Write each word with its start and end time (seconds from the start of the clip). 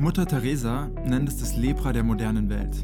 Mutter 0.00 0.24
Teresa 0.24 0.90
nennt 1.04 1.28
es 1.28 1.36
das 1.36 1.58
Lepra 1.58 1.92
der 1.92 2.02
modernen 2.02 2.48
Welt. 2.48 2.82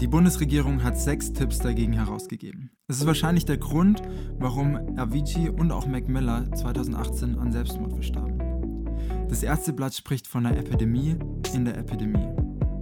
Die 0.00 0.08
Bundesregierung 0.08 0.82
hat 0.82 0.98
sechs 0.98 1.32
Tipps 1.32 1.60
dagegen 1.60 1.92
herausgegeben. 1.92 2.72
Das 2.88 2.96
ist 2.96 3.06
wahrscheinlich 3.06 3.44
der 3.44 3.56
Grund, 3.56 4.02
warum 4.36 4.98
Avicii 4.98 5.48
und 5.48 5.70
auch 5.70 5.86
Mac 5.86 6.08
Miller 6.08 6.50
2018 6.52 7.38
an 7.38 7.52
Selbstmord 7.52 7.92
verstarben. 7.92 8.36
Das 9.28 9.44
Ärzteblatt 9.44 9.94
spricht 9.94 10.26
von 10.26 10.44
einer 10.44 10.56
Epidemie 10.56 11.14
in 11.54 11.64
der 11.64 11.78
Epidemie, 11.78 12.34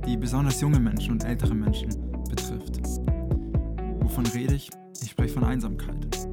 die 0.07 0.17
besonders 0.17 0.63
junge 0.63 0.81
Menschen 0.81 1.13
und 1.13 1.23
ältere 1.23 1.55
Menschen 1.55 1.91
betrifft. 2.31 2.81
Wovon 4.01 4.25
rede 4.29 4.55
ich? 4.55 4.71
Ich 5.03 5.11
spreche 5.11 5.35
von 5.35 5.45
Einsamkeit. 5.45 6.26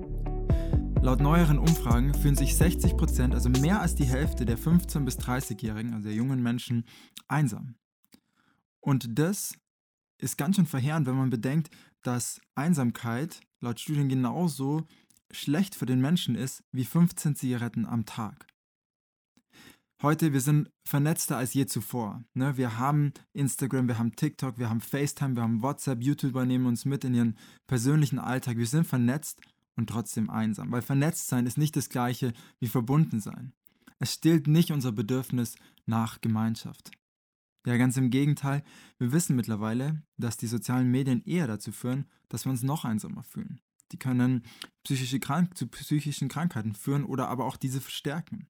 Laut 1.04 1.20
neueren 1.20 1.60
Umfragen 1.60 2.14
fühlen 2.14 2.38
sich 2.38 2.56
60 2.56 2.96
Prozent, 2.96 3.34
also 3.34 3.50
mehr 3.50 3.82
als 3.82 3.93
die 3.93 4.06
Hälfte 4.06 4.46
der 4.46 4.57
15- 4.57 5.04
bis 5.04 5.20
30-Jährigen, 5.20 5.93
also 5.93 6.07
der 6.07 6.16
jungen 6.16 6.42
Menschen, 6.42 6.86
einsam. 7.28 7.76
Und 8.79 9.20
das 9.20 9.54
ist 10.18 10.38
ganz 10.38 10.56
schön 10.56 10.66
verheerend, 10.66 11.06
wenn 11.06 11.18
man 11.18 11.29
bedenkt, 11.29 11.70
dass 12.04 12.39
Einsamkeit 12.56 13.42
laut 13.60 13.82
Studien 13.82 14.07
genauso 14.07 14.88
schlecht 15.29 15.76
für 15.76 15.86
den 15.86 16.00
Menschen 16.00 16.36
ist 16.36 16.64
wie 16.71 16.86
15 16.86 17.36
Zigaretten 17.36 17.86
am 17.86 18.06
Tag. 18.06 18.48
Heute, 20.01 20.32
wir 20.32 20.42
sind 20.42 20.70
vernetzter 20.88 21.36
als 21.36 21.54
je 21.54 21.65
zuvor. 21.65 22.24
Ne? 22.34 22.56
Wir 22.56 22.78
haben 22.78 23.12
Instagram, 23.34 23.90
wir 23.90 24.00
haben 24.00 24.15
TikTok, 24.15 24.57
wir 24.57 24.70
haben 24.70 24.79
FaceTime, 24.79 25.36
wir 25.36 25.43
haben 25.43 25.62
WhatsApp, 25.62 26.01
YouTuber 26.01 26.46
nehmen 26.46 26.65
uns 26.65 26.86
mit 26.86 27.04
in 27.04 27.14
ihren 27.14 27.38
persönlichen 27.68 28.20
Alltag. 28.20 28.56
Wir 28.56 28.68
sind 28.68 28.88
vernetzt 28.88 29.42
und 29.75 29.89
trotzdem 29.89 30.29
einsam, 30.29 30.71
weil 30.71 30.82
vernetzt 30.82 31.27
sein 31.27 31.45
ist 31.45 31.57
nicht 31.57 31.75
das 31.75 31.89
gleiche 31.89 32.33
wie 32.59 32.67
verbunden 32.67 33.20
sein. 33.20 33.53
Es 34.00 34.14
stillt 34.14 34.48
nicht 34.48 34.72
unser 34.72 34.92
Bedürfnis 34.92 35.56
nach 35.86 36.22
Gemeinschaft. 36.22 36.92
Ja, 37.66 37.78
ganz 37.78 37.95
im 37.95 38.09
Gegenteil, 38.09 38.64
wir 38.98 39.14
wissen 39.14 39.36
mittlerweile, 39.36 40.03
dass 40.17 40.36
die 40.36 40.48
sozialen 40.48 40.92
Medien 40.92 41.23
eher 41.23 41.48
dazu 41.48 41.72
führen, 41.72 42.06
dass 42.28 42.45
wir 42.45 42.52
uns 42.52 42.64
noch 42.64 42.83
einsamer 42.83 43.23
fühlen. 43.23 43.61
Die 43.94 44.00
können 44.00 44.44
psychische 44.83 45.20
Krank 45.20 45.56
zu 45.56 45.67
psychischen 45.67 46.28
Krankheiten 46.28 46.73
führen 46.73 47.05
oder 47.05 47.30
aber 47.30 47.45
auch 47.45 47.55
diese 47.55 47.80
verstärken. 47.80 48.48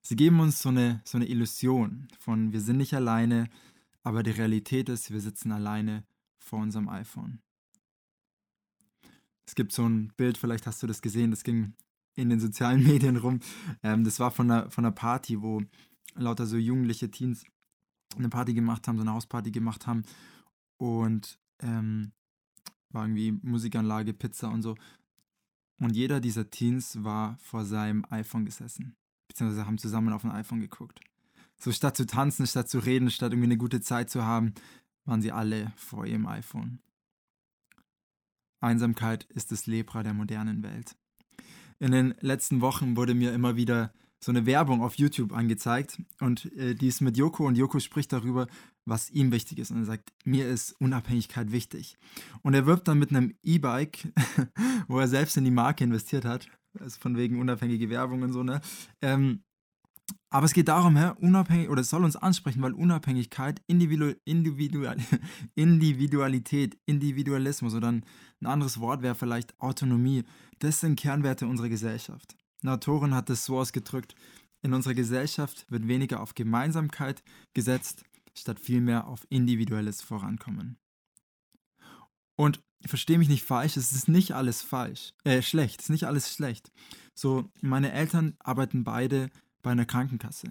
Sie 0.00 0.16
geben 0.16 0.40
uns 0.40 0.62
so 0.62 0.70
eine, 0.70 1.02
so 1.04 1.18
eine 1.18 1.26
Illusion 1.26 2.08
von, 2.18 2.52
wir 2.52 2.60
sind 2.60 2.78
nicht 2.78 2.94
alleine, 2.94 3.50
aber 4.02 4.22
die 4.22 4.30
Realität 4.30 4.88
ist, 4.88 5.10
wir 5.10 5.20
sitzen 5.20 5.52
alleine 5.52 6.04
vor 6.38 6.60
unserem 6.60 6.88
iPhone. 6.88 7.42
Es 9.50 9.56
gibt 9.56 9.72
so 9.72 9.84
ein 9.84 10.12
Bild, 10.16 10.38
vielleicht 10.38 10.68
hast 10.68 10.80
du 10.80 10.86
das 10.86 11.02
gesehen, 11.02 11.32
das 11.32 11.42
ging 11.42 11.74
in 12.14 12.30
den 12.30 12.38
sozialen 12.38 12.84
Medien 12.86 13.16
rum. 13.16 13.40
Ähm, 13.82 14.04
das 14.04 14.20
war 14.20 14.30
von 14.30 14.48
einer, 14.48 14.70
von 14.70 14.84
einer 14.84 14.94
Party, 14.94 15.42
wo 15.42 15.60
lauter 16.14 16.46
so 16.46 16.56
jugendliche 16.56 17.10
Teens 17.10 17.44
eine 18.16 18.28
Party 18.28 18.54
gemacht 18.54 18.86
haben, 18.86 18.96
so 18.96 19.02
eine 19.02 19.12
Hausparty 19.12 19.50
gemacht 19.50 19.88
haben 19.88 20.04
und 20.76 21.40
ähm, 21.58 22.12
war 22.90 23.02
irgendwie 23.02 23.32
Musikanlage, 23.42 24.14
Pizza 24.14 24.50
und 24.50 24.62
so. 24.62 24.76
Und 25.80 25.96
jeder 25.96 26.20
dieser 26.20 26.48
Teens 26.48 27.02
war 27.02 27.36
vor 27.38 27.64
seinem 27.64 28.04
iPhone 28.08 28.44
gesessen, 28.44 28.94
beziehungsweise 29.26 29.66
haben 29.66 29.78
zusammen 29.78 30.12
auf 30.12 30.24
ein 30.24 30.30
iPhone 30.30 30.60
geguckt. 30.60 31.00
So 31.56 31.72
statt 31.72 31.96
zu 31.96 32.06
tanzen, 32.06 32.46
statt 32.46 32.68
zu 32.68 32.78
reden, 32.78 33.10
statt 33.10 33.32
irgendwie 33.32 33.48
eine 33.48 33.58
gute 33.58 33.80
Zeit 33.80 34.10
zu 34.10 34.22
haben, 34.24 34.54
waren 35.06 35.22
sie 35.22 35.32
alle 35.32 35.72
vor 35.74 36.06
ihrem 36.06 36.28
iPhone. 36.28 36.78
Einsamkeit 38.60 39.24
ist 39.24 39.52
das 39.52 39.66
Lepra 39.66 40.02
der 40.02 40.14
modernen 40.14 40.62
Welt. 40.62 40.96
In 41.78 41.92
den 41.92 42.14
letzten 42.20 42.60
Wochen 42.60 42.96
wurde 42.96 43.14
mir 43.14 43.32
immer 43.32 43.56
wieder 43.56 43.92
so 44.22 44.30
eine 44.30 44.44
Werbung 44.44 44.82
auf 44.82 44.96
YouTube 44.96 45.32
angezeigt 45.32 46.00
und 46.20 46.52
äh, 46.56 46.74
die 46.74 46.88
ist 46.88 47.00
mit 47.00 47.16
Joko 47.16 47.46
und 47.46 47.56
Joko 47.56 47.80
spricht 47.80 48.12
darüber, 48.12 48.48
was 48.84 49.10
ihm 49.10 49.32
wichtig 49.32 49.58
ist. 49.58 49.70
Und 49.70 49.78
er 49.78 49.84
sagt, 49.86 50.12
mir 50.24 50.46
ist 50.46 50.72
Unabhängigkeit 50.78 51.52
wichtig. 51.52 51.96
Und 52.42 52.52
er 52.52 52.66
wirbt 52.66 52.86
dann 52.86 52.98
mit 52.98 53.10
einem 53.10 53.34
E-Bike, 53.42 54.12
wo 54.88 54.98
er 54.98 55.08
selbst 55.08 55.38
in 55.38 55.44
die 55.44 55.50
Marke 55.50 55.84
investiert 55.84 56.26
hat, 56.26 56.48
also 56.78 57.00
von 57.00 57.16
wegen 57.16 57.40
unabhängige 57.40 57.88
Werbung 57.88 58.22
und 58.22 58.32
so, 58.32 58.42
ne? 58.42 58.60
Ähm, 59.00 59.42
aber 60.32 60.46
es 60.46 60.52
geht 60.52 60.68
darum, 60.68 60.96
hä, 60.96 61.10
unabhängig, 61.18 61.68
oder 61.68 61.80
es 61.80 61.90
soll 61.90 62.04
uns 62.04 62.14
ansprechen, 62.14 62.62
weil 62.62 62.72
Unabhängigkeit, 62.72 63.60
Individu 63.66 64.14
Individual 64.24 64.96
Individualität, 65.56 66.78
Individualismus 66.86 67.74
oder 67.74 67.88
ein, 67.88 68.04
anderes 68.44 68.78
Wort 68.78 69.02
wäre 69.02 69.16
vielleicht 69.16 69.60
Autonomie, 69.60 70.24
das 70.60 70.80
sind 70.80 70.98
Kernwerte 70.98 71.48
unserer 71.48 71.68
Gesellschaft. 71.68 72.36
Eine 72.62 72.74
Autorin 72.74 73.14
hat 73.14 73.28
es 73.28 73.44
so 73.44 73.58
ausgedrückt, 73.58 74.14
in 74.62 74.72
unserer 74.72 74.94
Gesellschaft 74.94 75.66
wird 75.68 75.88
weniger 75.88 76.20
auf 76.20 76.34
Gemeinsamkeit 76.34 77.24
gesetzt, 77.52 78.04
statt 78.34 78.60
vielmehr 78.60 79.08
auf 79.08 79.26
individuelles 79.30 80.00
Vorankommen. 80.00 80.78
Und 82.36 82.62
verstehe 82.86 83.18
mich 83.18 83.28
nicht 83.28 83.44
falsch, 83.44 83.76
es 83.76 83.92
ist 83.92 84.08
nicht 84.08 84.32
alles 84.32 84.62
falsch, 84.62 85.12
äh, 85.24 85.42
schlecht, 85.42 85.80
es 85.80 85.86
ist 85.86 85.90
nicht 85.90 86.04
alles 86.04 86.32
schlecht. 86.32 86.70
So, 87.14 87.50
meine 87.60 87.92
Eltern 87.92 88.36
arbeiten 88.38 88.84
beide 88.84 89.30
bei 89.62 89.70
einer 89.70 89.86
Krankenkasse. 89.86 90.48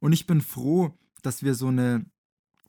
Und 0.00 0.12
ich 0.12 0.26
bin 0.26 0.40
froh, 0.40 0.96
dass 1.22 1.42
wir 1.42 1.54
so 1.54 1.68
eine, 1.68 2.06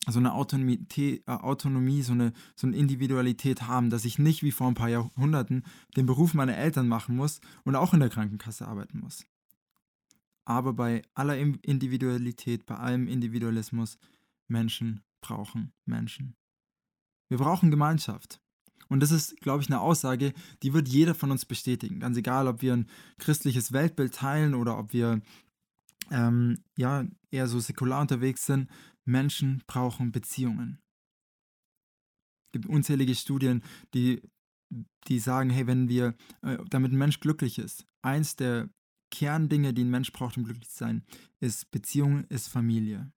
so 0.08 0.20
eine 0.20 0.34
Autonomie, 0.34 0.86
äh, 0.98 1.22
Autonomie 1.26 2.02
so, 2.02 2.14
eine, 2.14 2.34
so 2.56 2.68
eine 2.68 2.76
Individualität 2.76 3.64
haben, 3.64 3.90
dass 3.90 4.06
ich 4.06 4.20
nicht 4.20 4.44
wie 4.44 4.52
vor 4.52 4.68
ein 4.68 4.76
paar 4.76 4.90
Jahrhunderten 4.90 5.64
den 5.96 6.06
Beruf 6.06 6.34
meiner 6.34 6.58
Eltern 6.58 6.88
machen 6.88 7.16
muss 7.16 7.42
und 7.64 7.76
auch 7.76 7.94
in 7.94 8.00
der 8.00 8.10
Krankenkasse 8.10 8.68
arbeiten 8.68 9.00
muss. 9.00 9.26
Aber 10.46 10.74
bei 10.74 11.04
aller 11.14 11.38
Individualität, 11.38 12.66
bei 12.66 12.76
allem 12.76 13.08
Individualismus, 13.08 13.98
Menschen 14.48 15.02
brauchen 15.22 15.72
Menschen. 15.86 16.36
Wir 17.30 17.38
brauchen 17.38 17.72
Gemeinschaft. 17.72 18.42
Und 18.90 19.00
das 19.00 19.12
ist, 19.12 19.40
glaube 19.40 19.64
ich, 19.64 19.70
eine 19.70 19.80
Aussage, 19.80 20.34
die 20.64 20.74
wird 20.74 20.90
jeder 20.90 21.16
von 21.16 21.32
uns 21.32 21.46
bestätigen. 21.46 22.02
Ganz 22.02 22.18
egal, 22.18 22.48
ob 22.48 22.62
wir 22.62 22.74
ein 22.74 22.90
christliches 23.20 23.72
Weltbild 23.72 24.14
teilen 24.14 24.54
oder 24.54 24.78
ob 24.78 24.92
wir 24.92 25.22
ähm, 26.12 26.64
ja, 26.78 27.06
eher 27.32 27.48
so 27.48 27.60
säkular 27.60 28.02
unterwegs 28.02 28.46
sind, 28.46 28.70
Menschen 29.06 29.64
brauchen 29.66 30.12
Beziehungen. 30.12 30.80
Es 32.48 32.52
gibt 32.54 32.66
unzählige 32.68 33.16
Studien, 33.16 33.64
die, 33.94 34.22
die 35.08 35.20
sagen, 35.20 35.50
hey, 35.50 35.66
wenn 35.68 35.88
wir, 35.90 36.16
äh, 36.42 36.58
damit 36.70 36.92
ein 36.92 36.98
Mensch 36.98 37.20
glücklich 37.20 37.58
ist, 37.58 37.88
eins 38.02 38.36
der 38.36 38.70
Kerndinge, 39.10 39.74
die 39.74 39.84
ein 39.84 39.90
Mensch 39.90 40.12
braucht, 40.12 40.38
um 40.38 40.44
glücklich 40.44 40.70
zu 40.70 40.78
sein, 40.78 41.06
ist 41.40 41.72
Beziehung, 41.72 42.26
ist 42.26 42.48
Familie. 42.48 43.12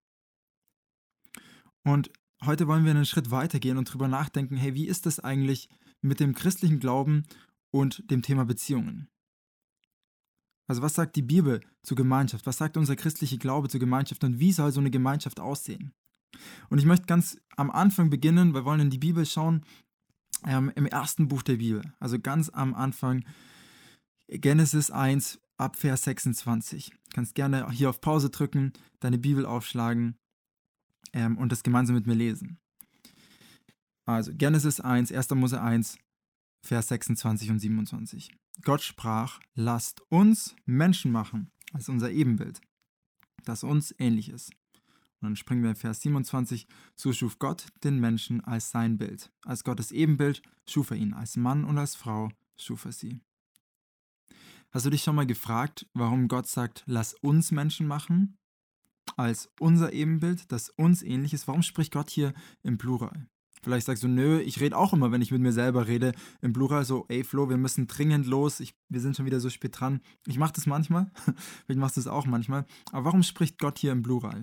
Und 1.84 2.10
heute 2.44 2.66
wollen 2.66 2.84
wir 2.84 2.92
einen 2.92 3.06
Schritt 3.06 3.30
weitergehen 3.30 3.76
und 3.76 3.88
darüber 3.88 4.08
nachdenken, 4.08 4.56
hey, 4.56 4.74
wie 4.74 4.86
ist 4.86 5.06
das 5.06 5.20
eigentlich 5.20 5.68
mit 6.00 6.20
dem 6.20 6.34
christlichen 6.34 6.80
Glauben 6.80 7.24
und 7.70 8.08
dem 8.10 8.22
Thema 8.22 8.44
Beziehungen? 8.44 9.08
Also 10.66 10.82
was 10.82 10.94
sagt 10.94 11.16
die 11.16 11.22
Bibel 11.22 11.60
zur 11.82 11.96
Gemeinschaft? 11.96 12.46
Was 12.46 12.56
sagt 12.56 12.76
unser 12.76 12.96
christlicher 12.96 13.36
Glaube 13.36 13.68
zur 13.68 13.80
Gemeinschaft 13.80 14.24
und 14.24 14.38
wie 14.38 14.52
soll 14.52 14.72
so 14.72 14.80
eine 14.80 14.90
Gemeinschaft 14.90 15.40
aussehen? 15.40 15.92
Und 16.68 16.78
ich 16.78 16.86
möchte 16.86 17.06
ganz 17.06 17.38
am 17.56 17.70
Anfang 17.70 18.10
beginnen, 18.10 18.54
wir 18.54 18.64
wollen 18.64 18.80
in 18.80 18.90
die 18.90 18.98
Bibel 18.98 19.24
schauen, 19.26 19.64
ähm, 20.46 20.72
im 20.74 20.86
ersten 20.86 21.28
Buch 21.28 21.42
der 21.42 21.56
Bibel, 21.56 21.82
also 22.00 22.18
ganz 22.18 22.48
am 22.48 22.74
Anfang, 22.74 23.24
Genesis 24.28 24.90
1 24.90 25.40
ab 25.56 25.76
Vers 25.76 26.02
26. 26.04 26.90
Du 26.90 26.96
kannst 27.12 27.34
gerne 27.34 27.70
hier 27.70 27.90
auf 27.90 28.00
Pause 28.00 28.30
drücken, 28.30 28.72
deine 29.00 29.18
Bibel 29.18 29.46
aufschlagen 29.46 30.16
ähm, 31.12 31.38
und 31.38 31.52
das 31.52 31.62
gemeinsam 31.62 31.94
mit 31.94 32.06
mir 32.06 32.14
lesen. 32.14 32.58
Also 34.06 34.32
Genesis 34.34 34.80
1, 34.80 35.12
1. 35.12 35.30
Mose 35.30 35.60
1, 35.60 35.98
Vers 36.62 36.88
26 36.88 37.50
und 37.50 37.58
27. 37.58 38.30
Gott 38.62 38.82
sprach, 38.82 39.40
lasst 39.54 40.00
uns 40.10 40.54
Menschen 40.64 41.12
machen, 41.12 41.50
als 41.72 41.88
unser 41.88 42.10
Ebenbild, 42.10 42.60
das 43.44 43.64
uns 43.64 43.94
ähnlich 43.98 44.28
ist. 44.28 44.50
Und 45.20 45.28
dann 45.28 45.36
springen 45.36 45.62
wir 45.62 45.70
in 45.70 45.76
Vers 45.76 46.00
27, 46.02 46.66
so 46.94 47.12
schuf 47.12 47.38
Gott 47.38 47.66
den 47.82 47.98
Menschen 47.98 48.42
als 48.42 48.70
sein 48.70 48.98
Bild. 48.98 49.32
Als 49.44 49.64
Gottes 49.64 49.90
Ebenbild 49.90 50.42
schuf 50.68 50.90
er 50.90 50.96
ihn, 50.96 51.14
als 51.14 51.36
Mann 51.36 51.64
und 51.64 51.78
als 51.78 51.94
Frau 51.94 52.30
schuf 52.56 52.84
er 52.84 52.92
sie. 52.92 53.20
Hast 54.70 54.86
du 54.86 54.90
dich 54.90 55.02
schon 55.02 55.16
mal 55.16 55.26
gefragt, 55.26 55.86
warum 55.94 56.28
Gott 56.28 56.48
sagt, 56.48 56.82
lass 56.86 57.14
uns 57.14 57.52
Menschen 57.52 57.86
machen? 57.86 58.36
Als 59.16 59.48
unser 59.60 59.92
Ebenbild, 59.92 60.50
das 60.50 60.68
uns 60.70 61.02
ähnlich 61.02 61.32
ist. 61.32 61.46
Warum 61.46 61.62
spricht 61.62 61.92
Gott 61.92 62.10
hier 62.10 62.34
im 62.62 62.76
Plural? 62.78 63.28
Vielleicht 63.64 63.86
sagst 63.86 64.02
du, 64.02 64.08
nö, 64.08 64.40
ich 64.40 64.60
rede 64.60 64.76
auch 64.76 64.92
immer, 64.92 65.10
wenn 65.10 65.22
ich 65.22 65.30
mit 65.30 65.40
mir 65.40 65.52
selber 65.52 65.86
rede, 65.86 66.12
im 66.42 66.52
Plural 66.52 66.84
so, 66.84 67.06
ey 67.08 67.24
Flo, 67.24 67.48
wir 67.48 67.56
müssen 67.56 67.86
dringend 67.86 68.26
los, 68.26 68.60
ich, 68.60 68.74
wir 68.90 69.00
sind 69.00 69.16
schon 69.16 69.24
wieder 69.24 69.40
so 69.40 69.48
spät 69.48 69.80
dran. 69.80 70.02
Ich 70.26 70.38
mache 70.38 70.52
das 70.52 70.66
manchmal, 70.66 71.10
vielleicht 71.64 71.80
machst 71.80 71.96
du 71.96 72.00
es 72.02 72.06
auch 72.06 72.26
manchmal. 72.26 72.66
Aber 72.92 73.06
warum 73.06 73.22
spricht 73.22 73.58
Gott 73.58 73.78
hier 73.78 73.92
im 73.92 74.02
Plural? 74.02 74.42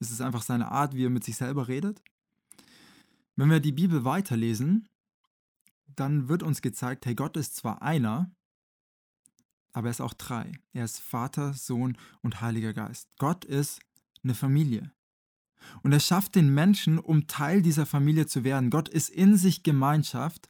Ist 0.00 0.10
es 0.10 0.20
einfach 0.20 0.42
seine 0.42 0.72
Art, 0.72 0.96
wie 0.96 1.06
er 1.06 1.10
mit 1.10 1.22
sich 1.22 1.36
selber 1.36 1.68
redet? 1.68 2.02
Wenn 3.36 3.50
wir 3.50 3.60
die 3.60 3.72
Bibel 3.72 4.04
weiterlesen, 4.04 4.88
dann 5.86 6.28
wird 6.28 6.42
uns 6.42 6.60
gezeigt, 6.60 7.06
hey, 7.06 7.14
Gott 7.14 7.36
ist 7.36 7.54
zwar 7.54 7.82
einer, 7.82 8.32
aber 9.72 9.86
er 9.88 9.92
ist 9.92 10.00
auch 10.00 10.14
drei. 10.14 10.50
Er 10.72 10.84
ist 10.84 10.98
Vater, 10.98 11.54
Sohn 11.54 11.96
und 12.22 12.40
Heiliger 12.40 12.72
Geist. 12.72 13.08
Gott 13.18 13.44
ist 13.44 13.78
eine 14.24 14.34
Familie. 14.34 14.92
Und 15.82 15.92
er 15.92 16.00
schafft 16.00 16.34
den 16.34 16.52
Menschen, 16.52 16.98
um 16.98 17.26
Teil 17.26 17.62
dieser 17.62 17.86
Familie 17.86 18.26
zu 18.26 18.44
werden. 18.44 18.70
Gott 18.70 18.88
ist 18.88 19.10
in 19.10 19.36
sich 19.36 19.62
Gemeinschaft 19.62 20.48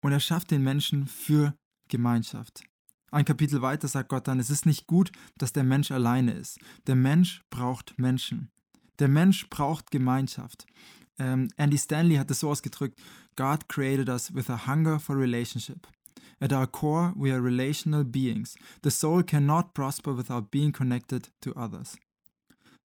und 0.00 0.12
er 0.12 0.20
schafft 0.20 0.50
den 0.50 0.62
Menschen 0.62 1.06
für 1.06 1.54
Gemeinschaft. 1.88 2.62
Ein 3.10 3.24
Kapitel 3.24 3.62
weiter 3.62 3.88
sagt 3.88 4.10
Gott 4.10 4.28
dann, 4.28 4.38
es 4.38 4.50
ist 4.50 4.66
nicht 4.66 4.86
gut, 4.86 5.10
dass 5.38 5.52
der 5.52 5.64
Mensch 5.64 5.90
alleine 5.90 6.32
ist. 6.32 6.58
Der 6.86 6.94
Mensch 6.94 7.42
braucht 7.50 7.98
Menschen. 7.98 8.50
Der 8.98 9.08
Mensch 9.08 9.48
braucht 9.48 9.90
Gemeinschaft. 9.90 10.66
Ähm, 11.18 11.48
Andy 11.56 11.78
Stanley 11.78 12.16
hat 12.16 12.30
es 12.30 12.40
so 12.40 12.50
ausgedrückt, 12.50 13.00
God 13.36 13.68
created 13.68 14.08
us 14.08 14.34
with 14.34 14.50
a 14.50 14.66
hunger 14.66 15.00
for 15.00 15.16
relationship. 15.16 15.86
At 16.40 16.52
our 16.52 16.66
core, 16.66 17.12
we 17.16 17.32
are 17.32 17.40
relational 17.40 18.04
beings. 18.04 18.56
The 18.82 18.90
soul 18.90 19.22
cannot 19.22 19.74
prosper 19.74 20.16
without 20.16 20.50
being 20.50 20.72
connected 20.72 21.30
to 21.40 21.52
others. 21.54 21.96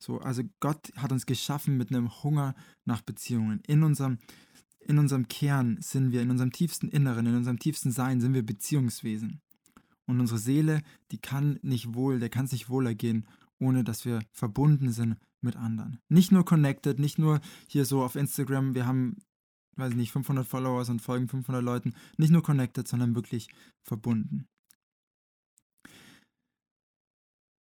So, 0.04 0.20
also 0.20 0.44
Gott 0.60 0.92
hat 0.98 1.14
uns 1.14 1.26
geschaffen 1.26 1.78
mit 1.78 1.90
einem 1.90 2.12
Hunger 2.24 2.56
nach 2.84 3.02
Beziehungen. 3.02 3.62
In 3.68 3.84
unserem, 3.84 4.18
in 4.82 5.00
unserem 5.00 5.30
Kern 5.30 5.78
sind 5.80 6.12
wir, 6.12 6.22
in 6.22 6.30
unserem 6.30 6.52
tiefsten 6.52 6.90
Inneren, 6.90 7.26
in 7.26 7.38
unserem 7.38 7.58
tiefsten 7.58 7.94
Sein 7.94 8.20
sind 8.20 8.34
wir 8.34 8.46
Beziehungswesen. 8.46 9.40
Und 10.06 10.20
unsere 10.20 10.40
Seele, 10.40 10.82
die 11.12 11.20
kann 11.20 11.58
nicht 11.62 11.94
wohl, 11.94 12.20
der 12.20 12.28
kann 12.28 12.48
sich 12.48 12.68
wohl 12.68 12.86
ergehen, 12.86 13.26
ohne 13.60 13.86
dass 13.86 14.04
wir 14.04 14.20
verbunden 14.34 14.92
sind 14.92 15.16
mit 15.40 15.56
anderen. 15.56 16.00
Nicht 16.10 16.34
nur 16.34 16.44
connected, 16.44 17.00
nicht 17.00 17.18
nur 17.18 17.40
hier 17.70 17.86
so 17.86 18.04
auf 18.04 18.18
Instagram, 18.18 18.76
wir 18.76 18.86
haben, 18.86 19.20
weiß 19.78 19.92
ich 19.92 19.98
nicht, 19.98 20.12
500 20.12 20.46
Followers 20.46 20.90
und 20.90 21.02
folgen 21.02 21.30
500 21.30 21.64
Leuten, 21.64 21.94
nicht 22.18 22.32
nur 22.32 22.44
connected, 22.44 22.90
sondern 22.90 23.16
wirklich 23.16 23.48
verbunden. 23.84 24.48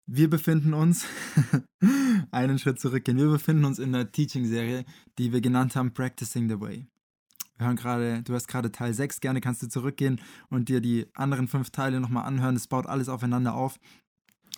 Wir 0.06 0.28
befinden 0.28 0.74
uns, 0.74 1.06
einen 2.30 2.58
Schritt 2.58 2.80
zurückgehen, 2.80 3.18
wir 3.18 3.28
befinden 3.28 3.64
uns 3.64 3.78
in 3.78 3.94
einer 3.94 4.10
Teaching-Serie, 4.10 4.84
die 5.18 5.32
wir 5.32 5.40
genannt 5.40 5.76
haben 5.76 5.94
Practicing 5.94 6.48
the 6.48 6.60
Way. 6.60 6.86
Wir 7.56 7.66
hören 7.66 7.76
gerade, 7.76 8.22
du 8.22 8.34
hast 8.34 8.48
gerade 8.48 8.72
Teil 8.72 8.92
6, 8.92 9.20
gerne 9.20 9.40
kannst 9.40 9.62
du 9.62 9.68
zurückgehen 9.68 10.20
und 10.48 10.68
dir 10.68 10.80
die 10.80 11.06
anderen 11.14 11.46
fünf 11.46 11.70
Teile 11.70 12.00
nochmal 12.00 12.24
anhören. 12.24 12.56
Es 12.56 12.66
baut 12.66 12.86
alles 12.86 13.08
aufeinander 13.08 13.54
auf. 13.54 13.78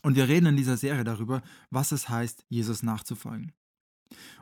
Und 0.03 0.17
wir 0.17 0.29
reden 0.29 0.47
in 0.47 0.57
dieser 0.57 0.77
Serie 0.77 1.05
darüber, 1.05 1.43
was 1.71 1.93
es 1.93 2.09
heißt, 2.09 2.45
Jesus 2.49 2.83
nachzufolgen. 2.83 3.53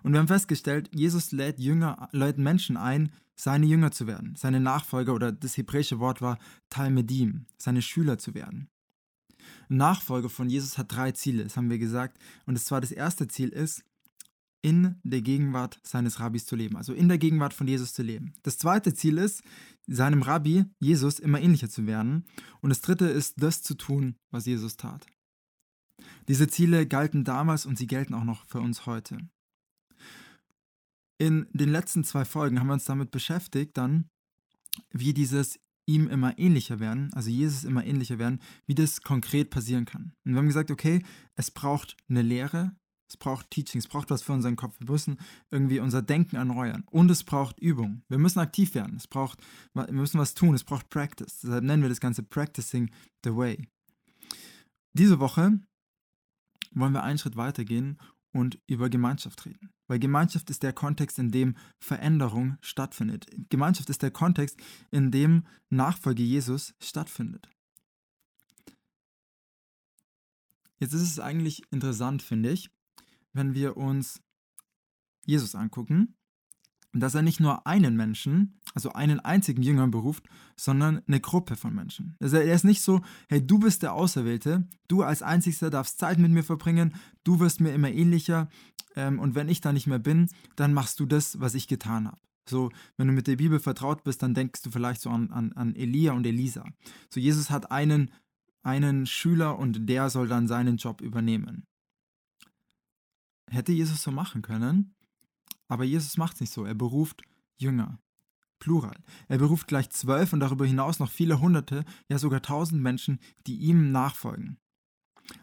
Und 0.02 0.12
wir 0.12 0.20
haben 0.20 0.28
festgestellt, 0.28 0.90
Jesus 0.92 1.32
lädt 1.32 1.58
Jünger, 1.58 2.08
lädt 2.12 2.38
Menschen 2.38 2.76
ein, 2.76 3.12
seine 3.34 3.66
Jünger 3.66 3.90
zu 3.90 4.06
werden, 4.06 4.34
seine 4.36 4.60
Nachfolger 4.60 5.14
oder 5.14 5.32
das 5.32 5.56
hebräische 5.56 5.98
Wort 5.98 6.20
war 6.20 6.38
Talmedim, 6.68 7.46
seine 7.58 7.82
Schüler 7.82 8.18
zu 8.18 8.34
werden. 8.34 8.68
Ein 9.72 9.78
Nachfolger 9.78 10.28
von 10.28 10.50
Jesus 10.50 10.76
hat 10.76 10.92
drei 10.92 11.12
Ziele, 11.12 11.44
das 11.44 11.56
haben 11.56 11.70
wir 11.70 11.78
gesagt. 11.78 12.18
Und 12.44 12.58
zwar 12.58 12.82
das 12.82 12.92
erste 12.92 13.26
Ziel 13.26 13.48
ist, 13.48 13.82
in 14.60 15.00
der 15.02 15.22
Gegenwart 15.22 15.80
seines 15.82 16.20
Rabbis 16.20 16.44
zu 16.44 16.56
leben, 16.56 16.76
also 16.76 16.92
in 16.92 17.08
der 17.08 17.16
Gegenwart 17.16 17.54
von 17.54 17.66
Jesus 17.66 17.94
zu 17.94 18.02
leben. 18.02 18.34
Das 18.42 18.58
zweite 18.58 18.92
Ziel 18.92 19.16
ist, 19.16 19.42
seinem 19.86 20.20
Rabbi, 20.20 20.66
Jesus, 20.78 21.18
immer 21.18 21.40
ähnlicher 21.40 21.70
zu 21.70 21.86
werden. 21.86 22.26
Und 22.60 22.68
das 22.68 22.82
dritte 22.82 23.06
ist, 23.06 23.42
das 23.42 23.62
zu 23.62 23.74
tun, 23.74 24.16
was 24.30 24.44
Jesus 24.44 24.76
tat. 24.76 25.06
Diese 26.28 26.48
Ziele 26.48 26.86
galten 26.86 27.24
damals 27.24 27.64
und 27.64 27.78
sie 27.78 27.86
gelten 27.86 28.12
auch 28.12 28.24
noch 28.24 28.44
für 28.44 28.60
uns 28.60 28.84
heute. 28.84 29.26
In 31.18 31.46
den 31.54 31.70
letzten 31.70 32.04
zwei 32.04 32.26
Folgen 32.26 32.60
haben 32.60 32.66
wir 32.66 32.74
uns 32.74 32.84
damit 32.84 33.10
beschäftigt, 33.10 33.78
dann, 33.78 34.10
wie 34.90 35.14
dieses 35.14 35.58
ihm 35.86 36.08
immer 36.08 36.38
ähnlicher 36.38 36.80
werden, 36.80 37.12
also 37.14 37.30
Jesus 37.30 37.64
immer 37.64 37.84
ähnlicher 37.84 38.18
werden, 38.18 38.40
wie 38.66 38.74
das 38.74 39.02
konkret 39.02 39.50
passieren 39.50 39.84
kann. 39.84 40.12
Und 40.24 40.32
wir 40.32 40.38
haben 40.38 40.46
gesagt, 40.46 40.70
okay, 40.70 41.02
es 41.34 41.50
braucht 41.50 41.96
eine 42.08 42.22
Lehre, 42.22 42.72
es 43.08 43.16
braucht 43.18 43.50
Teaching, 43.50 43.78
es 43.78 43.88
braucht 43.88 44.10
was 44.10 44.22
für 44.22 44.32
unseren 44.32 44.56
Kopf. 44.56 44.78
Wir 44.78 44.90
müssen 44.90 45.18
irgendwie 45.50 45.80
unser 45.80 46.00
Denken 46.00 46.36
erneuern. 46.36 46.84
Und 46.90 47.10
es 47.10 47.24
braucht 47.24 47.60
Übung. 47.60 48.02
Wir 48.08 48.16
müssen 48.16 48.38
aktiv 48.38 48.74
werden. 48.74 48.96
Es 48.96 49.06
braucht, 49.06 49.38
wir 49.74 49.92
müssen 49.92 50.18
was 50.18 50.32
tun. 50.32 50.54
Es 50.54 50.64
braucht 50.64 50.88
Practice. 50.88 51.40
Deshalb 51.40 51.62
nennen 51.62 51.82
wir 51.82 51.90
das 51.90 52.00
Ganze 52.00 52.22
Practicing 52.22 52.90
the 53.22 53.36
Way. 53.36 53.68
Diese 54.94 55.20
Woche 55.20 55.60
wollen 56.70 56.92
wir 56.92 57.02
einen 57.02 57.18
Schritt 57.18 57.36
weitergehen 57.36 57.98
und 58.32 58.58
über 58.66 58.88
Gemeinschaft 58.88 59.44
reden. 59.44 59.70
Weil 59.92 59.98
Gemeinschaft 59.98 60.48
ist 60.48 60.62
der 60.62 60.72
Kontext, 60.72 61.18
in 61.18 61.30
dem 61.30 61.54
Veränderung 61.78 62.56
stattfindet. 62.62 63.26
Gemeinschaft 63.50 63.90
ist 63.90 64.00
der 64.00 64.10
Kontext, 64.10 64.58
in 64.90 65.10
dem 65.10 65.44
Nachfolge 65.68 66.22
Jesus 66.22 66.72
stattfindet. 66.80 67.50
Jetzt 70.78 70.94
ist 70.94 71.02
es 71.02 71.20
eigentlich 71.20 71.70
interessant, 71.70 72.22
finde 72.22 72.52
ich, 72.52 72.70
wenn 73.34 73.52
wir 73.52 73.76
uns 73.76 74.22
Jesus 75.26 75.54
angucken, 75.54 76.14
dass 76.94 77.14
er 77.14 77.22
nicht 77.22 77.40
nur 77.40 77.66
einen 77.66 77.96
Menschen, 77.96 78.60
also 78.74 78.92
einen 78.92 79.20
einzigen 79.20 79.62
Jünger 79.62 79.88
beruft, 79.88 80.28
sondern 80.56 81.02
eine 81.06 81.20
Gruppe 81.20 81.56
von 81.56 81.74
Menschen. 81.74 82.16
Also 82.20 82.36
er 82.36 82.54
ist 82.54 82.64
nicht 82.64 82.82
so, 82.82 83.00
hey, 83.28 83.46
du 83.46 83.58
bist 83.58 83.82
der 83.82 83.94
Auserwählte, 83.94 84.66
du 84.88 85.02
als 85.02 85.22
Einzigster 85.22 85.70
darfst 85.70 85.98
Zeit 85.98 86.18
mit 86.18 86.32
mir 86.32 86.44
verbringen, 86.44 86.94
du 87.24 87.40
wirst 87.40 87.60
mir 87.60 87.72
immer 87.72 87.90
ähnlicher 87.90 88.48
ähm, 88.96 89.18
und 89.18 89.34
wenn 89.34 89.48
ich 89.48 89.60
da 89.60 89.72
nicht 89.72 89.86
mehr 89.86 89.98
bin, 89.98 90.28
dann 90.56 90.74
machst 90.74 91.00
du 91.00 91.06
das, 91.06 91.40
was 91.40 91.54
ich 91.54 91.68
getan 91.68 92.06
habe. 92.06 92.18
So, 92.48 92.70
wenn 92.96 93.06
du 93.06 93.12
mit 93.12 93.28
der 93.28 93.36
Bibel 93.36 93.60
vertraut 93.60 94.02
bist, 94.02 94.22
dann 94.22 94.34
denkst 94.34 94.62
du 94.62 94.70
vielleicht 94.70 95.00
so 95.00 95.10
an, 95.10 95.30
an, 95.30 95.52
an 95.52 95.76
Elia 95.76 96.12
und 96.12 96.26
Elisa. 96.26 96.64
So, 97.08 97.20
Jesus 97.20 97.50
hat 97.50 97.70
einen, 97.70 98.10
einen 98.62 99.06
Schüler 99.06 99.58
und 99.58 99.88
der 99.88 100.10
soll 100.10 100.26
dann 100.28 100.48
seinen 100.48 100.76
Job 100.76 101.00
übernehmen 101.00 101.66
hätte 103.52 103.72
Jesus 103.72 104.02
so 104.02 104.10
machen 104.10 104.42
können, 104.42 104.94
aber 105.68 105.84
Jesus 105.84 106.16
macht 106.16 106.34
es 106.34 106.40
nicht 106.40 106.52
so. 106.52 106.64
Er 106.64 106.74
beruft 106.74 107.22
Jünger. 107.58 107.98
Plural. 108.58 108.96
Er 109.26 109.38
beruft 109.38 109.66
gleich 109.66 109.90
zwölf 109.90 110.32
und 110.32 110.38
darüber 110.38 110.64
hinaus 110.64 111.00
noch 111.00 111.10
viele 111.10 111.40
hunderte, 111.40 111.84
ja 112.08 112.18
sogar 112.18 112.42
tausend 112.42 112.80
Menschen, 112.80 113.18
die 113.48 113.56
ihm 113.56 113.90
nachfolgen. 113.90 114.58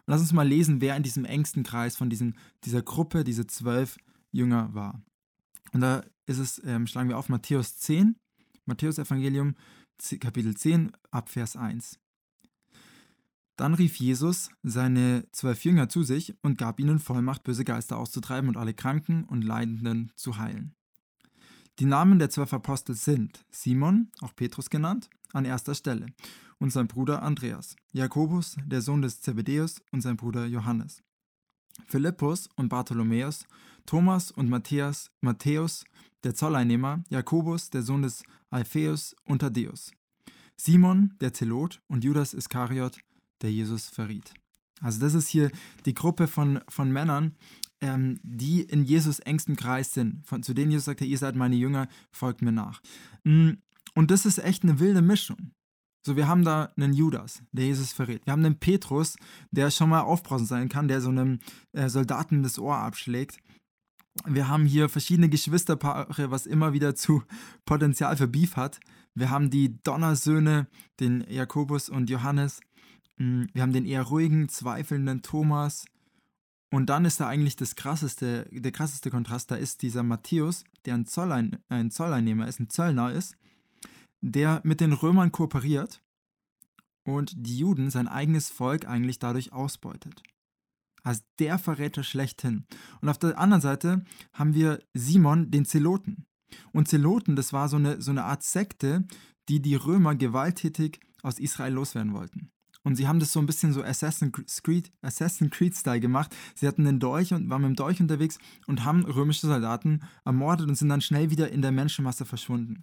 Lass 0.06 0.20
uns 0.20 0.32
mal 0.32 0.46
lesen, 0.46 0.80
wer 0.80 0.96
in 0.96 1.02
diesem 1.02 1.24
engsten 1.24 1.62
Kreis 1.62 1.96
von 1.96 2.10
diesen, 2.10 2.36
dieser 2.64 2.82
Gruppe, 2.82 3.24
diese 3.24 3.46
zwölf 3.46 3.98
Jünger 4.30 4.72
war. 4.74 5.02
Und 5.72 5.80
da 5.80 6.02
ist 6.26 6.38
es, 6.38 6.62
ähm, 6.64 6.86
schlagen 6.86 7.08
wir 7.08 7.18
auf 7.18 7.28
Matthäus 7.28 7.78
10, 7.78 8.16
Matthäus 8.64 8.98
Evangelium, 8.98 9.54
Kapitel 10.20 10.56
10, 10.56 10.92
ab 11.10 11.28
Vers 11.28 11.56
1. 11.56 11.98
Dann 13.56 13.74
rief 13.74 13.96
Jesus 13.96 14.50
seine 14.62 15.26
zwölf 15.32 15.64
Jünger 15.64 15.90
zu 15.90 16.02
sich 16.02 16.34
und 16.42 16.56
gab 16.56 16.80
ihnen 16.80 16.98
Vollmacht, 16.98 17.44
böse 17.44 17.64
Geister 17.64 17.98
auszutreiben 17.98 18.48
und 18.48 18.56
alle 18.56 18.72
Kranken 18.72 19.24
und 19.24 19.42
Leidenden 19.42 20.12
zu 20.16 20.38
heilen. 20.38 20.74
Die 21.78 21.84
Namen 21.84 22.18
der 22.18 22.30
zwölf 22.30 22.52
Apostel 22.54 22.94
sind 22.94 23.44
Simon, 23.50 24.10
auch 24.20 24.34
Petrus 24.34 24.70
genannt, 24.70 25.10
an 25.32 25.44
erster 25.44 25.74
Stelle, 25.74 26.06
und 26.60 26.70
sein 26.70 26.86
Bruder 26.86 27.22
Andreas, 27.22 27.74
Jakobus, 27.92 28.56
der 28.64 28.82
Sohn 28.82 29.02
des 29.02 29.20
Zebedäus, 29.20 29.82
und 29.90 30.02
sein 30.02 30.16
Bruder 30.16 30.46
Johannes, 30.46 31.02
Philippus 31.86 32.48
und 32.56 32.68
Bartholomäus, 32.68 33.46
Thomas 33.86 34.30
und 34.30 34.48
Matthias, 34.48 35.10
Matthäus, 35.20 35.84
der 36.22 36.34
Zolleinnehmer, 36.34 37.02
Jakobus, 37.08 37.70
der 37.70 37.82
Sohn 37.82 38.02
des 38.02 38.22
Alpheus 38.50 39.16
und 39.24 39.40
Thaddäus, 39.40 39.90
Simon, 40.56 41.14
der 41.20 41.32
Zelot 41.32 41.80
und 41.88 42.04
Judas 42.04 42.34
Iskariot, 42.34 42.98
der 43.42 43.50
Jesus 43.50 43.88
verriet. 43.88 44.34
Also 44.80 45.00
das 45.00 45.14
ist 45.14 45.28
hier 45.28 45.50
die 45.86 45.94
Gruppe 45.94 46.26
von, 46.26 46.60
von 46.68 46.92
Männern, 46.92 47.34
ähm, 47.80 48.18
die 48.22 48.62
in 48.62 48.84
Jesus 48.84 49.18
engstem 49.20 49.56
Kreis 49.56 49.94
sind, 49.94 50.26
von, 50.26 50.42
zu 50.42 50.54
denen 50.54 50.70
Jesus 50.70 50.84
sagte, 50.86 51.04
ihr 51.04 51.18
seid 51.18 51.36
meine 51.36 51.56
Jünger, 51.56 51.88
folgt 52.10 52.42
mir 52.42 52.52
nach. 52.52 52.82
Mm, 53.24 53.52
und 53.94 54.10
das 54.10 54.26
ist 54.26 54.38
echt 54.38 54.62
eine 54.62 54.78
wilde 54.78 55.02
Mischung. 55.02 55.52
So, 56.02 56.16
wir 56.16 56.28
haben 56.28 56.44
da 56.44 56.72
einen 56.76 56.94
Judas, 56.94 57.42
der 57.52 57.66
Jesus 57.66 57.92
verrät. 57.92 58.24
Wir 58.24 58.32
haben 58.32 58.44
einen 58.44 58.58
Petrus, 58.58 59.16
der 59.50 59.70
schon 59.70 59.90
mal 59.90 60.00
aufbrausend 60.00 60.48
sein 60.48 60.68
kann, 60.68 60.88
der 60.88 61.00
so 61.00 61.10
einem 61.10 61.40
äh, 61.72 61.88
Soldaten 61.88 62.42
das 62.42 62.58
Ohr 62.58 62.76
abschlägt. 62.76 63.38
Wir 64.26 64.48
haben 64.48 64.64
hier 64.64 64.88
verschiedene 64.88 65.28
Geschwisterpaare, 65.28 66.30
was 66.30 66.46
immer 66.46 66.72
wieder 66.72 66.94
zu 66.94 67.22
Potenzial 67.66 68.16
für 68.16 68.28
Beef 68.28 68.56
hat. 68.56 68.80
Wir 69.14 69.30
haben 69.30 69.50
die 69.50 69.82
Donnersöhne, 69.82 70.68
den 71.00 71.24
Jakobus 71.28 71.88
und 71.90 72.08
Johannes. 72.08 72.60
Mm, 73.18 73.44
wir 73.52 73.62
haben 73.62 73.72
den 73.72 73.84
eher 73.84 74.02
ruhigen, 74.02 74.48
zweifelnden 74.48 75.20
Thomas. 75.20 75.84
Und 76.72 76.86
dann 76.86 77.04
ist 77.04 77.20
da 77.20 77.28
eigentlich 77.28 77.56
das 77.56 77.74
krasseste, 77.74 78.48
der 78.50 78.72
krasseste 78.72 79.10
Kontrast, 79.10 79.50
da 79.50 79.56
ist 79.56 79.82
dieser 79.82 80.02
Matthäus, 80.02 80.64
der 80.86 80.94
ein, 80.94 81.04
Zollein, 81.04 81.58
ein 81.68 81.90
Zolleinnehmer 81.90 82.46
ist, 82.46 82.60
ein 82.60 82.70
Zöllner 82.70 83.12
ist, 83.12 83.36
der 84.20 84.60
mit 84.64 84.80
den 84.80 84.92
Römern 84.92 85.32
kooperiert 85.32 86.02
und 87.04 87.32
die 87.36 87.58
Juden, 87.58 87.90
sein 87.90 88.08
eigenes 88.08 88.50
Volk, 88.50 88.86
eigentlich 88.86 89.18
dadurch 89.18 89.52
ausbeutet. 89.52 90.22
Also 91.02 91.22
der 91.38 91.58
Verräter 91.58 92.02
schlechthin. 92.02 92.66
Und 93.00 93.08
auf 93.08 93.18
der 93.18 93.38
anderen 93.38 93.62
Seite 93.62 94.04
haben 94.32 94.54
wir 94.54 94.82
Simon, 94.92 95.50
den 95.50 95.64
Zeloten. 95.64 96.26
Und 96.72 96.88
Zeloten, 96.88 97.36
das 97.36 97.52
war 97.52 97.68
so 97.68 97.76
eine, 97.76 98.02
so 98.02 98.10
eine 98.10 98.24
Art 98.24 98.42
Sekte, 98.42 99.06
die 99.48 99.62
die 99.62 99.76
Römer 99.76 100.14
gewalttätig 100.14 101.00
aus 101.22 101.38
Israel 101.38 101.72
loswerden 101.72 102.12
wollten. 102.12 102.50
Und 102.82 102.96
sie 102.96 103.06
haben 103.06 103.20
das 103.20 103.32
so 103.32 103.40
ein 103.40 103.46
bisschen 103.46 103.72
so 103.72 103.82
Assassin's 103.82 104.62
Creed, 104.62 104.90
Assassin's 105.02 105.50
Creed-Style 105.50 106.00
gemacht. 106.00 106.34
Sie 106.54 106.66
hatten 106.66 106.84
den 106.84 106.98
Dolch 106.98 107.32
und 107.32 107.50
waren 107.50 107.62
mit 107.62 107.70
dem 107.70 107.76
Dolch 107.76 108.00
unterwegs 108.00 108.38
und 108.66 108.84
haben 108.84 109.04
römische 109.04 109.46
Soldaten 109.46 110.00
ermordet 110.24 110.68
und 110.68 110.76
sind 110.76 110.88
dann 110.88 111.02
schnell 111.02 111.30
wieder 111.30 111.50
in 111.50 111.60
der 111.60 111.72
Menschenmasse 111.72 112.24
verschwunden. 112.24 112.82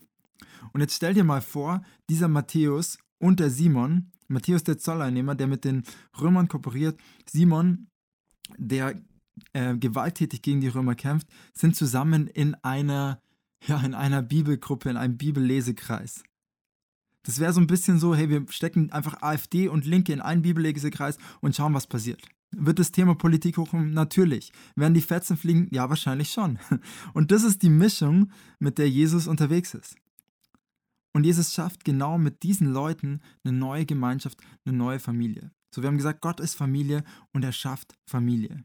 Und 0.73 0.81
jetzt 0.81 0.95
stell 0.95 1.13
dir 1.13 1.23
mal 1.23 1.41
vor, 1.41 1.81
dieser 2.09 2.27
Matthäus 2.27 2.97
und 3.19 3.39
der 3.39 3.49
Simon, 3.49 4.11
Matthäus 4.27 4.63
der 4.63 4.77
Zolleinnehmer, 4.77 5.35
der 5.35 5.47
mit 5.47 5.63
den 5.63 5.83
Römern 6.19 6.47
kooperiert, 6.47 6.99
Simon, 7.29 7.87
der 8.57 9.01
äh, 9.53 9.75
gewalttätig 9.75 10.41
gegen 10.41 10.61
die 10.61 10.67
Römer 10.67 10.95
kämpft, 10.95 11.27
sind 11.53 11.75
zusammen 11.75 12.27
in 12.27 12.55
einer, 12.63 13.21
ja, 13.65 13.79
in 13.81 13.93
einer 13.93 14.21
Bibelgruppe, 14.21 14.89
in 14.89 14.97
einem 14.97 15.17
Bibellesekreis. 15.17 16.23
Das 17.23 17.39
wäre 17.39 17.51
so 17.51 17.59
ein 17.59 17.67
bisschen 17.67 17.99
so, 17.99 18.15
hey, 18.15 18.29
wir 18.29 18.45
stecken 18.49 18.91
einfach 18.91 19.21
AfD 19.21 19.67
und 19.67 19.85
Linke 19.85 20.13
in 20.13 20.21
einen 20.21 20.43
Bibellesekreis 20.43 21.17
und 21.41 21.55
schauen, 21.55 21.73
was 21.73 21.87
passiert. 21.87 22.21
Wird 22.51 22.79
das 22.79 22.91
Thema 22.91 23.15
Politik 23.15 23.57
hochkommen? 23.57 23.93
Natürlich. 23.93 24.53
Werden 24.75 24.93
die 24.93 25.01
Fetzen 25.01 25.35
fliegen? 25.35 25.67
Ja, 25.71 25.89
wahrscheinlich 25.89 26.29
schon. 26.29 26.59
Und 27.13 27.31
das 27.31 27.43
ist 27.43 27.61
die 27.61 27.69
Mischung, 27.69 28.31
mit 28.59 28.77
der 28.77 28.89
Jesus 28.89 29.27
unterwegs 29.27 29.73
ist. 29.73 29.97
Und 31.17 31.23
Jesus 31.23 31.51
schafft 31.51 31.83
genau 31.83 32.19
mit 32.19 32.43
diesen 32.43 32.67
Leuten 32.67 33.21
eine 33.43 33.51
neue 33.51 33.87
Gemeinschaft, 33.87 34.39
eine 34.65 34.77
neue 34.77 34.99
Familie. 34.99 35.49
So, 35.73 35.81
wir 35.81 35.87
haben 35.87 35.97
gesagt, 35.97 36.21
Gott 36.21 36.39
ist 36.39 36.53
Familie 36.53 37.03
und 37.33 37.43
er 37.43 37.53
schafft 37.53 37.95
Familie. 38.07 38.63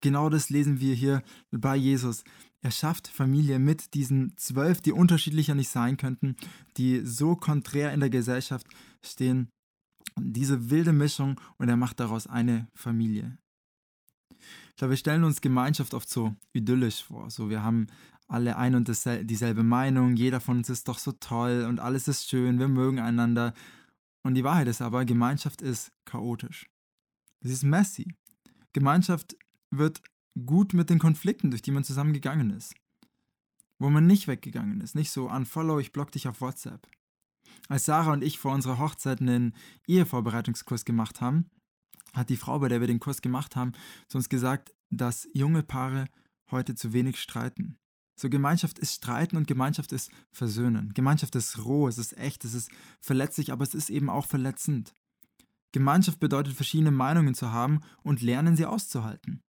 Genau 0.00 0.30
das 0.30 0.48
lesen 0.48 0.80
wir 0.80 0.94
hier 0.94 1.22
bei 1.50 1.76
Jesus. 1.76 2.24
Er 2.62 2.70
schafft 2.70 3.06
Familie 3.06 3.58
mit 3.58 3.92
diesen 3.92 4.34
zwölf, 4.38 4.80
die 4.80 4.92
unterschiedlicher 4.92 5.54
nicht 5.54 5.68
sein 5.68 5.98
könnten, 5.98 6.36
die 6.78 7.04
so 7.04 7.36
konträr 7.36 7.92
in 7.92 8.00
der 8.00 8.08
Gesellschaft 8.08 8.66
stehen. 9.04 9.50
Diese 10.18 10.70
wilde 10.70 10.94
Mischung 10.94 11.38
und 11.58 11.68
er 11.68 11.76
macht 11.76 12.00
daraus 12.00 12.28
eine 12.28 12.66
Familie. 12.74 13.36
Ich 14.70 14.76
glaube, 14.76 14.92
wir 14.92 14.96
stellen 14.96 15.24
uns 15.24 15.42
Gemeinschaft 15.42 15.92
oft 15.92 16.08
so 16.08 16.34
idyllisch 16.54 17.04
vor. 17.04 17.30
So, 17.30 17.50
wir 17.50 17.62
haben 17.62 17.88
alle 18.30 18.56
ein 18.56 18.74
und 18.74 18.88
dieselbe 18.88 19.62
Meinung, 19.62 20.16
jeder 20.16 20.40
von 20.40 20.58
uns 20.58 20.70
ist 20.70 20.86
doch 20.88 20.98
so 20.98 21.12
toll 21.12 21.66
und 21.68 21.80
alles 21.80 22.06
ist 22.06 22.28
schön, 22.28 22.58
wir 22.58 22.68
mögen 22.68 23.00
einander. 23.00 23.54
Und 24.22 24.34
die 24.34 24.44
Wahrheit 24.44 24.68
ist 24.68 24.82
aber, 24.82 25.04
Gemeinschaft 25.04 25.62
ist 25.62 25.92
chaotisch. 26.04 26.70
Es 27.40 27.50
ist 27.50 27.64
messy. 27.64 28.14
Gemeinschaft 28.72 29.36
wird 29.70 30.00
gut 30.46 30.74
mit 30.74 30.90
den 30.90 30.98
Konflikten, 30.98 31.50
durch 31.50 31.62
die 31.62 31.72
man 31.72 31.82
zusammengegangen 31.82 32.50
ist. 32.50 32.74
Wo 33.78 33.90
man 33.90 34.06
nicht 34.06 34.28
weggegangen 34.28 34.80
ist. 34.80 34.94
Nicht 34.94 35.10
so, 35.10 35.28
unfollow, 35.28 35.80
ich 35.80 35.92
block 35.92 36.12
dich 36.12 36.28
auf 36.28 36.40
WhatsApp. 36.40 36.86
Als 37.68 37.86
Sarah 37.86 38.12
und 38.12 38.22
ich 38.22 38.38
vor 38.38 38.52
unserer 38.52 38.78
Hochzeit 38.78 39.20
einen 39.20 39.54
Ehevorbereitungskurs 39.86 40.84
gemacht 40.84 41.20
haben, 41.20 41.50
hat 42.12 42.28
die 42.28 42.36
Frau, 42.36 42.58
bei 42.60 42.68
der 42.68 42.80
wir 42.80 42.86
den 42.86 43.00
Kurs 43.00 43.22
gemacht 43.22 43.56
haben, 43.56 43.72
zu 44.08 44.18
uns 44.18 44.28
gesagt, 44.28 44.72
dass 44.90 45.28
junge 45.32 45.62
Paare 45.62 46.06
heute 46.50 46.74
zu 46.74 46.92
wenig 46.92 47.20
streiten. 47.20 47.76
So 48.20 48.28
Gemeinschaft 48.28 48.78
ist 48.78 48.96
Streiten 48.96 49.38
und 49.38 49.46
Gemeinschaft 49.46 49.92
ist 49.92 50.10
Versöhnen. 50.30 50.92
Gemeinschaft 50.92 51.34
ist 51.36 51.64
roh, 51.64 51.88
es 51.88 51.96
ist 51.96 52.18
echt, 52.18 52.44
es 52.44 52.52
ist 52.52 52.70
verletzlich, 53.00 53.50
aber 53.50 53.62
es 53.62 53.74
ist 53.74 53.88
eben 53.88 54.10
auch 54.10 54.26
verletzend. 54.26 54.92
Gemeinschaft 55.72 56.20
bedeutet, 56.20 56.52
verschiedene 56.52 56.90
Meinungen 56.90 57.34
zu 57.34 57.50
haben 57.50 57.80
und 58.02 58.20
lernen, 58.20 58.56
sie 58.56 58.66
auszuhalten. 58.66 59.42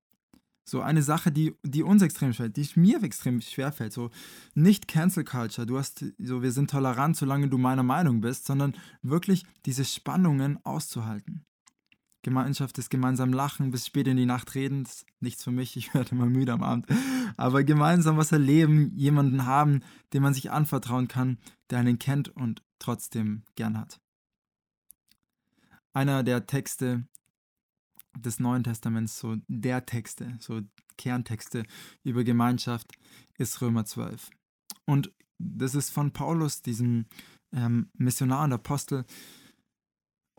So 0.63 0.79
eine 0.79 1.03
Sache, 1.03 1.33
die, 1.33 1.53
die 1.63 1.83
uns 1.83 2.01
extrem 2.01 2.31
schwer, 2.31 2.47
die 2.47 2.65
mir 2.75 3.03
extrem 3.03 3.41
schwer 3.41 3.73
fällt. 3.73 3.91
So 3.91 4.09
nicht 4.53 4.87
Cancel 4.87 5.25
Culture. 5.25 5.67
Du 5.67 5.77
hast 5.77 6.05
so, 6.17 6.41
wir 6.41 6.53
sind 6.53 6.69
tolerant, 6.69 7.17
solange 7.17 7.49
du 7.49 7.57
meiner 7.57 7.83
Meinung 7.83 8.21
bist, 8.21 8.45
sondern 8.45 8.77
wirklich 9.01 9.43
diese 9.65 9.83
Spannungen 9.83 10.63
auszuhalten. 10.63 11.43
Gemeinschaft 12.23 12.77
ist 12.77 12.89
gemeinsam 12.89 13.33
lachen, 13.33 13.71
bis 13.71 13.87
spät 13.87 14.07
in 14.07 14.17
die 14.17 14.25
Nacht 14.25 14.53
reden. 14.53 14.83
Das 14.83 14.93
ist 14.93 15.05
nichts 15.19 15.43
für 15.43 15.51
mich, 15.51 15.75
ich 15.75 15.93
werde 15.93 16.11
immer 16.11 16.27
müde 16.27 16.53
am 16.53 16.63
Abend. 16.63 16.85
Aber 17.37 17.63
gemeinsam 17.63 18.17
was 18.17 18.31
erleben, 18.31 18.91
jemanden 18.95 19.45
haben, 19.45 19.81
dem 20.13 20.23
man 20.23 20.33
sich 20.33 20.51
anvertrauen 20.51 21.07
kann, 21.07 21.37
der 21.69 21.79
einen 21.79 21.99
kennt 21.99 22.29
und 22.29 22.63
trotzdem 22.79 23.43
gern 23.55 23.77
hat. 23.77 23.99
Einer 25.93 26.23
der 26.23 26.45
Texte, 26.45 27.05
des 28.17 28.39
Neuen 28.39 28.63
Testaments, 28.63 29.17
so 29.19 29.37
der 29.47 29.85
Texte, 29.85 30.37
so 30.39 30.61
Kerntexte 30.97 31.63
über 32.03 32.23
Gemeinschaft, 32.23 32.91
ist 33.37 33.61
Römer 33.61 33.85
12. 33.85 34.29
Und 34.85 35.11
das 35.37 35.75
ist 35.75 35.89
von 35.89 36.11
Paulus, 36.11 36.61
diesem 36.61 37.05
ähm, 37.53 37.89
Missionar 37.93 38.43
und 38.43 38.53
Apostel. 38.53 39.05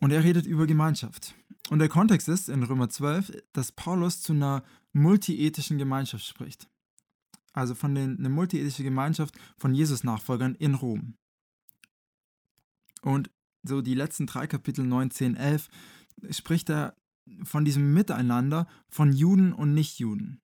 Und 0.03 0.11
er 0.11 0.25
redet 0.25 0.47
über 0.47 0.67
Gemeinschaft. 0.67 1.33
Und 1.71 1.79
der 1.79 1.89
Kontext 1.89 2.29
ist 2.29 2.49
in 2.49 2.65
Römer 2.65 2.89
12, 2.89 3.41
dass 3.53 3.71
Paulus 3.71 4.21
zu 4.21 4.33
einer 4.33 4.65
multiethischen 4.93 5.79
Gemeinschaft 5.79 6.27
spricht. 6.27 6.69
Also 7.53 7.77
von 7.77 7.95
den, 7.95 8.19
eine 8.19 8.29
multiethische 8.29 8.83
Gemeinschaft 8.83 9.39
von 9.59 9.73
Jesus-Nachfolgern 9.73 10.57
in 10.57 10.75
Rom. 10.75 11.15
Und 13.03 13.31
so 13.63 13.81
die 13.81 13.95
letzten 13.95 14.27
drei 14.27 14.49
Kapitel 14.49 14.85
9, 14.85 15.13
10, 15.13 15.37
11 15.37 15.69
spricht 16.31 16.69
er 16.69 16.97
von 17.45 17.65
diesem 17.65 17.95
Miteinander 17.95 18.67
von 18.89 19.13
Juden 19.13 19.53
und 19.53 19.73
Nichtjuden. 19.73 20.42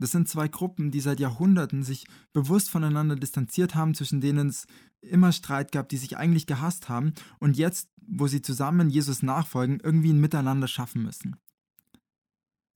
Das 0.00 0.12
sind 0.12 0.28
zwei 0.28 0.48
Gruppen, 0.48 0.90
die 0.90 1.00
seit 1.00 1.20
Jahrhunderten 1.20 1.82
sich 1.82 2.06
bewusst 2.32 2.70
voneinander 2.70 3.16
distanziert 3.16 3.74
haben, 3.74 3.94
zwischen 3.94 4.20
denen 4.20 4.48
es 4.48 4.66
immer 5.02 5.30
Streit 5.30 5.72
gab, 5.72 5.88
die 5.90 5.98
sich 5.98 6.16
eigentlich 6.16 6.46
gehasst 6.46 6.88
haben 6.88 7.12
und 7.38 7.56
jetzt, 7.56 7.90
wo 8.06 8.26
sie 8.26 8.42
zusammen 8.42 8.90
Jesus 8.90 9.22
nachfolgen, 9.22 9.78
irgendwie 9.82 10.12
ein 10.12 10.20
Miteinander 10.20 10.68
schaffen 10.68 11.02
müssen. 11.02 11.36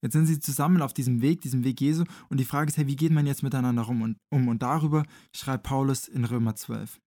Jetzt 0.02 0.12
sind 0.12 0.26
sie 0.26 0.38
zusammen 0.38 0.82
auf 0.82 0.92
diesem 0.92 1.22
Weg, 1.22 1.40
diesem 1.40 1.64
Weg 1.64 1.80
Jesu 1.80 2.04
und 2.28 2.38
die 2.38 2.44
Frage 2.44 2.68
ist, 2.68 2.76
hey, 2.76 2.86
wie 2.86 2.96
geht 2.96 3.10
man 3.10 3.26
jetzt 3.26 3.42
miteinander 3.42 3.88
um? 3.88 4.02
Und, 4.02 4.18
um? 4.28 4.48
und 4.48 4.62
darüber 4.62 5.04
schreibt 5.34 5.64
Paulus 5.64 6.08
in 6.08 6.26
Römer 6.26 6.54
12. 6.54 7.00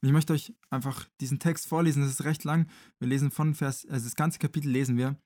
Und 0.00 0.08
ich 0.08 0.12
möchte 0.12 0.32
euch 0.32 0.54
einfach 0.70 1.08
diesen 1.20 1.40
Text 1.40 1.66
vorlesen. 1.66 2.02
Das 2.02 2.12
ist 2.12 2.24
recht 2.24 2.44
lang. 2.44 2.68
Wir 3.00 3.08
lesen 3.08 3.32
von 3.32 3.54
Vers, 3.54 3.84
also 3.90 4.04
das 4.04 4.14
ganze 4.14 4.38
Kapitel 4.38 4.70
lesen 4.70 4.96
wir. 4.96 5.16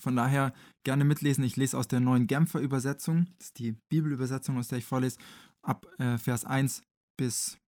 Von 0.00 0.16
daher 0.16 0.52
gerne 0.84 1.04
mitlesen. 1.04 1.44
Ich 1.44 1.56
lese 1.56 1.78
aus 1.78 1.88
der 1.88 2.00
neuen 2.00 2.26
Genfer 2.26 2.60
Übersetzung. 2.60 3.26
Das 3.38 3.48
ist 3.48 3.58
die 3.58 3.72
Bibelübersetzung, 3.72 4.58
aus 4.58 4.68
der 4.68 4.78
ich 4.78 4.84
vorlese, 4.84 5.18
ab 5.62 5.86
äh, 5.98 6.18
Vers 6.18 6.44
1 6.44 6.82
bis 7.16 7.58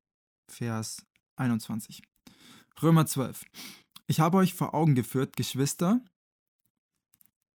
Vers 0.49 1.07
21. 1.37 2.03
Römer 2.83 3.07
12. 3.07 3.45
Ich 4.07 4.21
habe 4.21 4.37
euch 4.39 4.55
vor 4.55 4.75
Augen 4.75 4.95
geführt, 4.95 5.37
Geschwister. 5.37 6.01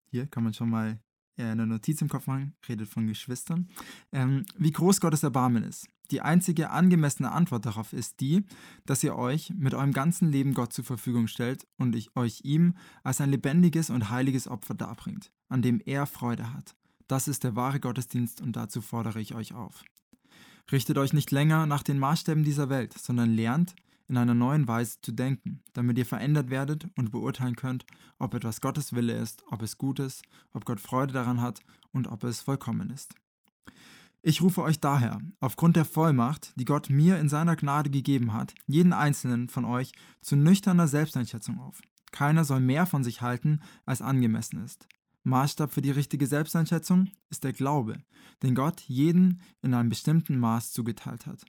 Hier 0.10 0.28
kann 0.28 0.44
man 0.44 0.54
schon 0.54 0.70
mal 0.70 1.00
eine 1.38 1.66
Notiz 1.68 2.02
im 2.02 2.10
Kopf 2.10 2.28
machen, 2.28 2.56
redet 2.68 2.88
von 2.88 3.08
Geschwistern. 3.08 3.70
Ähm, 4.12 4.46
wie 4.58 4.72
groß 4.72 5.02
Gottes 5.02 5.24
Erbarmen 5.24 5.64
ist. 5.64 5.88
Die 6.12 6.22
einzige 6.22 6.72
angemessene 6.72 7.32
Antwort 7.32 7.66
darauf 7.66 7.94
ist 7.94 8.20
die, 8.20 8.44
dass 8.86 9.04
ihr 9.04 9.16
euch 9.16 9.54
mit 9.56 9.74
eurem 9.74 9.94
ganzen 9.94 10.30
Leben 10.30 10.54
Gott 10.54 10.74
zur 10.74 10.84
Verfügung 10.84 11.28
stellt 11.28 11.66
und 11.78 11.96
ich 11.96 12.16
euch 12.18 12.42
ihm 12.44 12.76
als 13.04 13.22
ein 13.22 13.32
lebendiges 13.32 13.90
und 13.90 14.10
heiliges 14.10 14.50
Opfer 14.50 14.74
darbringt, 14.74 15.32
an 15.48 15.62
dem 15.62 15.82
er 15.86 16.06
Freude 16.06 16.54
hat. 16.54 16.76
Das 17.08 17.30
ist 17.30 17.46
der 17.46 17.56
wahre 17.56 17.80
Gottesdienst 17.80 18.42
und 18.42 18.58
dazu 18.58 18.82
fordere 18.82 19.22
ich 19.22 19.36
euch 19.36 19.54
auf. 19.54 19.84
Richtet 20.72 20.98
euch 20.98 21.14
nicht 21.14 21.32
länger 21.32 21.66
nach 21.66 21.84
den 21.84 21.98
Maßstäben 21.98 22.44
dieser 22.44 22.70
Welt, 22.70 22.94
sondern 22.94 23.34
lernt, 23.34 23.74
in 24.12 24.18
einer 24.18 24.34
neuen 24.36 24.68
Weise 24.68 25.00
zu 25.02 25.14
denken, 25.14 25.64
damit 25.72 25.98
ihr 25.98 26.06
verändert 26.06 26.50
werdet 26.50 26.86
und 26.98 27.12
beurteilen 27.12 27.56
könnt, 27.56 27.86
ob 28.20 28.34
etwas 28.34 28.60
Gottes 28.60 28.94
Wille 28.94 29.14
ist, 29.14 29.42
ob 29.50 29.62
es 29.62 29.78
gut 29.78 30.00
ist, 30.00 30.24
ob 30.52 30.66
Gott 30.66 30.82
Freude 30.82 31.14
daran 31.14 31.42
hat 31.42 31.62
und 31.94 32.08
ob 32.08 32.26
es 32.26 32.42
vollkommen 32.42 32.90
ist. 32.90 33.16
Ich 34.22 34.42
rufe 34.42 34.62
euch 34.62 34.82
daher, 34.82 35.22
aufgrund 35.40 35.78
der 35.78 35.86
Vollmacht, 35.86 36.54
die 36.58 36.66
Gott 36.66 36.90
mir 36.90 37.20
in 37.20 37.30
seiner 37.30 37.56
Gnade 37.56 37.90
gegeben 37.90 38.34
hat, 38.34 38.54
jeden 38.68 38.92
einzelnen 38.92 39.48
von 39.48 39.64
euch 39.64 39.94
zu 40.20 40.36
nüchterner 40.36 40.90
Selbsteinschätzung 40.90 41.60
auf. 41.60 41.82
Keiner 42.12 42.44
soll 42.44 42.60
mehr 42.60 42.86
von 42.86 43.06
sich 43.06 43.22
halten, 43.22 43.62
als 43.86 44.02
angemessen 44.02 44.64
ist. 44.64 44.90
Maßstab 45.24 45.72
für 45.72 45.82
die 45.82 45.92
richtige 45.92 46.28
Selbsteinschätzung 46.28 47.08
ist 47.30 47.46
der 47.46 47.54
Glaube, 47.54 48.04
den 48.44 48.56
Gott 48.56 48.82
jeden 48.82 49.42
in 49.62 49.74
einem 49.74 49.90
bestimmten 49.90 50.38
Maß 50.38 50.74
zugeteilt 50.74 51.26
hat. 51.26 51.46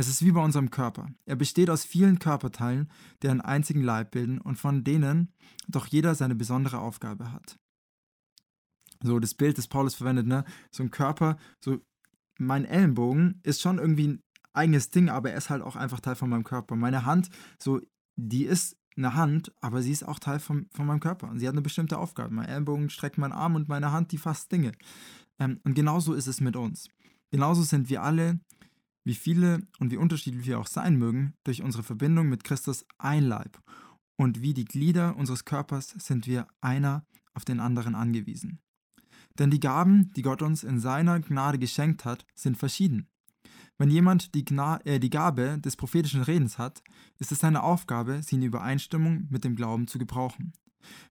Es 0.00 0.08
ist 0.08 0.24
wie 0.24 0.32
bei 0.32 0.42
unserem 0.42 0.70
Körper. 0.70 1.10
Er 1.26 1.36
besteht 1.36 1.68
aus 1.68 1.84
vielen 1.84 2.18
Körperteilen, 2.18 2.90
die 3.22 3.28
einen 3.28 3.42
einzigen 3.42 3.82
Leib 3.82 4.12
bilden 4.12 4.40
und 4.40 4.56
von 4.56 4.82
denen 4.82 5.34
doch 5.68 5.86
jeder 5.86 6.14
seine 6.14 6.34
besondere 6.34 6.78
Aufgabe 6.78 7.34
hat. 7.34 7.58
So 9.02 9.18
das 9.18 9.34
Bild, 9.34 9.58
das 9.58 9.68
Paulus 9.68 9.94
verwendet, 9.94 10.26
ne? 10.26 10.46
So 10.70 10.82
ein 10.82 10.90
Körper, 10.90 11.36
so 11.62 11.82
mein 12.38 12.64
Ellenbogen 12.64 13.40
ist 13.42 13.60
schon 13.60 13.76
irgendwie 13.76 14.08
ein 14.08 14.22
eigenes 14.54 14.88
Ding, 14.88 15.10
aber 15.10 15.32
er 15.32 15.36
ist 15.36 15.50
halt 15.50 15.60
auch 15.60 15.76
einfach 15.76 16.00
Teil 16.00 16.14
von 16.14 16.30
meinem 16.30 16.44
Körper. 16.44 16.76
Meine 16.76 17.04
Hand, 17.04 17.28
so, 17.58 17.82
die 18.16 18.44
ist 18.44 18.78
eine 18.96 19.12
Hand, 19.12 19.52
aber 19.60 19.82
sie 19.82 19.92
ist 19.92 20.08
auch 20.08 20.18
Teil 20.18 20.40
von, 20.40 20.66
von 20.70 20.86
meinem 20.86 21.00
Körper. 21.00 21.28
Und 21.28 21.40
sie 21.40 21.46
hat 21.46 21.52
eine 21.52 21.60
bestimmte 21.60 21.98
Aufgabe. 21.98 22.32
Mein 22.32 22.48
Ellenbogen 22.48 22.88
streckt 22.88 23.18
meinen 23.18 23.32
Arm 23.32 23.54
und 23.54 23.68
meine 23.68 23.92
Hand, 23.92 24.12
die 24.12 24.18
fasst 24.18 24.50
Dinge. 24.50 24.72
Ähm, 25.38 25.60
und 25.62 25.74
genauso 25.74 26.14
ist 26.14 26.26
es 26.26 26.40
mit 26.40 26.56
uns. 26.56 26.88
Genauso 27.30 27.64
sind 27.64 27.90
wir 27.90 28.02
alle 28.02 28.40
wie 29.04 29.14
viele 29.14 29.66
und 29.78 29.90
wie 29.90 29.96
unterschiedlich 29.96 30.46
wir 30.46 30.58
auch 30.58 30.66
sein 30.66 30.96
mögen, 30.96 31.34
durch 31.44 31.62
unsere 31.62 31.82
Verbindung 31.82 32.28
mit 32.28 32.44
Christus 32.44 32.84
ein 32.98 33.24
Leib. 33.24 33.60
Und 34.16 34.42
wie 34.42 34.54
die 34.54 34.66
Glieder 34.66 35.16
unseres 35.16 35.44
Körpers 35.44 35.94
sind 35.98 36.26
wir 36.26 36.46
einer 36.60 37.06
auf 37.32 37.44
den 37.44 37.60
anderen 37.60 37.94
angewiesen. 37.94 38.60
Denn 39.38 39.50
die 39.50 39.60
Gaben, 39.60 40.12
die 40.14 40.22
Gott 40.22 40.42
uns 40.42 40.64
in 40.64 40.78
seiner 40.78 41.20
Gnade 41.20 41.58
geschenkt 41.58 42.04
hat, 42.04 42.26
sind 42.34 42.58
verschieden. 42.58 43.08
Wenn 43.78 43.90
jemand 43.90 44.34
die, 44.34 44.44
Gna 44.44 44.78
äh, 44.84 45.00
die 45.00 45.08
Gabe 45.08 45.58
des 45.58 45.76
prophetischen 45.76 46.20
Redens 46.20 46.58
hat, 46.58 46.82
ist 47.18 47.32
es 47.32 47.38
seine 47.38 47.62
Aufgabe, 47.62 48.20
sie 48.22 48.36
in 48.36 48.42
Übereinstimmung 48.42 49.26
mit 49.30 49.44
dem 49.44 49.56
Glauben 49.56 49.86
zu 49.86 49.98
gebrauchen. 49.98 50.52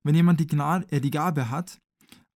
Wenn 0.03 0.13
jemand 0.13 0.39
die, 0.39 0.46
Gnade, 0.46 0.86
äh, 0.91 1.01
die 1.01 1.10
Gabe 1.10 1.50
hat, 1.50 1.81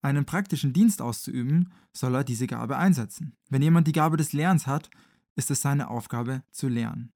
einen 0.01 0.25
praktischen 0.25 0.73
Dienst 0.73 1.01
auszuüben, 1.01 1.71
soll 1.93 2.15
er 2.15 2.23
diese 2.23 2.47
Gabe 2.47 2.77
einsetzen. 2.77 3.37
Wenn 3.49 3.61
jemand 3.61 3.87
die 3.87 3.91
Gabe 3.93 4.17
des 4.17 4.33
Lernens 4.33 4.65
hat, 4.65 4.89
ist 5.35 5.51
es 5.51 5.61
seine 5.61 5.89
Aufgabe 5.89 6.43
zu 6.51 6.67
lernen. 6.67 7.11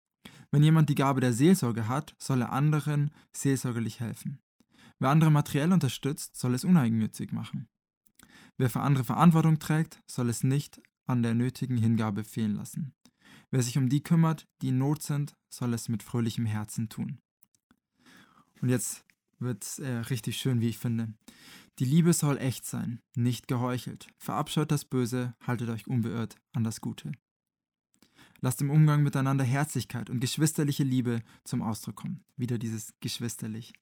Wenn 0.51 0.63
jemand 0.63 0.89
die 0.89 0.95
Gabe 0.95 1.21
der 1.21 1.33
Seelsorge 1.33 1.87
hat, 1.87 2.15
soll 2.19 2.41
er 2.41 2.51
anderen 2.51 3.11
seelsorgerlich 3.33 3.99
helfen. 3.99 4.39
Wer 4.99 5.09
andere 5.09 5.31
materiell 5.31 5.71
unterstützt, 5.73 6.37
soll 6.37 6.55
es 6.55 6.63
uneigennützig 6.63 7.31
machen. 7.31 7.67
Wer 8.57 8.69
für 8.69 8.81
andere 8.81 9.03
Verantwortung 9.03 9.59
trägt, 9.59 10.01
soll 10.07 10.29
es 10.29 10.43
nicht 10.43 10.81
an 11.05 11.21
der 11.21 11.35
nötigen 11.35 11.77
Hingabe 11.77 12.23
fehlen 12.23 12.55
lassen. 12.55 12.93
Wer 13.51 13.61
sich 13.61 13.77
um 13.77 13.89
die 13.89 14.01
kümmert, 14.01 14.47
die 14.61 14.69
in 14.69 14.77
Not 14.77 15.03
sind, 15.03 15.35
soll 15.49 15.73
es 15.73 15.89
mit 15.89 16.03
fröhlichem 16.03 16.45
Herzen 16.45 16.89
tun. 16.89 17.19
Und 18.61 18.69
jetzt 18.69 19.05
wird 19.39 19.63
es 19.63 19.79
äh, 19.79 19.97
richtig 20.09 20.37
schön, 20.37 20.61
wie 20.61 20.69
ich 20.69 20.79
finde. 20.79 21.13
Die 21.79 21.85
Liebe 21.85 22.11
soll 22.13 22.37
echt 22.39 22.65
sein, 22.65 22.99
nicht 23.15 23.47
geheuchelt. 23.47 24.07
Verabscheut 24.17 24.71
das 24.71 24.83
Böse, 24.83 25.35
haltet 25.45 25.69
euch 25.69 25.87
unbeirrt 25.87 26.35
an 26.53 26.63
das 26.63 26.81
Gute. 26.81 27.11
Lasst 28.39 28.61
im 28.61 28.69
Umgang 28.69 29.03
miteinander 29.03 29.43
Herzlichkeit 29.43 30.09
und 30.09 30.19
geschwisterliche 30.19 30.83
Liebe 30.83 31.21
zum 31.43 31.61
Ausdruck 31.61 31.95
kommen. 31.95 32.23
Wieder 32.35 32.57
dieses 32.57 32.93
geschwisterlich. 32.99 33.73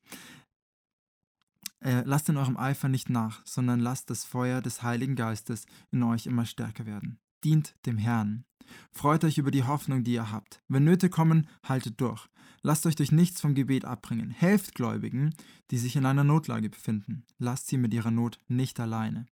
Äh, 1.81 2.03
lasst 2.05 2.29
in 2.29 2.37
eurem 2.37 2.57
Eifer 2.57 2.89
nicht 2.89 3.09
nach, 3.09 3.45
sondern 3.45 3.79
lasst 3.79 4.09
das 4.09 4.23
Feuer 4.23 4.61
des 4.61 4.81
Heiligen 4.81 5.15
Geistes 5.15 5.65
in 5.91 6.03
euch 6.03 6.25
immer 6.25 6.45
stärker 6.45 6.85
werden. 6.85 7.19
Dient 7.43 7.75
dem 7.85 7.97
Herrn. 7.97 8.45
Freut 8.91 9.23
euch 9.23 9.37
über 9.37 9.51
die 9.51 9.63
Hoffnung, 9.63 10.03
die 10.03 10.13
ihr 10.13 10.31
habt. 10.31 10.61
Wenn 10.67 10.85
Nöte 10.85 11.09
kommen, 11.09 11.47
haltet 11.63 12.01
durch. 12.01 12.27
Lasst 12.63 12.87
euch 12.87 12.95
durch 12.95 13.11
nichts 13.11 13.41
vom 13.41 13.53
Gebet 13.53 13.85
abbringen. 13.85 14.31
Helft 14.31 14.73
Gläubigen, 14.73 15.35
die 15.69 15.77
sich 15.77 15.95
in 15.95 16.05
einer 16.07 16.23
Notlage 16.23 16.69
befinden. 16.69 17.23
Lasst 17.37 17.67
sie 17.67 17.77
mit 17.77 17.93
ihrer 17.93 18.09
Not 18.09 18.39
nicht 18.47 18.79
alleine. 18.79 19.27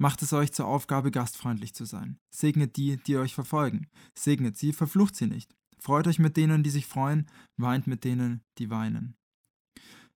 Macht 0.00 0.22
es 0.22 0.32
euch 0.32 0.50
zur 0.52 0.66
Aufgabe, 0.66 1.10
gastfreundlich 1.10 1.74
zu 1.74 1.84
sein. 1.84 2.18
Segnet 2.34 2.78
die, 2.78 2.96
die 2.96 3.18
euch 3.18 3.34
verfolgen. 3.34 3.86
Segnet 4.18 4.56
sie, 4.56 4.72
verflucht 4.72 5.14
sie 5.14 5.26
nicht. 5.26 5.54
Freut 5.78 6.06
euch 6.06 6.18
mit 6.18 6.38
denen, 6.38 6.62
die 6.62 6.70
sich 6.70 6.86
freuen, 6.86 7.26
weint 7.58 7.86
mit 7.86 8.02
denen, 8.02 8.40
die 8.56 8.70
weinen. 8.70 9.14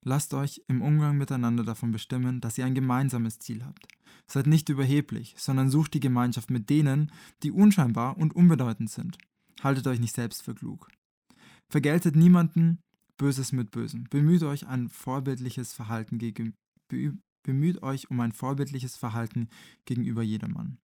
Lasst 0.02 0.32
euch 0.32 0.62
im 0.68 0.80
Umgang 0.80 1.18
miteinander 1.18 1.64
davon 1.64 1.92
bestimmen, 1.92 2.40
dass 2.40 2.56
ihr 2.56 2.64
ein 2.64 2.74
gemeinsames 2.74 3.38
Ziel 3.40 3.62
habt. 3.62 3.86
Seid 4.26 4.46
nicht 4.46 4.70
überheblich, 4.70 5.34
sondern 5.36 5.68
sucht 5.68 5.92
die 5.92 6.00
Gemeinschaft 6.00 6.50
mit 6.50 6.70
denen, 6.70 7.12
die 7.42 7.50
unscheinbar 7.50 8.16
und 8.16 8.34
unbedeutend 8.34 8.88
sind. 8.88 9.18
Haltet 9.62 9.86
euch 9.86 10.00
nicht 10.00 10.14
selbst 10.14 10.42
für 10.42 10.54
klug. 10.54 10.88
Vergeltet 11.70 12.16
niemanden 12.16 12.80
Böses 13.18 13.52
mit 13.52 13.70
Bösem. 13.70 14.04
Bemüht 14.08 14.44
euch 14.44 14.66
ein 14.66 14.88
vorbildliches 14.88 15.74
Verhalten 15.74 16.16
gegen, 16.16 16.54
Bemüht 17.44 17.82
euch 17.82 18.10
um 18.10 18.18
ein 18.20 18.32
vorbildliches 18.32 18.96
Verhalten 18.96 19.48
gegenüber 19.84 20.22
jedermann. 20.22 20.78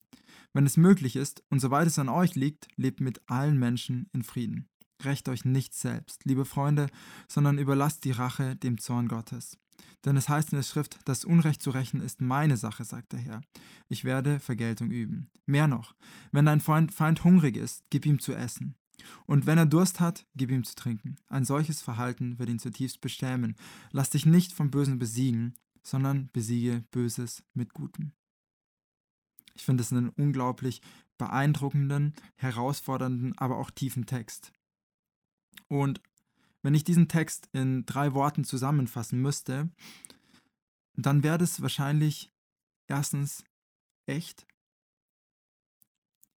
Wenn 0.52 0.66
es 0.66 0.76
möglich 0.76 1.16
ist 1.16 1.42
und 1.48 1.58
soweit 1.58 1.86
es 1.86 1.98
an 1.98 2.08
euch 2.08 2.36
liegt, 2.36 2.68
lebt 2.76 3.00
mit 3.00 3.20
allen 3.28 3.58
Menschen 3.58 4.08
in 4.12 4.22
Frieden. 4.22 4.68
Recht 5.02 5.28
euch 5.28 5.44
nicht 5.44 5.74
selbst, 5.74 6.24
liebe 6.24 6.44
Freunde, 6.44 6.88
sondern 7.26 7.58
überlasst 7.58 8.04
die 8.04 8.10
Rache 8.12 8.54
dem 8.56 8.78
Zorn 8.78 9.08
Gottes. 9.08 9.56
Denn 10.04 10.16
es 10.16 10.28
heißt 10.28 10.52
in 10.52 10.56
der 10.56 10.62
Schrift, 10.62 10.98
das 11.06 11.24
Unrecht 11.24 11.62
zu 11.62 11.70
rächen 11.70 12.02
ist 12.02 12.20
meine 12.20 12.58
Sache, 12.58 12.84
sagt 12.84 13.12
der 13.12 13.20
Herr. 13.20 13.40
Ich 13.88 14.04
werde 14.04 14.38
Vergeltung 14.38 14.90
üben. 14.90 15.30
Mehr 15.46 15.66
noch, 15.66 15.94
wenn 16.32 16.44
dein 16.44 16.60
Feind, 16.60 16.92
Feind 16.92 17.24
hungrig 17.24 17.56
ist, 17.56 17.84
gib 17.88 18.04
ihm 18.04 18.18
zu 18.18 18.34
essen. 18.34 18.74
Und 19.24 19.46
wenn 19.46 19.56
er 19.56 19.66
Durst 19.66 20.00
hat, 20.00 20.26
gib 20.36 20.50
ihm 20.50 20.64
zu 20.64 20.74
trinken. 20.74 21.16
Ein 21.28 21.46
solches 21.46 21.80
Verhalten 21.80 22.38
wird 22.38 22.50
ihn 22.50 22.58
zutiefst 22.58 23.00
bestämen. 23.00 23.56
Lass 23.92 24.10
dich 24.10 24.26
nicht 24.26 24.52
vom 24.52 24.70
Bösen 24.70 24.98
besiegen, 24.98 25.54
sondern 25.82 26.28
besiege 26.32 26.84
Böses 26.90 27.42
mit 27.54 27.74
Gutem. 27.74 28.12
Ich 29.54 29.64
finde 29.64 29.82
es 29.82 29.92
einen 29.92 30.10
unglaublich 30.10 30.80
beeindruckenden, 31.18 32.14
herausfordernden, 32.36 33.36
aber 33.38 33.58
auch 33.58 33.70
tiefen 33.70 34.06
Text. 34.06 34.52
Und 35.68 36.00
wenn 36.62 36.74
ich 36.74 36.84
diesen 36.84 37.08
Text 37.08 37.48
in 37.52 37.84
drei 37.86 38.14
Worten 38.14 38.44
zusammenfassen 38.44 39.20
müsste, 39.20 39.70
dann 40.94 41.22
wäre 41.22 41.42
es 41.42 41.62
wahrscheinlich 41.62 42.32
erstens 42.86 43.44
echt. 44.06 44.46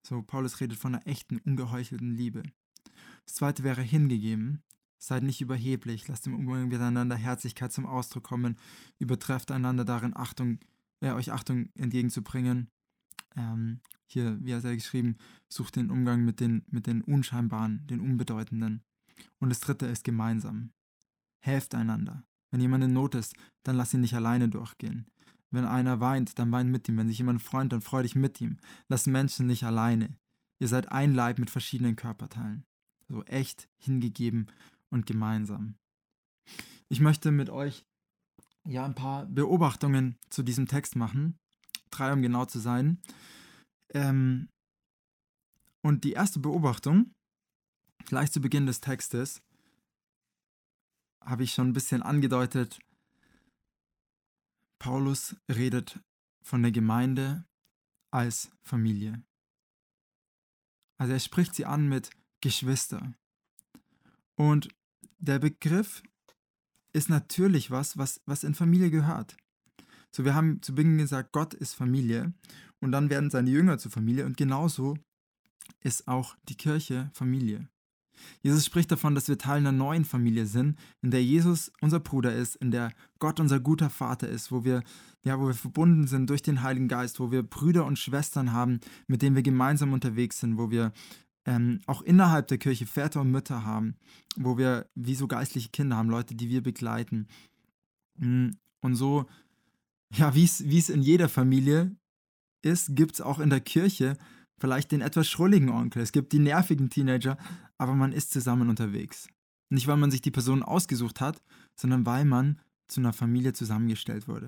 So, 0.06 0.22
Paulus 0.22 0.60
redet 0.60 0.78
von 0.78 0.94
einer 0.94 1.06
echten, 1.06 1.38
ungeheuchelten 1.38 2.14
Liebe. 2.14 2.42
Das 3.24 3.36
zweite 3.36 3.62
wäre 3.62 3.82
hingegeben. 3.82 4.62
Seid 5.04 5.22
nicht 5.22 5.42
überheblich, 5.42 6.08
lasst 6.08 6.26
im 6.26 6.34
Umgang 6.34 6.68
miteinander 6.68 7.14
Herzlichkeit 7.14 7.70
zum 7.74 7.84
Ausdruck 7.84 8.24
kommen, 8.24 8.56
übertrefft 8.98 9.50
einander 9.50 9.84
darin, 9.84 10.16
Achtung, 10.16 10.60
äh, 11.00 11.12
euch 11.12 11.30
Achtung 11.30 11.68
entgegenzubringen. 11.74 12.70
Ähm, 13.36 13.80
hier, 14.06 14.38
wie 14.40 14.54
hat 14.54 14.64
er 14.64 14.74
geschrieben, 14.74 15.18
sucht 15.46 15.76
den 15.76 15.90
Umgang 15.90 16.24
mit 16.24 16.40
den, 16.40 16.64
mit 16.70 16.86
den 16.86 17.02
Unscheinbaren, 17.02 17.86
den 17.86 18.00
Unbedeutenden. 18.00 18.82
Und 19.40 19.50
das 19.50 19.60
dritte 19.60 19.84
ist 19.84 20.04
gemeinsam. 20.04 20.72
Helft 21.40 21.74
einander. 21.74 22.24
Wenn 22.50 22.62
jemand 22.62 22.84
in 22.84 22.94
Not 22.94 23.14
ist, 23.14 23.34
dann 23.62 23.76
lass 23.76 23.92
ihn 23.92 24.00
nicht 24.00 24.14
alleine 24.14 24.48
durchgehen. 24.48 25.10
Wenn 25.50 25.66
einer 25.66 26.00
weint, 26.00 26.38
dann 26.38 26.50
weint 26.50 26.70
mit 26.70 26.88
ihm. 26.88 26.96
Wenn 26.96 27.08
sich 27.08 27.18
jemand 27.18 27.42
freut, 27.42 27.70
dann 27.70 27.82
freu 27.82 28.02
dich 28.02 28.14
mit 28.14 28.40
ihm. 28.40 28.56
Lass 28.88 29.06
Menschen 29.06 29.48
nicht 29.48 29.64
alleine. 29.64 30.16
Ihr 30.60 30.68
seid 30.68 30.92
ein 30.92 31.12
Leib 31.12 31.38
mit 31.38 31.50
verschiedenen 31.50 31.94
Körperteilen. 31.94 32.64
So 33.06 33.22
echt 33.24 33.68
hingegeben 33.76 34.46
und 34.90 35.06
gemeinsam. 35.06 35.76
Ich 36.88 37.00
möchte 37.00 37.30
mit 37.30 37.50
euch 37.50 37.84
ja 38.66 38.84
ein 38.84 38.94
paar 38.94 39.26
Beobachtungen 39.26 40.16
zu 40.30 40.42
diesem 40.42 40.66
Text 40.66 40.96
machen. 40.96 41.38
Drei, 41.90 42.12
um 42.12 42.22
genau 42.22 42.44
zu 42.44 42.58
sein. 42.58 43.00
Ähm, 43.92 44.48
und 45.82 46.04
die 46.04 46.12
erste 46.12 46.40
Beobachtung, 46.40 47.12
gleich 48.06 48.32
zu 48.32 48.40
Beginn 48.40 48.66
des 48.66 48.80
Textes, 48.80 49.42
habe 51.22 51.44
ich 51.44 51.52
schon 51.52 51.68
ein 51.68 51.72
bisschen 51.72 52.02
angedeutet. 52.02 52.78
Paulus 54.78 55.36
redet 55.50 56.00
von 56.42 56.62
der 56.62 56.72
Gemeinde 56.72 57.44
als 58.10 58.50
Familie. 58.62 59.22
Also 60.98 61.12
er 61.12 61.20
spricht 61.20 61.54
sie 61.54 61.64
an 61.64 61.88
mit 61.88 62.10
Geschwister. 62.40 63.14
Und 64.36 64.68
der 65.18 65.38
Begriff 65.38 66.02
ist 66.92 67.08
natürlich 67.08 67.70
was, 67.70 67.98
was, 67.98 68.20
was 68.26 68.44
in 68.44 68.54
Familie 68.54 68.90
gehört. 68.90 69.36
So, 70.10 70.24
wir 70.24 70.34
haben 70.34 70.62
zu 70.62 70.74
Beginn 70.74 70.98
gesagt, 70.98 71.32
Gott 71.32 71.54
ist 71.54 71.74
Familie 71.74 72.32
und 72.80 72.92
dann 72.92 73.10
werden 73.10 73.30
seine 73.30 73.50
Jünger 73.50 73.78
zur 73.78 73.90
Familie 73.90 74.26
und 74.26 74.36
genauso 74.36 74.96
ist 75.80 76.06
auch 76.06 76.36
die 76.48 76.56
Kirche 76.56 77.10
Familie. 77.12 77.68
Jesus 78.42 78.64
spricht 78.64 78.90
davon, 78.92 79.14
dass 79.14 79.28
wir 79.28 79.38
Teil 79.38 79.58
einer 79.58 79.72
neuen 79.72 80.04
Familie 80.04 80.46
sind, 80.46 80.78
in 81.02 81.10
der 81.10 81.24
Jesus 81.24 81.72
unser 81.80 82.00
Bruder 82.00 82.32
ist, 82.34 82.56
in 82.56 82.70
der 82.70 82.92
Gott 83.18 83.40
unser 83.40 83.60
guter 83.60 83.90
Vater 83.90 84.28
ist, 84.28 84.52
wo 84.52 84.64
wir, 84.64 84.82
ja, 85.24 85.40
wo 85.40 85.46
wir 85.46 85.54
verbunden 85.54 86.06
sind 86.06 86.30
durch 86.30 86.42
den 86.42 86.62
Heiligen 86.62 86.88
Geist, 86.88 87.20
wo 87.20 87.30
wir 87.30 87.42
Brüder 87.42 87.84
und 87.84 87.98
Schwestern 87.98 88.52
haben, 88.52 88.80
mit 89.06 89.22
denen 89.22 89.36
wir 89.36 89.42
gemeinsam 89.42 89.92
unterwegs 89.92 90.40
sind, 90.40 90.58
wo 90.58 90.70
wir 90.70 90.92
ähm, 91.46 91.80
auch 91.86 92.02
innerhalb 92.02 92.48
der 92.48 92.58
Kirche 92.58 92.86
Väter 92.86 93.20
und 93.20 93.30
Mütter 93.30 93.64
haben, 93.64 93.96
wo 94.36 94.56
wir 94.56 94.88
wie 94.94 95.14
so 95.14 95.26
geistliche 95.26 95.70
Kinder 95.70 95.96
haben, 95.96 96.10
Leute, 96.10 96.34
die 96.34 96.48
wir 96.48 96.62
begleiten. 96.62 97.26
Mm, 98.16 98.50
und 98.80 98.96
so, 98.96 99.26
ja, 100.12 100.34
wie 100.34 100.44
es 100.44 100.88
in 100.88 101.02
jeder 101.02 101.28
Familie 101.28 101.96
ist, 102.62 102.96
gibt 102.96 103.14
es 103.14 103.20
auch 103.20 103.38
in 103.40 103.50
der 103.50 103.60
Kirche 103.60 104.16
vielleicht 104.58 104.92
den 104.92 105.00
etwas 105.00 105.28
schrulligen 105.28 105.68
Onkel. 105.68 106.02
Es 106.02 106.12
gibt 106.12 106.32
die 106.32 106.38
nervigen 106.38 106.88
Teenager, 106.88 107.36
aber 107.76 107.94
man 107.94 108.12
ist 108.12 108.32
zusammen 108.32 108.68
unterwegs. 108.68 109.28
Nicht, 109.70 109.86
weil 109.86 109.96
man 109.96 110.10
sich 110.10 110.22
die 110.22 110.30
Person 110.30 110.62
ausgesucht 110.62 111.20
hat, 111.20 111.42
sondern 111.76 112.06
weil 112.06 112.24
man 112.24 112.60
zu 112.88 113.00
einer 113.00 113.12
Familie 113.12 113.52
zusammengestellt 113.52 114.28
wurde. 114.28 114.46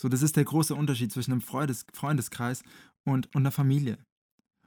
So, 0.00 0.08
das 0.08 0.22
ist 0.22 0.36
der 0.36 0.44
große 0.44 0.74
Unterschied 0.74 1.12
zwischen 1.12 1.32
einem 1.32 1.40
Freundes 1.40 1.84
Freundeskreis 1.92 2.62
und, 3.04 3.26
und 3.34 3.42
einer 3.42 3.50
Familie. 3.50 3.98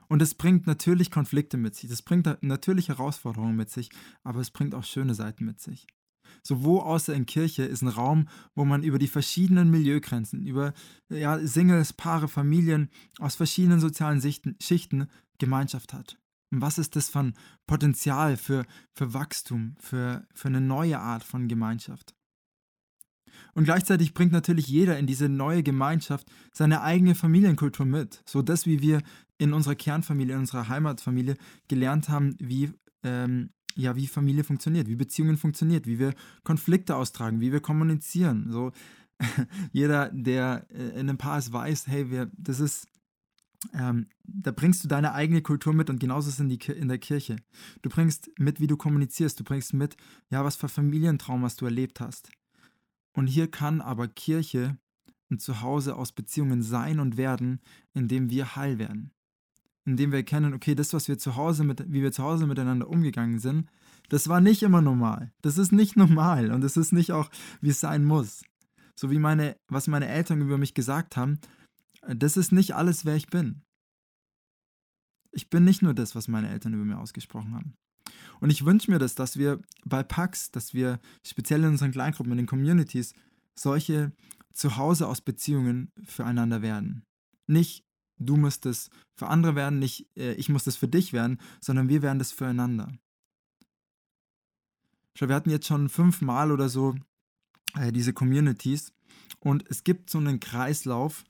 Und 0.07 0.21
es 0.21 0.35
bringt 0.35 0.67
natürlich 0.67 1.11
Konflikte 1.11 1.57
mit 1.57 1.75
sich, 1.75 1.89
das 1.89 2.01
bringt 2.01 2.27
natürlich 2.41 2.89
Herausforderungen 2.89 3.55
mit 3.55 3.69
sich, 3.69 3.89
aber 4.23 4.39
es 4.39 4.51
bringt 4.51 4.75
auch 4.75 4.83
schöne 4.83 5.13
Seiten 5.13 5.45
mit 5.45 5.59
sich. 5.59 5.87
So 6.41 6.63
wo 6.63 6.79
außer 6.79 7.13
in 7.13 7.25
Kirche 7.25 7.63
ist 7.63 7.81
ein 7.81 7.87
Raum, 7.87 8.27
wo 8.55 8.65
man 8.65 8.83
über 8.83 8.99
die 8.99 9.07
verschiedenen 9.07 9.69
Milieugrenzen, 9.69 10.45
über 10.45 10.73
ja, 11.09 11.39
Singles, 11.39 11.93
Paare, 11.93 12.27
Familien 12.27 12.89
aus 13.19 13.35
verschiedenen 13.35 13.79
sozialen 13.79 14.19
Sichten, 14.19 14.55
Schichten 14.61 15.07
Gemeinschaft 15.37 15.93
hat. 15.93 16.17
Und 16.51 16.61
was 16.61 16.77
ist 16.77 16.95
das 16.95 17.09
von 17.09 17.33
Potenzial 17.65 18.37
für, 18.37 18.65
für 18.93 19.13
Wachstum, 19.13 19.75
für, 19.79 20.27
für 20.33 20.47
eine 20.49 20.61
neue 20.61 20.99
Art 20.99 21.23
von 21.23 21.47
Gemeinschaft? 21.47 22.13
Und 23.55 23.63
gleichzeitig 23.65 24.13
bringt 24.13 24.31
natürlich 24.31 24.67
jeder 24.67 24.97
in 24.97 25.07
diese 25.07 25.29
neue 25.29 25.63
Gemeinschaft 25.63 26.31
seine 26.51 26.81
eigene 26.81 27.15
Familienkultur 27.15 27.85
mit. 27.85 28.21
So 28.27 28.41
das, 28.41 28.65
wie 28.65 28.81
wir 28.81 29.01
in 29.43 29.51
unserer 29.51 29.75
Kernfamilie, 29.75 30.35
in 30.35 30.39
unserer 30.39 30.69
Heimatfamilie 30.69 31.35
gelernt 31.67 32.07
haben, 32.07 32.37
wie, 32.39 32.71
ähm, 33.03 33.49
ja, 33.75 33.97
wie 33.97 34.07
Familie 34.07 34.45
funktioniert, 34.45 34.87
wie 34.87 34.95
Beziehungen 34.95 35.35
funktioniert, 35.35 35.85
wie 35.85 35.99
wir 35.99 36.13
Konflikte 36.45 36.95
austragen, 36.95 37.41
wie 37.41 37.51
wir 37.51 37.59
kommunizieren. 37.59 38.47
So 38.49 38.71
jeder, 39.73 40.09
der 40.13 40.65
äh, 40.69 40.91
in 40.91 41.09
einem 41.09 41.17
Paar 41.17 41.39
ist, 41.39 41.51
weiß, 41.51 41.87
hey, 41.87 42.09
wir, 42.09 42.31
das 42.37 42.61
ist 42.61 42.87
ähm, 43.73 44.07
da 44.25 44.51
bringst 44.51 44.83
du 44.83 44.89
deine 44.89 45.13
eigene 45.13 45.41
Kultur 45.41 45.73
mit 45.73 45.89
und 45.89 45.99
genauso 45.99 46.27
ist 46.27 46.35
es 46.35 46.39
in, 46.41 46.49
die, 46.49 46.59
in 46.71 46.89
der 46.89 46.97
Kirche. 46.97 47.37
Du 47.81 47.89
bringst 47.89 48.29
mit, 48.37 48.59
wie 48.59 48.67
du 48.67 48.75
kommunizierst, 48.75 49.39
du 49.39 49.43
bringst 49.45 49.73
mit, 49.73 49.95
ja, 50.29 50.43
was 50.43 50.57
für 50.57 50.67
Familientraum, 50.67 51.43
was 51.43 51.55
du 51.55 51.65
erlebt 51.65 52.01
hast. 52.01 52.29
Und 53.13 53.27
hier 53.27 53.49
kann 53.49 53.79
aber 53.79 54.09
Kirche 54.09 54.77
ein 55.31 55.39
Zuhause 55.39 55.95
aus 55.95 56.11
Beziehungen 56.11 56.61
sein 56.61 56.99
und 56.99 57.15
werden, 57.15 57.61
indem 57.93 58.29
wir 58.29 58.57
heil 58.57 58.79
werden. 58.79 59.12
Indem 59.85 60.11
wir 60.11 60.19
erkennen, 60.19 60.53
okay, 60.53 60.75
das, 60.75 60.93
was 60.93 61.07
wir 61.07 61.17
zu 61.17 61.35
Hause 61.35 61.63
mit, 61.63 61.91
wie 61.91 62.01
wir 62.01 62.11
zu 62.11 62.23
Hause 62.23 62.47
miteinander 62.47 62.87
umgegangen 62.87 63.39
sind, 63.39 63.69
das 64.09 64.27
war 64.27 64.41
nicht 64.41 64.63
immer 64.63 64.81
normal. 64.81 65.31
Das 65.41 65.57
ist 65.57 65.71
nicht 65.71 65.95
normal 65.97 66.51
und 66.51 66.63
es 66.63 66.77
ist 66.77 66.93
nicht 66.93 67.11
auch, 67.11 67.29
wie 67.61 67.69
es 67.69 67.79
sein 67.79 68.05
muss. 68.05 68.43
So 68.95 69.11
wie 69.11 69.19
meine, 69.19 69.57
was 69.67 69.87
meine 69.87 70.07
Eltern 70.07 70.41
über 70.41 70.57
mich 70.57 70.73
gesagt 70.73 71.17
haben, 71.17 71.39
das 72.07 72.37
ist 72.37 72.51
nicht 72.51 72.75
alles, 72.75 73.05
wer 73.05 73.15
ich 73.15 73.27
bin. 73.27 73.61
Ich 75.31 75.49
bin 75.49 75.63
nicht 75.63 75.81
nur 75.81 75.93
das, 75.93 76.15
was 76.15 76.27
meine 76.27 76.49
Eltern 76.49 76.73
über 76.73 76.85
mir 76.85 76.99
ausgesprochen 76.99 77.55
haben. 77.55 77.73
Und 78.39 78.51
ich 78.51 78.65
wünsche 78.65 78.91
mir 78.91 78.99
das, 78.99 79.15
dass 79.15 79.37
wir 79.37 79.61
bei 79.85 80.03
PAX, 80.03 80.51
dass 80.51 80.73
wir 80.73 80.99
speziell 81.25 81.63
in 81.63 81.69
unseren 81.69 81.91
Kleingruppen, 81.91 82.33
in 82.33 82.37
den 82.37 82.45
Communities, 82.45 83.13
solche 83.55 84.11
Zuhause 84.53 85.07
aus 85.07 85.21
Beziehungen 85.21 85.91
füreinander 86.03 86.61
werden. 86.61 87.03
Nicht 87.47 87.83
du 88.17 88.37
musst 88.37 88.65
es 88.65 88.89
für 89.15 89.27
andere 89.27 89.55
werden, 89.55 89.79
nicht 89.79 90.07
äh, 90.17 90.33
ich 90.33 90.49
muss 90.49 90.63
das 90.63 90.75
für 90.75 90.87
dich 90.87 91.13
werden, 91.13 91.39
sondern 91.61 91.89
wir 91.89 92.01
werden 92.01 92.19
das 92.19 92.31
füreinander. 92.31 92.91
Schau, 95.15 95.27
wir 95.27 95.35
hatten 95.35 95.51
jetzt 95.51 95.67
schon 95.67 95.89
fünfmal 95.89 96.51
oder 96.51 96.69
so 96.69 96.95
äh, 97.75 97.91
diese 97.91 98.13
Communities 98.13 98.93
und 99.39 99.69
es 99.69 99.83
gibt 99.83 100.09
so 100.09 100.17
einen 100.17 100.39
Kreislauf, 100.39 101.23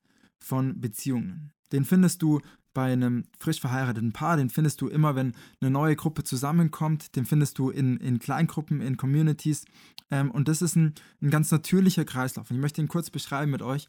von 0.44 0.80
Beziehungen. 0.80 1.52
Den 1.72 1.86
findest 1.86 2.22
du 2.22 2.42
bei 2.74 2.92
einem 2.92 3.24
frisch 3.40 3.62
verheirateten 3.62 4.14
Paar, 4.14 4.38
den 4.38 4.50
findest 4.50 4.82
du 4.82 4.88
immer, 4.88 5.16
wenn 5.16 5.34
eine 5.62 5.72
neue 5.72 5.96
Gruppe 5.96 6.24
zusammenkommt, 6.24 7.16
den 7.16 7.26
findest 7.26 7.58
du 7.60 7.70
in, 7.70 7.98
in 7.98 8.20
Kleingruppen, 8.20 8.82
in 8.82 8.98
Communities. 8.98 9.66
Ähm, 10.12 10.32
und 10.32 10.48
das 10.48 10.62
ist 10.62 10.76
ein, 10.76 10.94
ein 11.22 11.30
ganz 11.30 11.52
natürlicher 11.52 12.04
Kreislauf. 12.04 12.50
Und 12.50 12.58
ich 12.58 12.62
möchte 12.62 12.82
ihn 12.82 12.88
kurz 12.88 13.10
beschreiben 13.10 13.52
mit 13.52 13.62
euch 13.62 13.88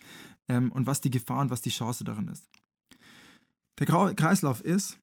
ähm, 0.48 0.70
und 0.70 0.86
was 0.86 1.00
die 1.00 1.10
Gefahr 1.10 1.40
und 1.40 1.50
was 1.50 1.62
die 1.62 1.70
Chance 1.70 2.04
darin 2.04 2.28
ist. 2.28 2.46
Der 3.78 3.86
Kreislauf 3.86 4.60
ist, 4.60 4.98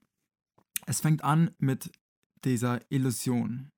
es 0.86 1.02
fängt 1.02 1.24
an 1.24 1.52
mit 1.58 1.92
dieser 2.44 2.80
Illusion. 2.90 3.70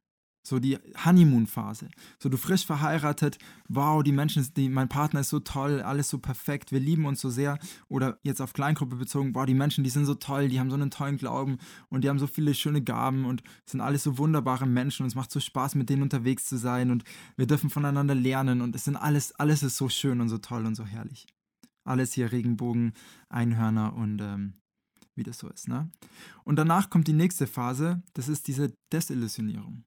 So 0.46 0.60
die 0.60 0.78
Honeymoon-Phase. 1.06 1.90
So 2.20 2.28
du 2.28 2.36
frisch 2.36 2.66
verheiratet, 2.66 3.38
wow, 3.70 4.04
die 4.04 4.12
Menschen, 4.12 4.46
die, 4.58 4.68
mein 4.68 4.90
Partner 4.90 5.22
ist 5.22 5.30
so 5.30 5.40
toll, 5.40 5.82
alles 5.82 6.10
so 6.10 6.18
perfekt, 6.18 6.74
wir 6.74 6.82
lieben 6.82 7.06
uns 7.06 7.22
so 7.22 7.30
sehr. 7.30 7.58
Oder 7.88 8.20
jetzt 8.24 8.42
auf 8.42 8.52
Kleingruppe 8.52 8.98
bezogen, 8.98 9.34
wow, 9.36 9.46
die 9.46 9.54
Menschen, 9.54 9.86
die 9.86 9.90
sind 9.90 10.06
so 10.06 10.16
toll, 10.16 10.50
die 10.50 10.60
haben 10.60 10.70
so 10.70 10.76
einen 10.76 10.92
tollen 10.92 11.16
Glauben 11.16 11.60
und 11.88 12.04
die 12.04 12.10
haben 12.10 12.20
so 12.20 12.28
viele 12.28 12.54
schöne 12.54 12.82
Gaben 12.82 13.24
und 13.24 13.42
sind 13.66 13.80
alles 13.80 14.04
so 14.04 14.18
wunderbare 14.18 14.66
Menschen 14.66 15.04
und 15.04 15.08
es 15.08 15.16
macht 15.16 15.32
so 15.32 15.40
Spaß, 15.40 15.76
mit 15.76 15.90
denen 15.90 16.04
unterwegs 16.04 16.46
zu 16.46 16.58
sein 16.58 16.92
und 16.92 17.06
wir 17.38 17.48
dürfen 17.48 17.70
voneinander 17.70 18.16
lernen 18.16 18.60
und 18.60 18.76
es 18.76 18.84
sind 18.84 18.98
alles, 18.98 19.32
alles 19.36 19.64
ist 19.64 19.78
so 19.78 19.88
schön 19.88 20.20
und 20.20 20.28
so 20.28 20.40
toll 20.40 20.66
und 20.66 20.76
so 20.76 20.84
herrlich. 20.84 21.26
Alles 21.86 22.12
hier 22.12 22.34
Regenbogen, 22.34 22.94
Einhörner 23.30 23.94
und 23.96 24.20
ähm, 24.20 24.56
wie 25.16 25.24
das 25.24 25.40
so 25.40 25.50
ist, 25.50 25.68
ne? 25.68 25.90
Und 26.44 26.58
danach 26.58 26.90
kommt 26.90 27.08
die 27.08 27.14
nächste 27.14 27.48
Phase, 27.48 28.02
das 28.14 28.28
ist 28.28 28.48
diese 28.48 28.74
Desillusionierung 28.92 29.86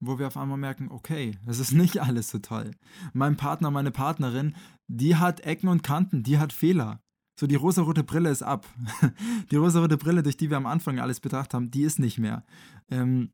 wo 0.00 0.18
wir 0.18 0.26
auf 0.26 0.36
einmal 0.36 0.58
merken, 0.58 0.90
okay, 0.90 1.38
es 1.46 1.58
ist 1.58 1.72
nicht 1.72 2.00
alles 2.00 2.30
so 2.30 2.38
toll. 2.38 2.72
Mein 3.12 3.36
Partner, 3.36 3.70
meine 3.70 3.90
Partnerin, 3.90 4.54
die 4.86 5.16
hat 5.16 5.40
Ecken 5.40 5.68
und 5.68 5.82
Kanten, 5.82 6.22
die 6.22 6.38
hat 6.38 6.52
Fehler. 6.52 7.02
So, 7.38 7.46
die 7.46 7.54
rosarote 7.54 8.02
Brille 8.02 8.30
ist 8.30 8.42
ab. 8.42 8.66
Die 9.52 9.56
rosarote 9.56 9.96
Brille, 9.96 10.24
durch 10.24 10.36
die 10.36 10.50
wir 10.50 10.56
am 10.56 10.66
Anfang 10.66 10.98
alles 10.98 11.20
betrachtet 11.20 11.54
haben, 11.54 11.70
die 11.70 11.82
ist 11.82 12.00
nicht 12.00 12.18
mehr. 12.18 12.44
Ähm, 12.90 13.30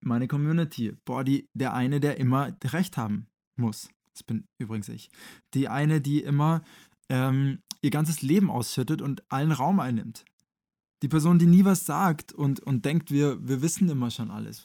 meine 0.00 0.26
Community, 0.26 0.96
boah, 1.04 1.22
die, 1.22 1.48
der 1.54 1.72
eine, 1.72 2.00
der 2.00 2.18
immer 2.18 2.52
Recht 2.64 2.96
haben 2.96 3.28
muss. 3.54 3.88
Das 4.12 4.24
bin 4.24 4.48
übrigens 4.58 4.88
ich. 4.88 5.08
Die 5.54 5.68
eine, 5.68 6.00
die 6.00 6.20
immer 6.20 6.62
ähm, 7.08 7.62
ihr 7.82 7.90
ganzes 7.90 8.22
Leben 8.22 8.50
ausschüttet 8.50 9.02
und 9.02 9.30
allen 9.30 9.52
Raum 9.52 9.80
einnimmt. 9.80 10.24
Die 11.02 11.08
Person, 11.08 11.38
die 11.38 11.46
nie 11.46 11.64
was 11.64 11.84
sagt 11.84 12.32
und, 12.32 12.60
und 12.60 12.84
denkt, 12.84 13.10
wir, 13.10 13.46
wir 13.46 13.60
wissen 13.60 13.88
immer 13.88 14.10
schon 14.10 14.30
alles 14.30 14.64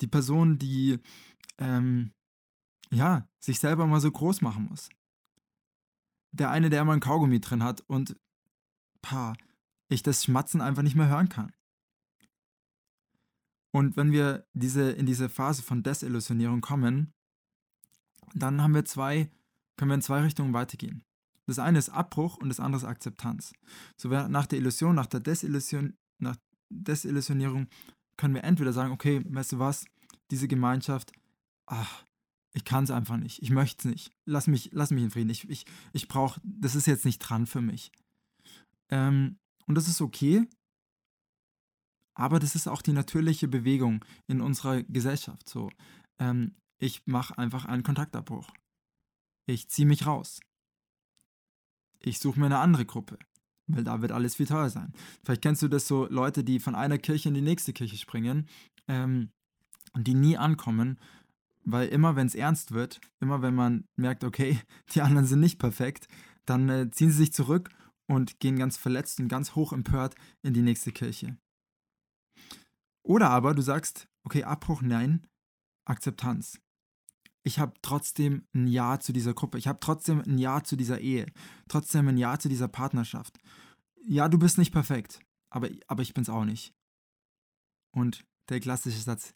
die 0.00 0.06
Person, 0.06 0.58
die 0.58 0.98
ähm, 1.58 2.12
ja, 2.90 3.26
sich 3.40 3.58
selber 3.58 3.86
mal 3.86 4.00
so 4.00 4.10
groß 4.10 4.40
machen 4.42 4.66
muss. 4.66 4.88
Der 6.32 6.50
eine, 6.50 6.70
der 6.70 6.82
immer 6.82 6.92
ein 6.92 7.00
Kaugummi 7.00 7.40
drin 7.40 7.62
hat 7.62 7.80
und 7.82 8.16
pa, 9.02 9.34
ich 9.88 10.02
das 10.02 10.24
Schmatzen 10.24 10.60
einfach 10.60 10.82
nicht 10.82 10.96
mehr 10.96 11.08
hören 11.08 11.28
kann. 11.28 11.52
Und 13.72 13.96
wenn 13.96 14.12
wir 14.12 14.46
diese, 14.52 14.90
in 14.92 15.06
diese 15.06 15.28
Phase 15.28 15.62
von 15.62 15.82
Desillusionierung 15.82 16.60
kommen, 16.60 17.12
dann 18.34 18.62
haben 18.62 18.74
wir 18.74 18.84
zwei, 18.84 19.30
können 19.76 19.90
wir 19.90 19.96
in 19.96 20.02
zwei 20.02 20.20
Richtungen 20.20 20.52
weitergehen. 20.52 21.02
Das 21.46 21.58
eine 21.58 21.78
ist 21.78 21.90
Abbruch 21.90 22.36
und 22.38 22.48
das 22.48 22.60
andere 22.60 22.82
ist 22.82 22.88
Akzeptanz. 22.88 23.52
So 23.96 24.08
nach 24.08 24.46
der 24.46 24.58
Illusion, 24.58 24.94
nach 24.94 25.06
der 25.06 25.20
Desillusion, 25.20 25.94
nach 26.18 26.36
Desillusionierung 26.70 27.68
können 28.16 28.34
wir 28.34 28.44
entweder 28.44 28.72
sagen, 28.72 28.92
okay, 28.92 29.22
weißt 29.26 29.52
du 29.52 29.58
was, 29.58 29.84
diese 30.30 30.48
Gemeinschaft, 30.48 31.12
ach, 31.66 32.04
ich 32.54 32.64
kann 32.64 32.84
es 32.84 32.90
einfach 32.90 33.16
nicht, 33.16 33.42
ich 33.42 33.50
möchte 33.50 33.78
es 33.78 33.84
nicht, 33.84 34.12
lass 34.24 34.46
mich, 34.46 34.70
lass 34.72 34.90
mich 34.90 35.02
in 35.02 35.10
Frieden, 35.10 35.30
ich, 35.30 35.48
ich, 35.50 35.66
ich 35.92 36.08
brauche, 36.08 36.40
das 36.44 36.76
ist 36.76 36.86
jetzt 36.86 37.04
nicht 37.04 37.18
dran 37.18 37.46
für 37.46 37.60
mich. 37.60 37.90
Ähm, 38.90 39.38
und 39.66 39.74
das 39.74 39.88
ist 39.88 40.00
okay, 40.00 40.46
aber 42.14 42.38
das 42.38 42.54
ist 42.54 42.68
auch 42.68 42.80
die 42.80 42.92
natürliche 42.92 43.48
Bewegung 43.48 44.04
in 44.28 44.40
unserer 44.40 44.82
Gesellschaft. 44.84 45.48
So, 45.48 45.70
ähm, 46.18 46.54
ich 46.78 47.02
mache 47.06 47.36
einfach 47.38 47.64
einen 47.64 47.82
Kontaktabbruch. 47.82 48.50
Ich 49.46 49.68
ziehe 49.68 49.86
mich 49.86 50.06
raus. 50.06 50.40
Ich 52.04 52.18
suche 52.18 52.38
mir 52.38 52.46
eine 52.46 52.58
andere 52.58 52.84
Gruppe, 52.84 53.18
weil 53.66 53.84
da 53.84 54.02
wird 54.02 54.12
alles 54.12 54.36
teurer 54.36 54.70
sein. 54.70 54.92
Vielleicht 55.24 55.42
kennst 55.42 55.62
du 55.62 55.68
das 55.68 55.86
so 55.86 56.06
Leute, 56.10 56.44
die 56.44 56.60
von 56.60 56.74
einer 56.74 56.98
Kirche 56.98 57.28
in 57.28 57.34
die 57.34 57.40
nächste 57.40 57.72
Kirche 57.72 57.96
springen 57.96 58.48
ähm, 58.88 59.30
und 59.92 60.06
die 60.06 60.14
nie 60.14 60.36
ankommen, 60.36 60.98
weil 61.64 61.88
immer 61.88 62.16
wenn 62.16 62.26
es 62.26 62.34
ernst 62.34 62.72
wird, 62.72 63.00
immer 63.20 63.42
wenn 63.42 63.54
man 63.54 63.84
merkt, 63.96 64.24
okay, 64.24 64.58
die 64.94 65.00
anderen 65.00 65.26
sind 65.26 65.40
nicht 65.40 65.58
perfekt, 65.58 66.08
dann 66.44 66.68
äh, 66.68 66.90
ziehen 66.90 67.10
sie 67.10 67.18
sich 67.18 67.32
zurück 67.32 67.70
und 68.06 68.38
gehen 68.38 68.58
ganz 68.58 68.76
verletzt 68.76 69.18
und 69.20 69.28
ganz 69.28 69.54
hoch 69.54 69.72
empört 69.72 70.14
in 70.42 70.52
die 70.52 70.62
nächste 70.62 70.92
Kirche. 70.92 71.38
Oder 73.02 73.30
aber 73.30 73.54
du 73.54 73.62
sagst, 73.62 74.08
okay, 74.24 74.44
Abbruch, 74.44 74.82
nein, 74.82 75.26
Akzeptanz. 75.86 76.60
Ich 77.46 77.58
habe 77.58 77.74
trotzdem 77.82 78.46
ein 78.54 78.66
Ja 78.66 78.98
zu 78.98 79.12
dieser 79.12 79.34
Gruppe. 79.34 79.58
Ich 79.58 79.68
habe 79.68 79.78
trotzdem 79.78 80.22
ein 80.22 80.38
Ja 80.38 80.64
zu 80.64 80.76
dieser 80.76 81.00
Ehe. 81.00 81.26
Trotzdem 81.68 82.08
ein 82.08 82.16
Ja 82.16 82.38
zu 82.38 82.48
dieser 82.48 82.68
Partnerschaft. 82.68 83.38
Ja, 84.06 84.28
du 84.28 84.38
bist 84.38 84.58
nicht 84.58 84.72
perfekt, 84.72 85.20
aber, 85.50 85.68
aber 85.86 86.02
ich 86.02 86.14
bin's 86.14 86.30
auch 86.30 86.44
nicht. 86.44 86.74
Und 87.94 88.24
der 88.48 88.60
klassische 88.60 88.98
Satz, 88.98 89.34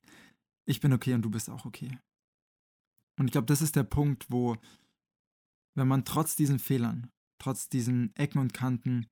ich 0.67 0.81
bin 0.81 0.93
okay 0.93 1.15
und 1.15 1.23
du 1.23 1.31
bist 1.31 1.51
auch 1.51 1.65
okay. 1.65 1.99
Und 3.19 3.27
ich 3.27 3.33
glaube, 3.33 3.47
das 3.47 3.63
ist 3.63 3.77
der 3.77 3.85
Punkt, 3.85 4.31
wo, 4.31 4.57
wenn 5.75 5.89
man 5.89 6.05
trotz 6.05 6.35
diesen 6.35 6.59
Fehlern, 6.59 7.11
trotz 7.39 7.69
diesen 7.69 8.15
Ecken 8.17 8.41
und 8.41 8.55
Kanten 8.55 9.07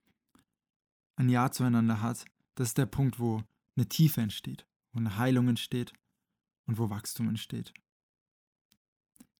ein 1.16 1.28
Ja 1.28 1.50
zueinander 1.50 2.00
hat, 2.00 2.24
das 2.54 2.68
ist 2.68 2.78
der 2.78 2.86
Punkt, 2.86 3.18
wo 3.18 3.42
eine 3.76 3.88
Tiefe 3.88 4.22
entsteht, 4.22 4.66
wo 4.92 5.00
eine 5.00 5.16
Heilung 5.16 5.48
entsteht 5.48 5.92
und 6.66 6.78
wo 6.78 6.88
Wachstum 6.88 7.28
entsteht. 7.28 7.74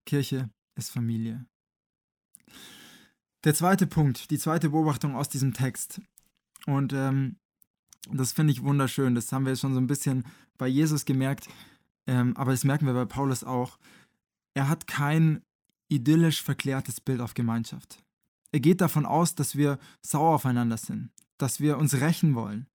Kirche 0.07 0.49
ist 0.77 0.91
Familie. 0.91 1.45
Der 3.45 3.55
zweite 3.55 3.87
Punkt, 3.87 4.31
die 4.31 4.39
zweite 4.39 4.71
Beobachtung 4.71 5.15
aus 5.15 5.29
diesem 5.29 5.53
Text. 5.53 6.01
Und 6.67 6.93
ähm, 6.93 7.37
das 8.11 8.33
finde 8.33 8.53
ich 8.53 8.63
wunderschön. 8.63 9.15
Das 9.15 9.31
haben 9.33 9.47
wir 9.47 9.57
schon 9.57 9.75
so 9.75 9.81
ein 9.81 9.87
bisschen 9.87 10.25
bei 10.59 10.67
Jesus 10.69 11.05
gemerkt. 11.05 11.49
Ähm, 12.07 12.37
aber 12.37 12.53
das 12.53 12.65
merken 12.65 12.87
wir 12.87 12.95
bei 12.95 13.05
Paulus 13.05 13.45
auch. 13.45 13.79
Er 14.55 14.69
hat 14.69 14.87
kein 14.87 15.43
idyllisch 15.89 16.43
verklärtes 16.43 17.01
Bild 17.01 17.21
auf 17.21 17.35
Gemeinschaft. 17.35 18.03
Er 18.53 18.61
geht 18.61 18.81
davon 18.81 19.07
aus, 19.07 19.35
dass 19.35 19.57
wir 19.57 19.79
sauer 20.03 20.35
aufeinander 20.35 20.77
sind, 20.77 21.11
dass 21.37 21.61
wir 21.61 21.79
uns 21.79 22.01
rächen 22.01 22.35
wollen, 22.35 22.67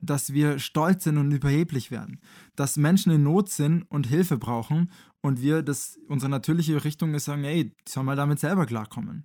dass 0.00 0.32
wir 0.32 0.58
stolz 0.58 1.04
sind 1.04 1.18
und 1.18 1.32
überheblich 1.32 1.90
werden, 1.90 2.20
dass 2.56 2.76
Menschen 2.76 3.12
in 3.12 3.22
Not 3.22 3.48
sind 3.48 3.82
und 3.90 4.06
Hilfe 4.06 4.38
brauchen 4.38 4.90
und 5.22 5.40
wir, 5.40 5.62
das, 5.62 5.98
unsere 6.08 6.30
natürliche 6.30 6.84
Richtung 6.84 7.14
ist, 7.14 7.24
sagen, 7.24 7.44
ey, 7.44 7.70
die 7.70 7.74
sollen 7.88 8.06
mal 8.06 8.16
damit 8.16 8.40
selber 8.40 8.66
klarkommen. 8.66 9.24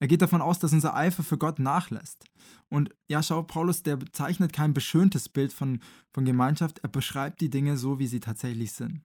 Er 0.00 0.08
geht 0.08 0.22
davon 0.22 0.40
aus, 0.40 0.58
dass 0.58 0.72
unser 0.72 0.94
Eifer 0.94 1.22
für 1.22 1.38
Gott 1.38 1.58
nachlässt. 1.58 2.24
Und 2.68 2.94
ja, 3.08 3.22
schau, 3.22 3.42
Paulus, 3.42 3.82
der 3.82 3.96
bezeichnet 3.96 4.52
kein 4.52 4.72
beschöntes 4.72 5.28
Bild 5.28 5.52
von, 5.52 5.80
von 6.12 6.24
Gemeinschaft, 6.24 6.78
er 6.80 6.88
beschreibt 6.88 7.40
die 7.40 7.50
Dinge 7.50 7.76
so, 7.76 7.98
wie 7.98 8.06
sie 8.06 8.20
tatsächlich 8.20 8.72
sind. 8.72 9.02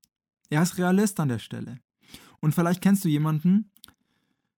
Er 0.49 0.61
ist 0.61 0.77
Realist 0.77 1.19
an 1.19 1.29
der 1.29 1.39
Stelle. 1.39 1.79
Und 2.39 2.53
vielleicht 2.53 2.81
kennst 2.81 3.03
du 3.03 3.09
jemanden, 3.09 3.71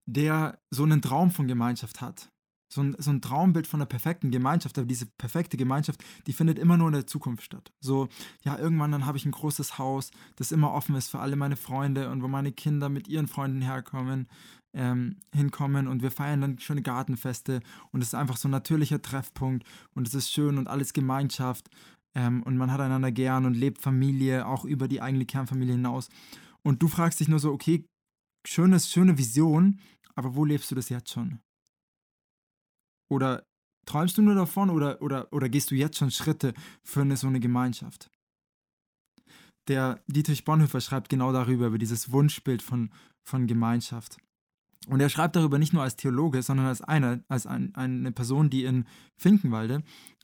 der 0.06 0.60
so 0.70 0.84
einen 0.84 1.02
Traum 1.02 1.32
von 1.32 1.48
Gemeinschaft 1.48 2.02
hat 2.02 2.33
so 2.74 2.82
ein, 2.82 2.96
so 2.98 3.12
ein 3.12 3.22
Traumbild 3.22 3.68
von 3.68 3.80
einer 3.80 3.86
perfekten 3.86 4.32
Gemeinschaft, 4.32 4.78
aber 4.78 4.88
diese 4.88 5.06
perfekte 5.18 5.58
Gemeinschaft, 5.58 6.04
die 6.28 6.34
findet 6.34 6.60
immer 6.60 6.78
nur 6.78 6.88
in 6.88 6.94
der 6.94 7.08
Zukunft 7.08 7.44
statt. 7.44 7.72
So, 7.80 8.08
ja, 8.44 8.58
irgendwann 8.58 8.92
dann 8.92 9.06
habe 9.06 9.18
ich 9.18 9.26
ein 9.26 9.32
großes 9.32 9.78
Haus, 9.78 10.12
das 10.36 10.52
immer 10.52 10.74
offen 10.74 10.96
ist 10.96 11.10
für 11.10 11.20
alle 11.20 11.36
meine 11.36 11.56
Freunde 11.56 12.10
und 12.10 12.24
wo 12.24 12.28
meine 12.28 12.52
Kinder 12.52 12.90
mit 12.90 13.08
ihren 13.08 13.28
Freunden 13.28 13.62
herkommen, 13.62 14.28
ähm, 14.74 15.18
hinkommen 15.34 15.88
und 15.88 16.02
wir 16.02 16.12
feiern 16.12 16.42
dann 16.42 16.60
schöne 16.60 16.82
Gartenfeste 16.82 17.62
und 17.92 18.02
es 18.02 18.08
ist 18.10 18.16
einfach 18.16 18.38
so 18.38 18.48
ein 18.48 18.52
natürlicher 18.52 19.02
Treffpunkt 19.02 19.68
und 19.94 20.08
es 20.08 20.16
ist 20.16 20.32
schön 20.32 20.58
und 20.58 20.68
alles 20.68 20.94
Gemeinschaft 20.94 21.70
ähm, 22.16 22.44
und 22.44 22.58
man 22.58 22.72
hat 22.72 22.82
einander 22.82 23.12
gern 23.12 23.46
und 23.46 23.56
lebt 23.56 23.82
Familie 23.82 24.48
auch 24.48 24.66
über 24.66 24.88
die 24.88 25.02
eigene 25.02 25.26
Kernfamilie 25.26 25.76
hinaus. 25.76 26.10
Und 26.64 26.82
du 26.82 26.88
fragst 26.88 27.20
dich 27.20 27.28
nur 27.28 27.40
so, 27.40 27.52
okay, 27.52 27.86
schönes, 28.48 28.90
schöne 28.90 29.18
Vision, 29.18 29.80
aber 30.16 30.36
wo 30.36 30.46
lebst 30.46 30.72
du 30.72 30.76
das 30.76 30.90
jetzt 30.90 31.12
schon? 31.12 31.40
Oder 33.14 33.46
träumst 33.86 34.18
du 34.18 34.22
nur 34.22 34.36
davon 34.36 34.70
oder, 34.70 35.02
oder, 35.02 35.32
oder 35.32 35.48
gehst 35.50 35.70
du 35.70 35.76
jetzt 35.76 35.98
schon 35.98 36.10
Schritte 36.10 36.54
für 36.84 37.02
eine, 37.02 37.16
so 37.16 37.28
eine 37.28 37.40
Gemeinschaft? 37.40 38.10
Der 39.68 40.02
Dietrich 40.08 40.44
Bonhoeffer 40.44 40.82
schreibt 40.82 41.10
genau 41.10 41.32
darüber, 41.32 41.68
über 41.68 41.78
dieses 41.78 42.12
Wunschbild 42.12 42.62
von, 42.62 42.90
von 43.24 43.48
Gemeinschaft. 43.48 44.18
Und 44.88 45.00
er 45.00 45.10
schreibt 45.10 45.36
darüber 45.36 45.60
nicht 45.60 45.74
nur 45.74 45.84
als 45.84 45.96
Theologe, 45.96 46.42
sondern 46.42 46.66
als 46.66 46.82
einer, 46.82 47.24
als 47.30 47.46
ein, 47.46 47.74
eine 47.76 48.12
Person, 48.12 48.50
die 48.50 48.66
in 48.66 48.86
Finkenwalde, 49.16 49.84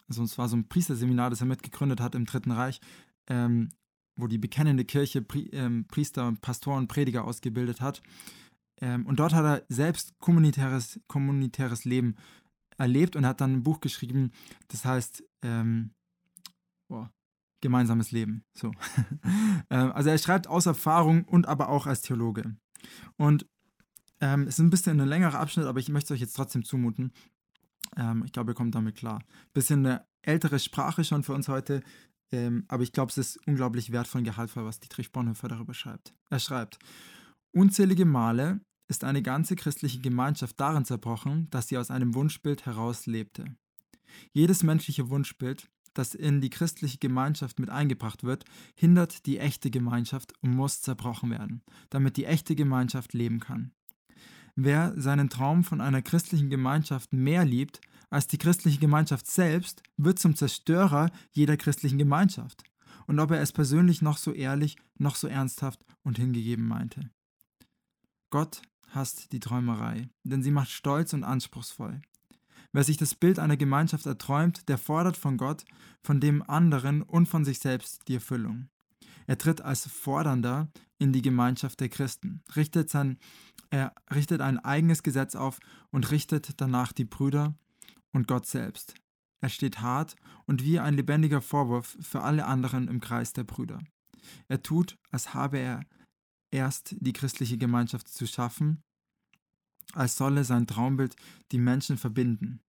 also 0.09 0.23
es 0.23 0.37
war 0.37 0.49
so 0.49 0.57
ein 0.57 0.67
Priesterseminar, 0.67 1.29
das 1.29 1.41
er 1.41 1.47
mitgegründet 1.47 2.01
hat 2.01 2.15
im 2.15 2.25
Dritten 2.25 2.51
Reich, 2.51 2.81
ähm, 3.29 3.69
wo 4.17 4.27
die 4.27 4.39
bekennende 4.39 4.83
Kirche 4.83 5.21
Pri, 5.21 5.49
ähm, 5.53 5.85
Priester, 5.87 6.33
Pastoren, 6.41 6.87
Prediger 6.87 7.23
ausgebildet 7.23 7.79
hat. 7.79 8.01
Ähm, 8.81 9.05
und 9.05 9.19
dort 9.19 9.33
hat 9.33 9.45
er 9.45 9.63
selbst 9.69 10.17
kommunitäres, 10.19 10.99
kommunitäres 11.07 11.85
Leben 11.85 12.15
erlebt 12.79 13.15
und 13.15 13.25
hat 13.25 13.41
dann 13.41 13.53
ein 13.53 13.63
Buch 13.63 13.79
geschrieben, 13.81 14.31
das 14.69 14.85
heißt 14.85 15.23
ähm, 15.43 15.91
boah, 16.87 17.11
Gemeinsames 17.61 18.11
Leben. 18.11 18.43
So. 18.53 18.71
Ähm, 19.71 19.91
also 19.91 20.09
er 20.09 20.17
schreibt 20.17 20.47
aus 20.47 20.65
Erfahrung 20.65 21.25
und 21.25 21.47
aber 21.47 21.69
auch 21.69 21.85
als 21.85 22.01
Theologe. 22.01 22.55
Und 23.17 23.45
ähm, 24.19 24.43
es 24.43 24.55
ist 24.55 24.59
ein 24.59 24.71
bisschen 24.71 24.99
ein 24.99 25.07
längerer 25.07 25.37
Abschnitt, 25.37 25.67
aber 25.67 25.79
ich 25.79 25.89
möchte 25.89 26.11
es 26.11 26.17
euch 26.17 26.21
jetzt 26.21 26.35
trotzdem 26.35 26.63
zumuten. 26.63 27.13
Ähm, 27.95 28.23
ich 28.25 28.31
glaube, 28.31 28.51
ihr 28.51 28.55
kommt 28.55 28.73
damit 28.73 28.95
klar. 28.95 29.23
Bisschen 29.53 29.85
eine 29.85 30.07
ältere 30.23 30.57
Sprache 30.57 31.03
schon 31.03 31.21
für 31.21 31.33
uns 31.33 31.47
heute, 31.47 31.83
ähm, 32.31 32.65
aber 32.67 32.81
ich 32.81 32.93
glaube, 32.93 33.11
es 33.11 33.19
ist 33.19 33.47
unglaublich 33.47 33.91
wertvoll 33.91 34.19
und 34.19 34.25
gehaltvoll, 34.25 34.65
was 34.65 34.79
Dietrich 34.79 35.11
Bonhoeffer 35.11 35.49
darüber 35.49 35.75
schreibt. 35.75 36.15
Er 36.31 36.39
schreibt, 36.39 36.79
unzählige 37.51 38.05
Male 38.05 38.61
ist 38.89 39.03
eine 39.03 39.21
ganze 39.21 39.55
christliche 39.55 39.99
Gemeinschaft 39.99 40.59
darin 40.59 40.83
zerbrochen, 40.83 41.47
dass 41.51 41.69
sie 41.69 41.77
aus 41.77 41.91
einem 41.91 42.15
Wunschbild 42.15 42.65
heraus 42.65 43.05
lebte. 43.05 43.45
Jedes 44.33 44.63
menschliche 44.63 45.09
Wunschbild, 45.09 45.69
das 45.93 46.15
in 46.15 46.41
die 46.41 46.49
christliche 46.49 46.97
Gemeinschaft 46.97 47.59
mit 47.59 47.69
eingebracht 47.69 48.23
wird, 48.23 48.45
hindert 48.75 49.25
die 49.27 49.37
echte 49.37 49.69
Gemeinschaft 49.69 50.33
und 50.41 50.55
muss 50.55 50.81
zerbrochen 50.81 51.29
werden, 51.29 51.61
damit 51.89 52.17
die 52.17 52.25
echte 52.25 52.55
Gemeinschaft 52.55 53.13
leben 53.13 53.39
kann. 53.39 53.71
Wer 54.55 54.93
seinen 54.99 55.29
Traum 55.29 55.63
von 55.63 55.81
einer 55.81 56.01
christlichen 56.01 56.49
Gemeinschaft 56.49 57.13
mehr 57.13 57.45
liebt 57.45 57.79
als 58.09 58.27
die 58.27 58.39
christliche 58.39 58.79
Gemeinschaft 58.79 59.27
selbst, 59.27 59.83
wird 59.97 60.17
zum 60.17 60.35
Zerstörer 60.35 61.11
jeder 61.31 61.57
christlichen 61.57 61.99
Gemeinschaft. 61.99 62.63
Und 63.05 63.19
ob 63.19 63.31
er 63.31 63.41
es 63.41 63.51
persönlich 63.51 64.01
noch 64.01 64.17
so 64.17 64.33
ehrlich, 64.33 64.77
noch 64.97 65.15
so 65.15 65.27
ernsthaft 65.27 65.85
und 66.03 66.17
hingegeben 66.17 66.67
meinte. 66.67 67.11
Gott 68.31 68.61
hasst 68.89 69.31
die 69.31 69.39
Träumerei, 69.39 70.09
denn 70.23 70.43
sie 70.43 70.51
macht 70.51 70.69
stolz 70.69 71.13
und 71.13 71.23
anspruchsvoll. 71.23 72.01
Wer 72.71 72.83
sich 72.83 72.97
das 72.97 73.15
Bild 73.15 73.39
einer 73.39 73.57
Gemeinschaft 73.57 74.05
erträumt, 74.05 74.69
der 74.69 74.77
fordert 74.77 75.17
von 75.17 75.37
Gott, 75.37 75.65
von 76.03 76.19
dem 76.19 76.47
anderen 76.47 77.01
und 77.01 77.27
von 77.27 77.43
sich 77.43 77.59
selbst 77.59 78.07
die 78.07 78.15
Erfüllung. 78.15 78.69
Er 79.25 79.37
tritt 79.37 79.61
als 79.61 79.87
Fordernder 79.87 80.69
in 80.97 81.13
die 81.13 81.21
Gemeinschaft 81.21 81.79
der 81.79 81.89
Christen, 81.89 82.43
richtet, 82.55 82.89
sein, 82.89 83.17
er 83.69 83.93
richtet 84.13 84.41
ein 84.41 84.59
eigenes 84.59 85.03
Gesetz 85.03 85.35
auf 85.35 85.59
und 85.91 86.11
richtet 86.11 86.59
danach 86.61 86.93
die 86.93 87.05
Brüder 87.05 87.55
und 88.11 88.27
Gott 88.27 88.45
selbst. 88.45 88.95
Er 89.41 89.49
steht 89.49 89.81
hart 89.81 90.15
und 90.45 90.63
wie 90.63 90.79
ein 90.79 90.95
lebendiger 90.95 91.41
Vorwurf 91.41 91.97
für 92.01 92.21
alle 92.21 92.45
anderen 92.45 92.87
im 92.87 92.99
Kreis 92.99 93.33
der 93.33 93.45
Brüder. 93.45 93.79
Er 94.47 94.61
tut, 94.61 94.97
als 95.11 95.33
habe 95.33 95.59
er 95.59 95.81
erst 96.51 96.95
die 96.99 97.13
christliche 97.13 97.57
Gemeinschaft 97.57 98.07
zu 98.07 98.27
schaffen, 98.27 98.83
als 99.93 100.15
solle 100.15 100.43
sein 100.43 100.67
Traumbild 100.67 101.15
die 101.51 101.57
Menschen 101.57 101.97
verbinden. 101.97 102.61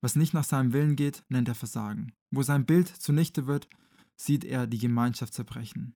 Was 0.00 0.16
nicht 0.16 0.32
nach 0.32 0.44
seinem 0.44 0.72
Willen 0.72 0.96
geht, 0.96 1.24
nennt 1.28 1.48
er 1.48 1.54
Versagen. 1.54 2.12
Wo 2.30 2.42
sein 2.42 2.64
Bild 2.64 2.88
zunichte 2.88 3.46
wird, 3.46 3.68
sieht 4.16 4.44
er 4.44 4.66
die 4.66 4.78
Gemeinschaft 4.78 5.34
zerbrechen. 5.34 5.94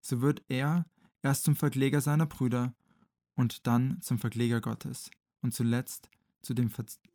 So 0.00 0.20
wird 0.20 0.42
er 0.48 0.86
erst 1.22 1.44
zum 1.44 1.56
Verkläger 1.56 2.00
seiner 2.00 2.26
Brüder 2.26 2.74
und 3.34 3.66
dann 3.66 4.00
zum 4.02 4.18
Verkläger 4.18 4.60
Gottes 4.60 5.10
und 5.42 5.54
zuletzt 5.54 6.10
zu 6.42 6.54
dem 6.54 6.70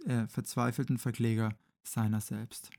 äh, 0.05 0.27
verzweifelten 0.27 0.97
Verkläger 0.97 1.57
seiner 1.84 2.21
selbst. 2.21 2.69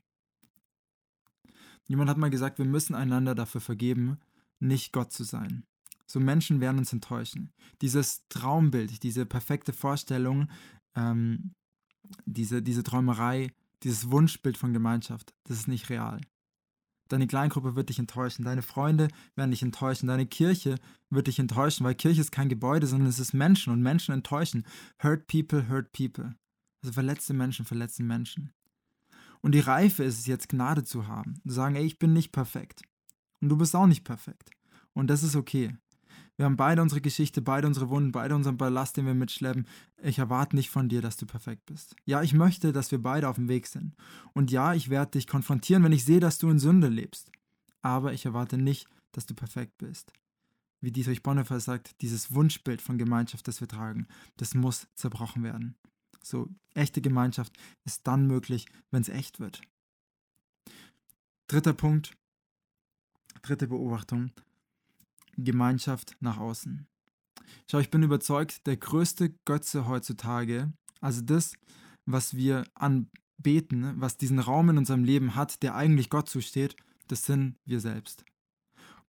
Jemand 1.87 2.09
hat 2.09 2.17
mal 2.17 2.29
gesagt, 2.29 2.59
wir 2.59 2.65
müssen 2.65 2.95
einander 2.95 3.35
dafür 3.35 3.61
vergeben, 3.61 4.19
nicht 4.59 4.93
Gott 4.93 5.11
zu 5.11 5.23
sein. 5.23 5.65
So 6.13 6.19
Menschen 6.19 6.61
werden 6.61 6.77
uns 6.77 6.93
enttäuschen. 6.93 7.51
Dieses 7.81 8.27
Traumbild, 8.29 9.01
diese 9.01 9.25
perfekte 9.25 9.73
Vorstellung, 9.73 10.47
ähm, 10.93 11.55
diese, 12.25 12.61
diese 12.61 12.83
Träumerei, 12.83 13.51
dieses 13.81 14.11
Wunschbild 14.11 14.55
von 14.55 14.73
Gemeinschaft, 14.73 15.33
das 15.45 15.57
ist 15.57 15.67
nicht 15.67 15.89
real. 15.89 16.21
Deine 17.07 17.25
Kleingruppe 17.25 17.75
wird 17.75 17.89
dich 17.89 17.97
enttäuschen, 17.97 18.45
deine 18.45 18.61
Freunde 18.61 19.07
werden 19.35 19.49
dich 19.49 19.63
enttäuschen, 19.63 20.05
deine 20.05 20.27
Kirche 20.27 20.75
wird 21.09 21.25
dich 21.25 21.39
enttäuschen, 21.39 21.83
weil 21.83 21.95
Kirche 21.95 22.21
ist 22.21 22.31
kein 22.31 22.47
Gebäude, 22.47 22.85
sondern 22.85 23.09
es 23.09 23.17
ist 23.17 23.33
Menschen 23.33 23.73
und 23.73 23.81
Menschen 23.81 24.13
enttäuschen. 24.13 24.67
Hurt 25.01 25.25
people, 25.25 25.67
hurt 25.67 25.91
people. 25.93 26.35
Also 26.83 26.93
verletzte 26.93 27.33
Menschen, 27.33 27.65
verletzte 27.65 28.03
Menschen. 28.03 28.51
Und 29.41 29.55
die 29.55 29.61
Reife 29.61 30.03
ist 30.03 30.19
es 30.19 30.27
jetzt, 30.27 30.49
Gnade 30.49 30.83
zu 30.83 31.07
haben. 31.07 31.41
Zu 31.41 31.55
sagen, 31.55 31.75
ey, 31.75 31.85
ich 31.85 31.97
bin 31.97 32.13
nicht 32.13 32.31
perfekt. 32.31 32.83
Und 33.41 33.49
du 33.49 33.57
bist 33.57 33.75
auch 33.75 33.87
nicht 33.87 34.03
perfekt. 34.03 34.51
Und 34.93 35.07
das 35.07 35.23
ist 35.23 35.35
okay. 35.35 35.75
Wir 36.35 36.45
haben 36.45 36.57
beide 36.57 36.81
unsere 36.81 37.01
Geschichte, 37.01 37.41
beide 37.41 37.67
unsere 37.67 37.89
Wunden, 37.89 38.11
beide 38.11 38.35
unseren 38.35 38.57
Ballast, 38.57 38.97
den 38.97 39.05
wir 39.05 39.13
mitschleppen. 39.13 39.67
Ich 40.01 40.17
erwarte 40.17 40.55
nicht 40.55 40.71
von 40.71 40.89
dir, 40.89 41.01
dass 41.01 41.15
du 41.15 41.25
perfekt 41.27 41.65
bist. 41.67 41.95
Ja, 42.05 42.23
ich 42.23 42.33
möchte, 42.33 42.73
dass 42.73 42.91
wir 42.91 43.01
beide 43.01 43.29
auf 43.29 43.35
dem 43.35 43.47
Weg 43.47 43.67
sind. 43.67 43.95
Und 44.33 44.49
ja, 44.49 44.73
ich 44.73 44.89
werde 44.89 45.11
dich 45.11 45.27
konfrontieren, 45.27 45.83
wenn 45.83 45.91
ich 45.91 46.05
sehe, 46.05 46.19
dass 46.19 46.39
du 46.39 46.49
in 46.49 46.59
Sünde 46.59 46.87
lebst. 46.87 47.31
Aber 47.81 48.13
ich 48.13 48.25
erwarte 48.25 48.57
nicht, 48.57 48.87
dass 49.11 49.27
du 49.27 49.35
perfekt 49.35 49.77
bist. 49.77 50.11
Wie 50.81 50.91
Dietrich 50.91 51.23
Bonhoeffer 51.23 51.59
sagt, 51.59 52.01
dieses 52.01 52.33
Wunschbild 52.33 52.81
von 52.81 52.97
Gemeinschaft, 52.97 53.47
das 53.47 53.61
wir 53.61 53.67
tragen, 53.67 54.07
das 54.37 54.55
muss 54.55 54.87
zerbrochen 54.95 55.43
werden. 55.43 55.75
So, 56.23 56.49
echte 56.73 57.01
Gemeinschaft 57.01 57.53
ist 57.85 58.07
dann 58.07 58.27
möglich, 58.27 58.65
wenn 58.91 59.01
es 59.01 59.09
echt 59.09 59.39
wird. 59.39 59.61
Dritter 61.47 61.73
Punkt, 61.73 62.17
dritte 63.43 63.67
Beobachtung. 63.67 64.31
Gemeinschaft 65.37 66.15
nach 66.19 66.37
außen. 66.37 66.87
Schau, 67.69 67.79
ich 67.79 67.89
bin 67.89 68.03
überzeugt, 68.03 68.65
der 68.67 68.77
größte 68.77 69.29
Götze 69.45 69.87
heutzutage, 69.87 70.73
also 71.01 71.21
das, 71.21 71.53
was 72.05 72.35
wir 72.35 72.65
anbeten, 72.75 73.93
was 73.99 74.17
diesen 74.17 74.39
Raum 74.39 74.69
in 74.69 74.77
unserem 74.77 75.03
Leben 75.03 75.35
hat, 75.35 75.63
der 75.63 75.75
eigentlich 75.75 76.09
Gott 76.09 76.29
zusteht, 76.29 76.75
das 77.07 77.25
sind 77.25 77.57
wir 77.65 77.79
selbst. 77.79 78.25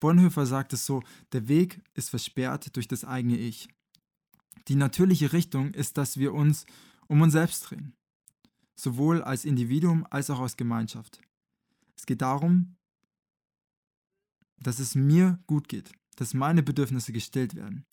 Bonhoeffer 0.00 0.46
sagt 0.46 0.72
es 0.72 0.86
so, 0.86 1.02
der 1.32 1.48
Weg 1.48 1.82
ist 1.94 2.10
versperrt 2.10 2.76
durch 2.76 2.88
das 2.88 3.04
eigene 3.04 3.38
Ich. 3.38 3.68
Die 4.68 4.74
natürliche 4.74 5.32
Richtung 5.32 5.72
ist, 5.72 5.98
dass 5.98 6.18
wir 6.18 6.34
uns 6.34 6.66
um 7.06 7.20
uns 7.20 7.32
selbst 7.32 7.70
drehen, 7.70 7.94
sowohl 8.74 9.22
als 9.22 9.44
Individuum 9.44 10.06
als 10.10 10.30
auch 10.30 10.40
als 10.40 10.56
Gemeinschaft. 10.56 11.20
Es 11.96 12.06
geht 12.06 12.22
darum, 12.22 12.76
dass 14.58 14.78
es 14.78 14.94
mir 14.94 15.38
gut 15.46 15.68
geht, 15.68 15.92
dass 16.14 16.34
meine 16.34 16.62
Bedürfnisse 16.62 17.12
gestillt 17.12 17.54
werden. 17.54 17.84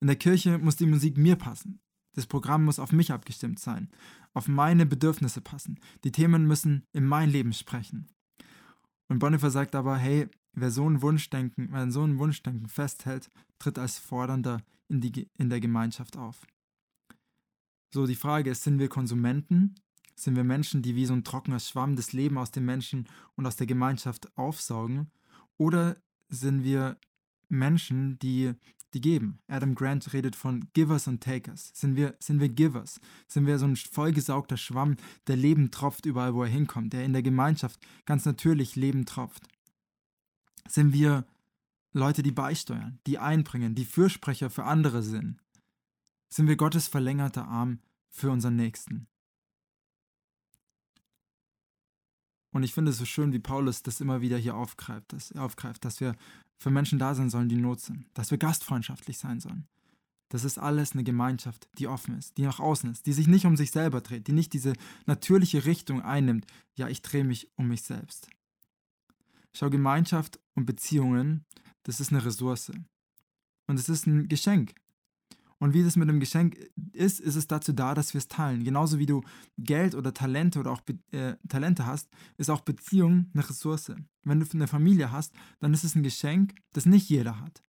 In 0.00 0.06
der 0.06 0.16
Kirche 0.16 0.58
muss 0.58 0.76
die 0.76 0.86
Musik 0.86 1.16
mir 1.16 1.36
passen. 1.36 1.80
Das 2.14 2.26
Programm 2.26 2.64
muss 2.64 2.78
auf 2.78 2.92
mich 2.92 3.12
abgestimmt 3.12 3.60
sein, 3.60 3.88
auf 4.34 4.48
meine 4.48 4.84
Bedürfnisse 4.84 5.40
passen. 5.40 5.78
Die 6.04 6.12
Themen 6.12 6.46
müssen 6.46 6.84
in 6.92 7.06
mein 7.06 7.30
Leben 7.30 7.52
sprechen. 7.52 8.08
Und 9.08 9.20
Bonhoeffer 9.20 9.50
sagt 9.50 9.74
aber, 9.74 9.96
hey, 9.96 10.28
wer 10.52 10.70
so 10.70 10.88
ein 10.88 11.02
Wunschdenken, 11.02 11.68
wer 11.70 11.90
so 11.90 12.02
ein 12.02 12.18
Wunschdenken 12.18 12.68
festhält, 12.68 13.30
tritt 13.58 13.78
als 13.78 13.98
Fordernder 13.98 14.62
in, 14.88 15.00
die, 15.00 15.28
in 15.38 15.50
der 15.50 15.60
Gemeinschaft 15.60 16.16
auf. 16.16 16.46
So, 17.92 18.06
die 18.06 18.16
Frage 18.16 18.50
ist, 18.50 18.62
sind 18.62 18.78
wir 18.78 18.88
Konsumenten? 18.88 19.74
Sind 20.14 20.36
wir 20.36 20.44
Menschen, 20.44 20.82
die 20.82 20.96
wie 20.96 21.06
so 21.06 21.14
ein 21.14 21.24
trockener 21.24 21.60
Schwamm 21.60 21.96
das 21.96 22.12
Leben 22.12 22.38
aus 22.38 22.50
den 22.50 22.64
Menschen 22.64 23.08
und 23.36 23.46
aus 23.46 23.56
der 23.56 23.66
Gemeinschaft 23.66 24.36
aufsaugen? 24.36 25.10
Oder 25.56 25.96
sind 26.28 26.62
wir 26.62 26.98
Menschen, 27.50 28.18
die, 28.20 28.52
die 28.94 29.00
geben? 29.00 29.40
Adam 29.48 29.74
Grant 29.74 30.12
redet 30.12 30.36
von 30.36 30.68
Givers 30.72 31.06
und 31.06 31.22
Takers. 31.22 31.70
Sind 31.74 31.96
wir, 31.96 32.14
sind 32.18 32.40
wir 32.40 32.48
Givers? 32.48 33.00
Sind 33.26 33.46
wir 33.46 33.58
so 33.58 33.66
ein 33.66 33.76
vollgesaugter 33.76 34.56
Schwamm, 34.56 34.96
der 35.26 35.36
Leben 35.36 35.70
tropft 35.70 36.06
überall, 36.06 36.34
wo 36.34 36.42
er 36.42 36.48
hinkommt, 36.48 36.92
der 36.92 37.04
in 37.04 37.12
der 37.12 37.22
Gemeinschaft 37.22 37.80
ganz 38.06 38.24
natürlich 38.24 38.76
Leben 38.76 39.06
tropft? 39.06 39.48
Sind 40.68 40.92
wir 40.92 41.26
Leute, 41.92 42.22
die 42.22 42.32
beisteuern, 42.32 43.00
die 43.06 43.18
einbringen, 43.18 43.74
die 43.74 43.84
Fürsprecher 43.84 44.48
für 44.48 44.64
andere 44.64 45.02
sind? 45.02 45.40
sind 46.30 46.46
wir 46.46 46.56
Gottes 46.56 46.88
verlängerter 46.88 47.46
Arm 47.48 47.80
für 48.08 48.30
unseren 48.30 48.56
Nächsten. 48.56 49.08
Und 52.52 52.62
ich 52.62 52.72
finde 52.72 52.90
es 52.90 52.98
so 52.98 53.04
schön, 53.04 53.32
wie 53.32 53.38
Paulus 53.38 53.82
das 53.82 54.00
immer 54.00 54.20
wieder 54.20 54.36
hier 54.36 54.56
aufgreift, 54.56 55.12
dass, 55.12 55.32
aufgreift, 55.36 55.84
dass 55.84 56.00
wir 56.00 56.16
für 56.60 56.70
Menschen 56.70 56.98
da 56.98 57.14
sein 57.14 57.30
sollen, 57.30 57.48
die 57.48 57.56
Not 57.56 57.80
sind, 57.80 58.06
dass 58.14 58.30
wir 58.30 58.38
gastfreundschaftlich 58.38 59.18
sein 59.18 59.40
sollen. 59.40 59.66
Das 60.28 60.44
ist 60.44 60.58
alles 60.58 60.92
eine 60.92 61.02
Gemeinschaft, 61.02 61.68
die 61.78 61.88
offen 61.88 62.16
ist, 62.16 62.36
die 62.36 62.42
nach 62.42 62.60
außen 62.60 62.92
ist, 62.92 63.06
die 63.06 63.12
sich 63.12 63.26
nicht 63.26 63.46
um 63.46 63.56
sich 63.56 63.72
selber 63.72 64.00
dreht, 64.00 64.28
die 64.28 64.32
nicht 64.32 64.52
diese 64.52 64.74
natürliche 65.06 65.64
Richtung 65.64 66.02
einnimmt, 66.02 66.46
ja, 66.76 66.88
ich 66.88 67.02
drehe 67.02 67.24
mich 67.24 67.50
um 67.56 67.66
mich 67.66 67.82
selbst. 67.82 68.28
Schau, 69.52 69.70
Gemeinschaft 69.70 70.38
und 70.54 70.66
Beziehungen, 70.66 71.44
das 71.82 71.98
ist 71.98 72.12
eine 72.12 72.24
Ressource. 72.24 72.70
Und 73.66 73.78
es 73.78 73.88
ist 73.88 74.06
ein 74.06 74.28
Geschenk. 74.28 74.74
Und 75.60 75.74
wie 75.74 75.84
das 75.84 75.96
mit 75.96 76.08
einem 76.08 76.20
Geschenk 76.20 76.56
ist, 76.92 77.20
ist 77.20 77.36
es 77.36 77.46
dazu 77.46 77.74
da, 77.74 77.94
dass 77.94 78.14
wir 78.14 78.18
es 78.18 78.28
teilen. 78.28 78.64
Genauso 78.64 78.98
wie 78.98 79.04
du 79.04 79.22
Geld 79.58 79.94
oder 79.94 80.14
Talente 80.14 80.58
oder 80.58 80.70
auch 80.72 80.80
äh, 81.12 81.36
Talente 81.48 81.84
hast, 81.84 82.08
ist 82.38 82.48
auch 82.48 82.62
Beziehung 82.62 83.30
eine 83.34 83.46
Ressource. 83.46 83.92
Wenn 84.24 84.40
du 84.40 84.46
eine 84.54 84.66
Familie 84.66 85.12
hast, 85.12 85.34
dann 85.58 85.74
ist 85.74 85.84
es 85.84 85.94
ein 85.94 86.02
Geschenk, 86.02 86.54
das 86.72 86.86
nicht 86.86 87.10
jeder 87.10 87.40
hat. 87.40 87.62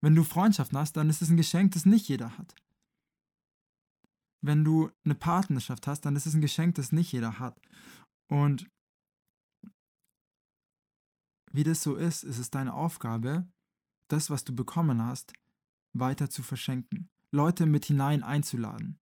Wenn 0.00 0.16
du 0.16 0.24
Freundschaften 0.24 0.76
hast, 0.76 0.96
dann 0.96 1.08
ist 1.08 1.22
es 1.22 1.30
ein 1.30 1.36
Geschenk, 1.36 1.72
das 1.72 1.86
nicht 1.86 2.08
jeder 2.08 2.36
hat. 2.36 2.56
Wenn 4.42 4.64
du 4.64 4.90
eine 5.04 5.14
Partnerschaft 5.14 5.86
hast, 5.86 6.00
dann 6.00 6.16
ist 6.16 6.26
es 6.26 6.34
ein 6.34 6.40
Geschenk, 6.40 6.74
das 6.74 6.90
nicht 6.90 7.12
jeder 7.12 7.38
hat. 7.38 7.60
Und 8.28 8.68
wie 11.52 11.64
das 11.64 11.80
so 11.80 11.94
ist, 11.94 12.24
ist 12.24 12.38
es 12.38 12.50
deine 12.50 12.74
Aufgabe, 12.74 13.48
das, 14.08 14.30
was 14.30 14.42
du 14.42 14.54
bekommen 14.54 15.00
hast, 15.00 15.32
weiter 15.92 16.28
zu 16.28 16.42
verschenken. 16.42 17.08
Leute 17.36 17.66
mit 17.66 17.84
hinein 17.84 18.22
einzuladen. 18.22 18.98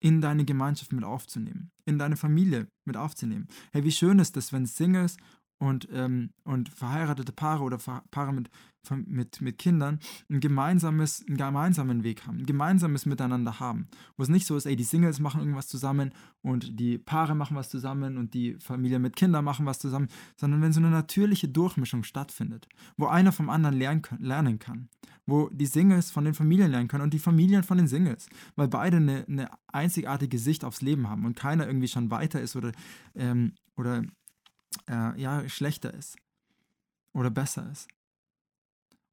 In 0.00 0.20
deine 0.20 0.44
Gemeinschaft 0.44 0.92
mit 0.92 1.04
aufzunehmen, 1.04 1.72
in 1.84 1.98
deine 1.98 2.16
Familie 2.16 2.68
mit 2.84 2.96
aufzunehmen. 2.96 3.48
Hey, 3.72 3.84
wie 3.84 3.92
schön 3.92 4.18
ist 4.18 4.36
es, 4.36 4.52
wenn 4.52 4.64
Singles 4.64 5.16
und, 5.58 5.88
ähm, 5.92 6.30
und 6.44 6.68
verheiratete 6.68 7.32
Paare 7.32 7.64
oder 7.64 7.78
Paare 8.10 8.32
mit, 8.32 8.50
mit, 9.06 9.40
mit 9.40 9.58
Kindern 9.58 9.98
ein 10.30 10.40
gemeinsames, 10.40 11.24
einen 11.26 11.36
gemeinsamen 11.36 12.04
Weg 12.04 12.26
haben, 12.26 12.38
ein 12.38 12.46
gemeinsames 12.46 13.06
Miteinander 13.06 13.60
haben. 13.60 13.88
Wo 14.16 14.22
es 14.22 14.28
nicht 14.28 14.46
so 14.46 14.56
ist, 14.56 14.66
ey, 14.66 14.76
die 14.76 14.84
Singles 14.84 15.20
machen 15.20 15.40
irgendwas 15.40 15.68
zusammen 15.68 16.12
und 16.42 16.78
die 16.78 16.98
Paare 16.98 17.34
machen 17.34 17.56
was 17.56 17.68
zusammen 17.68 18.16
und 18.18 18.34
die 18.34 18.54
Familie 18.60 18.98
mit 18.98 19.16
Kindern 19.16 19.44
machen 19.44 19.66
was 19.66 19.78
zusammen, 19.78 20.08
sondern 20.36 20.62
wenn 20.62 20.72
so 20.72 20.80
eine 20.80 20.90
natürliche 20.90 21.48
Durchmischung 21.48 22.04
stattfindet, 22.04 22.68
wo 22.96 23.06
einer 23.06 23.32
vom 23.32 23.50
anderen 23.50 23.76
lernen, 23.76 24.02
lernen 24.20 24.58
kann, 24.58 24.88
wo 25.26 25.50
die 25.50 25.66
Singles 25.66 26.10
von 26.10 26.24
den 26.24 26.34
Familien 26.34 26.70
lernen 26.70 26.88
können 26.88 27.04
und 27.04 27.12
die 27.12 27.18
Familien 27.18 27.64
von 27.64 27.78
den 27.78 27.88
Singles, 27.88 28.28
weil 28.56 28.68
beide 28.68 28.98
eine, 28.98 29.24
eine 29.28 29.50
einzigartige 29.66 30.38
Sicht 30.38 30.64
aufs 30.64 30.82
Leben 30.82 31.08
haben 31.08 31.26
und 31.26 31.36
keiner 31.36 31.66
irgendwie 31.66 31.88
schon 31.88 32.10
weiter 32.10 32.40
ist 32.40 32.54
oder, 32.54 32.72
ähm, 33.14 33.52
oder 33.76 34.04
äh, 34.88 35.20
ja, 35.20 35.48
schlechter 35.48 35.92
ist 35.94 36.16
oder 37.14 37.30
besser 37.30 37.70
ist. 37.70 37.88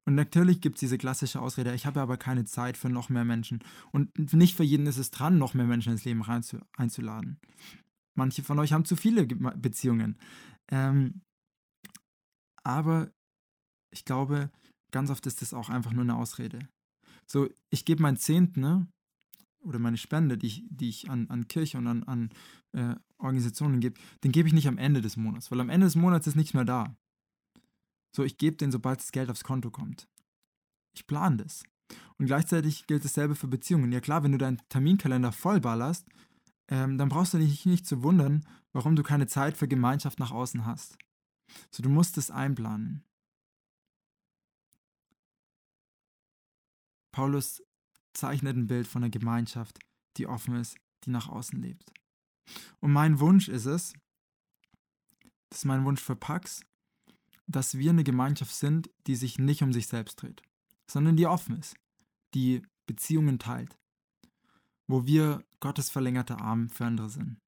Und 0.06 0.14
natürlich 0.14 0.60
gibt 0.60 0.76
es 0.76 0.80
diese 0.80 0.98
klassische 0.98 1.40
Ausrede, 1.40 1.74
ich 1.74 1.84
habe 1.84 2.00
aber 2.00 2.16
keine 2.16 2.44
Zeit 2.44 2.76
für 2.76 2.88
noch 2.88 3.08
mehr 3.08 3.24
Menschen. 3.24 3.64
Und 3.90 4.32
nicht 4.32 4.56
für 4.56 4.62
jeden 4.62 4.86
ist 4.86 4.98
es 4.98 5.10
dran, 5.10 5.38
noch 5.38 5.54
mehr 5.54 5.66
Menschen 5.66 5.92
ins 5.92 6.04
Leben 6.04 6.22
reinzu, 6.22 6.60
einzuladen. 6.76 7.40
Manche 8.14 8.44
von 8.44 8.58
euch 8.60 8.72
haben 8.72 8.84
zu 8.84 8.94
viele 8.94 9.26
Beziehungen. 9.26 10.16
Ähm, 10.68 11.22
aber 12.62 13.10
ich 13.92 14.04
glaube, 14.04 14.50
ganz 14.92 15.10
oft 15.10 15.26
ist 15.26 15.42
das 15.42 15.52
auch 15.52 15.70
einfach 15.70 15.92
nur 15.92 16.04
eine 16.04 16.16
Ausrede. 16.16 16.60
So, 17.26 17.48
ich 17.70 17.84
gebe 17.84 18.02
mein 18.02 18.16
Zehnten, 18.16 18.60
ne? 18.60 18.86
oder 19.66 19.78
meine 19.78 19.96
Spende, 19.96 20.38
die 20.38 20.46
ich, 20.46 20.64
die 20.70 20.88
ich 20.88 21.10
an, 21.10 21.28
an 21.28 21.48
Kirche 21.48 21.78
und 21.78 21.86
an, 21.88 22.02
an 22.04 22.30
äh, 22.72 22.94
Organisationen 23.18 23.80
gebe, 23.80 24.00
den 24.24 24.32
gebe 24.32 24.48
ich 24.48 24.54
nicht 24.54 24.68
am 24.68 24.78
Ende 24.78 25.00
des 25.00 25.16
Monats, 25.16 25.50
weil 25.50 25.60
am 25.60 25.70
Ende 25.70 25.86
des 25.86 25.96
Monats 25.96 26.26
ist 26.26 26.36
nichts 26.36 26.54
mehr 26.54 26.64
da. 26.64 26.96
So, 28.14 28.24
ich 28.24 28.38
gebe 28.38 28.56
den, 28.56 28.72
sobald 28.72 29.00
das 29.00 29.12
Geld 29.12 29.30
aufs 29.30 29.44
Konto 29.44 29.70
kommt. 29.70 30.08
Ich 30.94 31.06
plane 31.06 31.36
das. 31.38 31.64
Und 32.18 32.26
gleichzeitig 32.26 32.86
gilt 32.86 33.04
dasselbe 33.04 33.34
für 33.34 33.46
Beziehungen. 33.46 33.92
Ja 33.92 34.00
klar, 34.00 34.22
wenn 34.22 34.32
du 34.32 34.38
deinen 34.38 34.60
Terminkalender 34.68 35.32
vollballerst, 35.32 36.06
ähm, 36.68 36.98
dann 36.98 37.08
brauchst 37.08 37.34
du 37.34 37.38
dich 37.38 37.66
nicht 37.66 37.86
zu 37.86 38.02
wundern, 38.02 38.44
warum 38.72 38.96
du 38.96 39.02
keine 39.02 39.26
Zeit 39.26 39.56
für 39.56 39.68
Gemeinschaft 39.68 40.18
nach 40.18 40.32
außen 40.32 40.66
hast. 40.66 40.96
So, 41.70 41.82
du 41.82 41.88
musst 41.88 42.18
es 42.18 42.30
einplanen. 42.30 43.04
Paulus 47.12 47.62
zeichnet 48.14 48.56
ein 48.56 48.66
Bild 48.66 48.86
von 48.86 49.02
einer 49.02 49.10
Gemeinschaft, 49.10 49.78
die 50.16 50.26
offen 50.26 50.56
ist, 50.56 50.76
die 51.04 51.10
nach 51.10 51.28
außen 51.28 51.60
lebt. 51.60 51.92
Und 52.80 52.92
mein 52.92 53.20
Wunsch 53.20 53.48
ist 53.48 53.66
es, 53.66 53.92
das 55.50 55.60
ist 55.60 55.64
mein 55.64 55.84
Wunsch 55.84 56.00
für 56.00 56.16
Pax, 56.16 56.62
dass 57.46 57.78
wir 57.78 57.90
eine 57.90 58.04
Gemeinschaft 58.04 58.54
sind, 58.54 58.90
die 59.06 59.16
sich 59.16 59.38
nicht 59.38 59.62
um 59.62 59.72
sich 59.72 59.86
selbst 59.86 60.22
dreht, 60.22 60.42
sondern 60.86 61.16
die 61.16 61.26
offen 61.26 61.58
ist, 61.58 61.74
die 62.34 62.62
Beziehungen 62.86 63.38
teilt, 63.38 63.76
wo 64.86 65.06
wir 65.06 65.44
Gottes 65.60 65.90
verlängerter 65.90 66.40
Arm 66.40 66.68
für 66.68 66.86
andere 66.86 67.08
sind. 67.08 67.38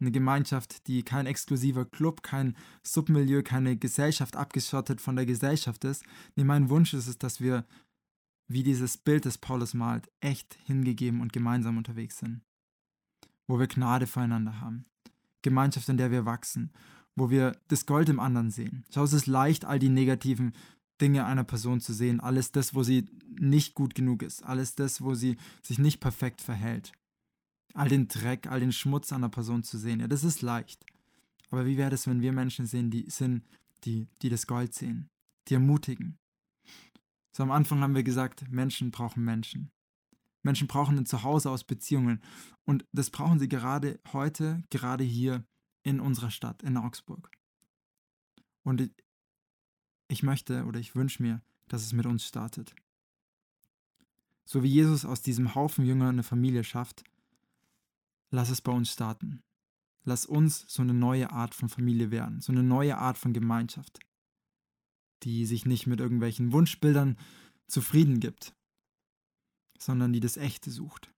Eine 0.00 0.12
Gemeinschaft, 0.12 0.86
die 0.86 1.02
kein 1.02 1.26
exklusiver 1.26 1.84
Club, 1.84 2.22
kein 2.22 2.56
Submilieu, 2.82 3.42
keine 3.42 3.76
Gesellschaft 3.76 4.34
abgeschottet 4.34 5.00
von 5.00 5.14
der 5.14 5.26
Gesellschaft 5.26 5.84
ist. 5.84 6.04
Nee, 6.36 6.44
mein 6.44 6.70
Wunsch 6.70 6.94
ist 6.94 7.06
es, 7.06 7.18
dass 7.18 7.40
wir 7.40 7.66
wie 8.48 8.62
dieses 8.62 8.96
Bild, 8.96 9.26
das 9.26 9.38
Paulus 9.38 9.74
malt, 9.74 10.10
echt 10.20 10.58
hingegeben 10.64 11.20
und 11.20 11.32
gemeinsam 11.32 11.76
unterwegs 11.76 12.18
sind. 12.18 12.40
Wo 13.50 13.58
wir 13.58 13.66
Gnade 13.66 14.06
füreinander 14.06 14.60
haben. 14.60 14.84
Gemeinschaft, 15.42 15.88
in 15.88 15.96
der 15.96 16.12
wir 16.12 16.24
wachsen. 16.24 16.70
Wo 17.16 17.30
wir 17.30 17.56
das 17.66 17.84
Gold 17.84 18.08
im 18.08 18.20
anderen 18.20 18.52
sehen. 18.52 18.84
Schau, 18.94 19.02
es 19.02 19.12
ist 19.12 19.26
leicht, 19.26 19.64
all 19.64 19.80
die 19.80 19.88
negativen 19.88 20.52
Dinge 21.00 21.24
einer 21.26 21.42
Person 21.42 21.80
zu 21.80 21.92
sehen. 21.92 22.20
Alles 22.20 22.52
das, 22.52 22.76
wo 22.76 22.84
sie 22.84 23.08
nicht 23.40 23.74
gut 23.74 23.96
genug 23.96 24.22
ist. 24.22 24.44
Alles 24.44 24.76
das, 24.76 25.02
wo 25.02 25.14
sie 25.14 25.36
sich 25.62 25.80
nicht 25.80 25.98
perfekt 25.98 26.40
verhält. 26.40 26.92
All 27.74 27.88
den 27.88 28.06
Dreck, 28.06 28.46
all 28.46 28.60
den 28.60 28.70
Schmutz 28.70 29.12
einer 29.12 29.28
Person 29.28 29.64
zu 29.64 29.78
sehen. 29.78 29.98
Ja, 29.98 30.06
das 30.06 30.22
ist 30.22 30.42
leicht. 30.42 30.86
Aber 31.50 31.66
wie 31.66 31.76
wäre 31.76 31.92
es, 31.92 32.06
wenn 32.06 32.20
wir 32.20 32.32
Menschen 32.32 32.66
sehen, 32.66 32.90
die 32.90 33.10
sind, 33.10 33.42
die, 33.82 34.06
die 34.22 34.28
das 34.28 34.46
Gold 34.46 34.74
sehen, 34.74 35.08
die 35.48 35.54
ermutigen, 35.54 36.18
so 37.32 37.42
am 37.42 37.50
Anfang 37.50 37.80
haben 37.80 37.96
wir 37.96 38.04
gesagt, 38.04 38.48
Menschen 38.48 38.92
brauchen 38.92 39.24
Menschen. 39.24 39.72
Menschen 40.42 40.68
brauchen 40.68 40.96
ein 40.98 41.06
Zuhause 41.06 41.50
aus 41.50 41.64
Beziehungen. 41.64 42.22
Und 42.64 42.86
das 42.92 43.10
brauchen 43.10 43.38
sie 43.38 43.48
gerade 43.48 44.00
heute, 44.12 44.62
gerade 44.70 45.04
hier 45.04 45.44
in 45.82 46.00
unserer 46.00 46.30
Stadt, 46.30 46.62
in 46.62 46.76
Augsburg. 46.76 47.30
Und 48.62 48.90
ich 50.08 50.22
möchte 50.22 50.64
oder 50.64 50.80
ich 50.80 50.94
wünsche 50.94 51.22
mir, 51.22 51.42
dass 51.68 51.82
es 51.82 51.92
mit 51.92 52.06
uns 52.06 52.26
startet. 52.26 52.74
So 54.44 54.62
wie 54.62 54.68
Jesus 54.68 55.04
aus 55.04 55.22
diesem 55.22 55.54
Haufen 55.54 55.84
Jünger 55.84 56.08
eine 56.08 56.22
Familie 56.22 56.64
schafft, 56.64 57.04
lass 58.30 58.50
es 58.50 58.60
bei 58.60 58.72
uns 58.72 58.92
starten. 58.92 59.42
Lass 60.04 60.26
uns 60.26 60.64
so 60.66 60.82
eine 60.82 60.94
neue 60.94 61.30
Art 61.30 61.54
von 61.54 61.68
Familie 61.68 62.10
werden, 62.10 62.40
so 62.40 62.52
eine 62.52 62.62
neue 62.62 62.96
Art 62.96 63.18
von 63.18 63.32
Gemeinschaft 63.32 64.00
die 65.22 65.46
sich 65.46 65.66
nicht 65.66 65.86
mit 65.86 66.00
irgendwelchen 66.00 66.52
Wunschbildern 66.52 67.16
zufrieden 67.66 68.20
gibt, 68.20 68.54
sondern 69.80 70.12
die 70.12 70.20
das 70.20 70.36
Echte 70.36 70.70
sucht, 70.70 71.12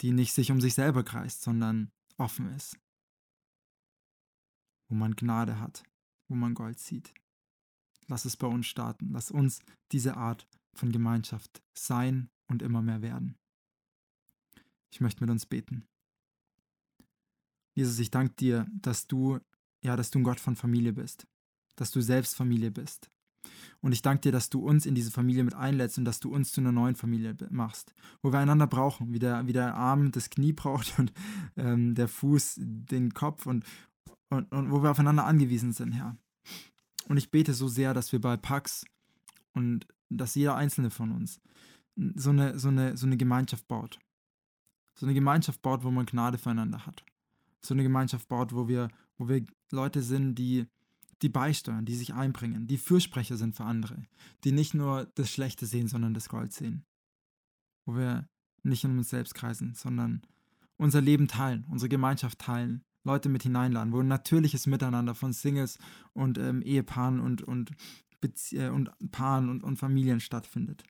die 0.00 0.12
nicht 0.12 0.32
sich 0.32 0.50
um 0.50 0.60
sich 0.60 0.74
selber 0.74 1.02
kreist, 1.02 1.42
sondern 1.42 1.90
offen 2.16 2.48
ist, 2.54 2.78
wo 4.88 4.94
man 4.94 5.16
Gnade 5.16 5.58
hat, 5.58 5.82
wo 6.28 6.34
man 6.34 6.54
Gold 6.54 6.78
sieht. 6.78 7.12
Lass 8.06 8.24
es 8.24 8.36
bei 8.36 8.46
uns 8.46 8.66
starten, 8.66 9.10
lass 9.10 9.30
uns 9.30 9.60
diese 9.92 10.16
Art 10.16 10.46
von 10.74 10.92
Gemeinschaft 10.92 11.62
sein 11.74 12.30
und 12.46 12.62
immer 12.62 12.82
mehr 12.82 13.02
werden. 13.02 13.36
Ich 14.90 15.00
möchte 15.00 15.22
mit 15.22 15.30
uns 15.30 15.46
beten. 15.46 15.86
Jesus, 17.74 17.98
ich 17.98 18.10
danke 18.10 18.34
dir, 18.34 18.66
dass 18.72 19.06
du, 19.06 19.40
ja, 19.82 19.96
dass 19.96 20.10
du 20.10 20.20
ein 20.20 20.24
Gott 20.24 20.38
von 20.38 20.54
Familie 20.54 20.92
bist, 20.92 21.26
dass 21.74 21.90
du 21.90 22.00
selbst 22.00 22.36
Familie 22.36 22.70
bist. 22.70 23.10
Und 23.80 23.92
ich 23.92 24.02
danke 24.02 24.22
dir, 24.22 24.32
dass 24.32 24.50
du 24.50 24.60
uns 24.60 24.86
in 24.86 24.94
diese 24.94 25.10
Familie 25.10 25.44
mit 25.44 25.54
einlädst 25.54 25.98
und 25.98 26.04
dass 26.04 26.20
du 26.20 26.32
uns 26.32 26.52
zu 26.52 26.60
einer 26.60 26.72
neuen 26.72 26.96
Familie 26.96 27.36
machst, 27.50 27.94
wo 28.22 28.32
wir 28.32 28.38
einander 28.38 28.66
brauchen, 28.66 29.12
wie 29.12 29.18
der, 29.18 29.46
wie 29.46 29.52
der 29.52 29.74
Arm 29.74 30.10
das 30.10 30.30
Knie 30.30 30.52
braucht 30.52 30.98
und 30.98 31.12
ähm, 31.56 31.94
der 31.94 32.08
Fuß 32.08 32.54
den 32.58 33.12
Kopf 33.14 33.46
und, 33.46 33.64
und, 34.30 34.50
und 34.52 34.70
wo 34.70 34.82
wir 34.82 34.90
aufeinander 34.90 35.26
angewiesen 35.26 35.72
sind, 35.72 35.92
Herr. 35.92 36.16
Und 37.08 37.16
ich 37.18 37.30
bete 37.30 37.52
so 37.52 37.68
sehr, 37.68 37.92
dass 37.92 38.12
wir 38.12 38.20
bei 38.20 38.36
Pax 38.36 38.84
und 39.52 39.86
dass 40.08 40.34
jeder 40.34 40.56
einzelne 40.56 40.90
von 40.90 41.12
uns 41.12 41.40
so 42.14 42.30
eine, 42.30 42.58
so 42.58 42.68
eine, 42.68 42.96
so 42.96 43.06
eine 43.06 43.16
Gemeinschaft 43.16 43.68
baut. 43.68 43.98
So 44.94 45.06
eine 45.06 45.14
Gemeinschaft 45.14 45.62
baut, 45.62 45.84
wo 45.84 45.90
man 45.90 46.06
Gnade 46.06 46.38
füreinander 46.38 46.86
hat. 46.86 47.04
So 47.60 47.74
eine 47.74 47.82
Gemeinschaft 47.82 48.28
baut, 48.28 48.54
wo 48.54 48.68
wir, 48.68 48.88
wo 49.18 49.28
wir 49.28 49.44
Leute 49.70 50.02
sind, 50.02 50.36
die, 50.36 50.66
die 51.22 51.28
beisteuern, 51.28 51.84
die 51.84 51.94
sich 51.94 52.14
einbringen, 52.14 52.66
die 52.66 52.78
Fürsprecher 52.78 53.36
sind 53.36 53.56
für 53.56 53.64
andere, 53.64 54.02
die 54.44 54.52
nicht 54.52 54.74
nur 54.74 55.06
das 55.14 55.30
Schlechte 55.30 55.66
sehen, 55.66 55.88
sondern 55.88 56.14
das 56.14 56.28
Gold 56.28 56.52
sehen. 56.52 56.84
Wo 57.86 57.96
wir 57.96 58.28
nicht 58.62 58.84
um 58.84 58.96
uns 58.98 59.10
selbst 59.10 59.34
kreisen, 59.34 59.74
sondern 59.74 60.22
unser 60.76 61.00
Leben 61.00 61.28
teilen, 61.28 61.64
unsere 61.70 61.88
Gemeinschaft 61.88 62.38
teilen, 62.38 62.82
Leute 63.04 63.28
mit 63.28 63.42
hineinladen, 63.42 63.92
wo 63.92 64.00
ein 64.00 64.08
natürliches 64.08 64.66
Miteinander 64.66 65.14
von 65.14 65.32
Singles 65.32 65.78
und 66.14 66.38
ähm, 66.38 66.62
Ehepaaren 66.62 67.20
und, 67.20 67.42
und, 67.42 67.72
Bezie 68.20 68.56
äh, 68.56 68.68
und 68.70 68.90
Paaren 69.10 69.50
und, 69.50 69.62
und 69.62 69.76
Familien 69.76 70.20
stattfindet. 70.20 70.82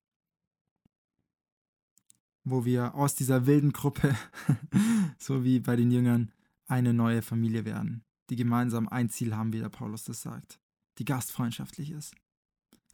Wo 2.44 2.64
wir 2.64 2.94
aus 2.94 3.16
dieser 3.16 3.46
wilden 3.46 3.72
Gruppe, 3.72 4.14
so 5.18 5.42
wie 5.42 5.58
bei 5.58 5.74
den 5.74 5.90
Jüngern, 5.90 6.30
eine 6.66 6.94
neue 6.94 7.22
Familie 7.22 7.64
werden, 7.64 8.04
die 8.30 8.36
gemeinsam 8.36 8.88
ein 8.88 9.08
Ziel 9.08 9.34
haben, 9.36 9.52
wie 9.52 9.60
der 9.60 9.68
Paulus 9.68 10.04
das 10.04 10.22
sagt, 10.22 10.60
die 10.98 11.04
gastfreundschaftlich 11.04 11.90
ist. 11.90 12.14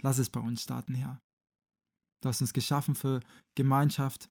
Lass 0.03 0.19
es 0.19 0.31
bei 0.31 0.41
uns 0.41 0.63
starten, 0.63 0.95
Herr. 0.95 1.21
Du 2.23 2.29
hast 2.29 2.41
uns 2.41 2.53
geschaffen 2.53 2.95
für 2.95 3.21
Gemeinschaft. 3.55 4.31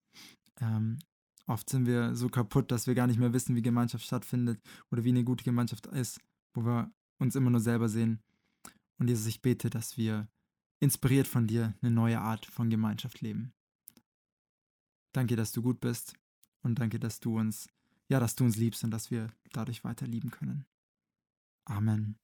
Ähm, 0.62 1.00
oft 1.47 1.70
sind 1.70 1.86
wir 1.86 2.16
so 2.16 2.30
kaputt, 2.30 2.72
dass 2.72 2.88
wir 2.88 2.95
gar 2.95 3.08
nicht 3.08 3.20
mehr 3.20 3.34
wissen, 3.34 3.56
wie 3.56 3.62
Gemeinschaft 3.62 4.06
stattfindet 4.06 4.62
oder 4.91 5.04
wie 5.04 5.10
eine 5.10 5.24
gute 5.24 5.43
Gemeinschaft 5.43 5.88
ist, 5.88 6.20
wo 6.54 6.66
wir 6.66 6.91
uns 7.20 7.36
immer 7.36 7.50
nur 7.50 7.62
selber 7.62 7.89
sehen. 7.89 8.20
Und 8.97 9.08
Jesus, 9.08 9.28
ich 9.28 9.41
bete, 9.41 9.70
dass 9.70 9.97
wir 9.97 10.28
inspiriert 10.80 11.28
von 11.28 11.47
dir 11.47 11.74
eine 11.82 11.91
neue 11.91 12.20
Art 12.20 12.45
von 12.45 12.70
Gemeinschaft 12.70 13.22
leben. 13.22 13.54
Danke, 15.14 15.36
dass 15.36 15.52
du 15.52 15.62
gut 15.62 15.80
bist 15.80 16.14
und 16.62 16.80
danke, 16.80 17.00
dass 17.00 17.20
du 17.20 17.38
uns, 17.38 17.68
ja, 18.08 18.20
dass 18.20 18.36
du 18.36 18.43
uns 18.43 18.56
liebst 18.56 18.84
und 18.84 18.91
dass 18.91 19.10
wir 19.12 19.32
dadurch 19.52 19.84
weiter 19.84 20.06
lieben 20.06 20.32
können. 20.32 20.66
Amen. 21.70 22.16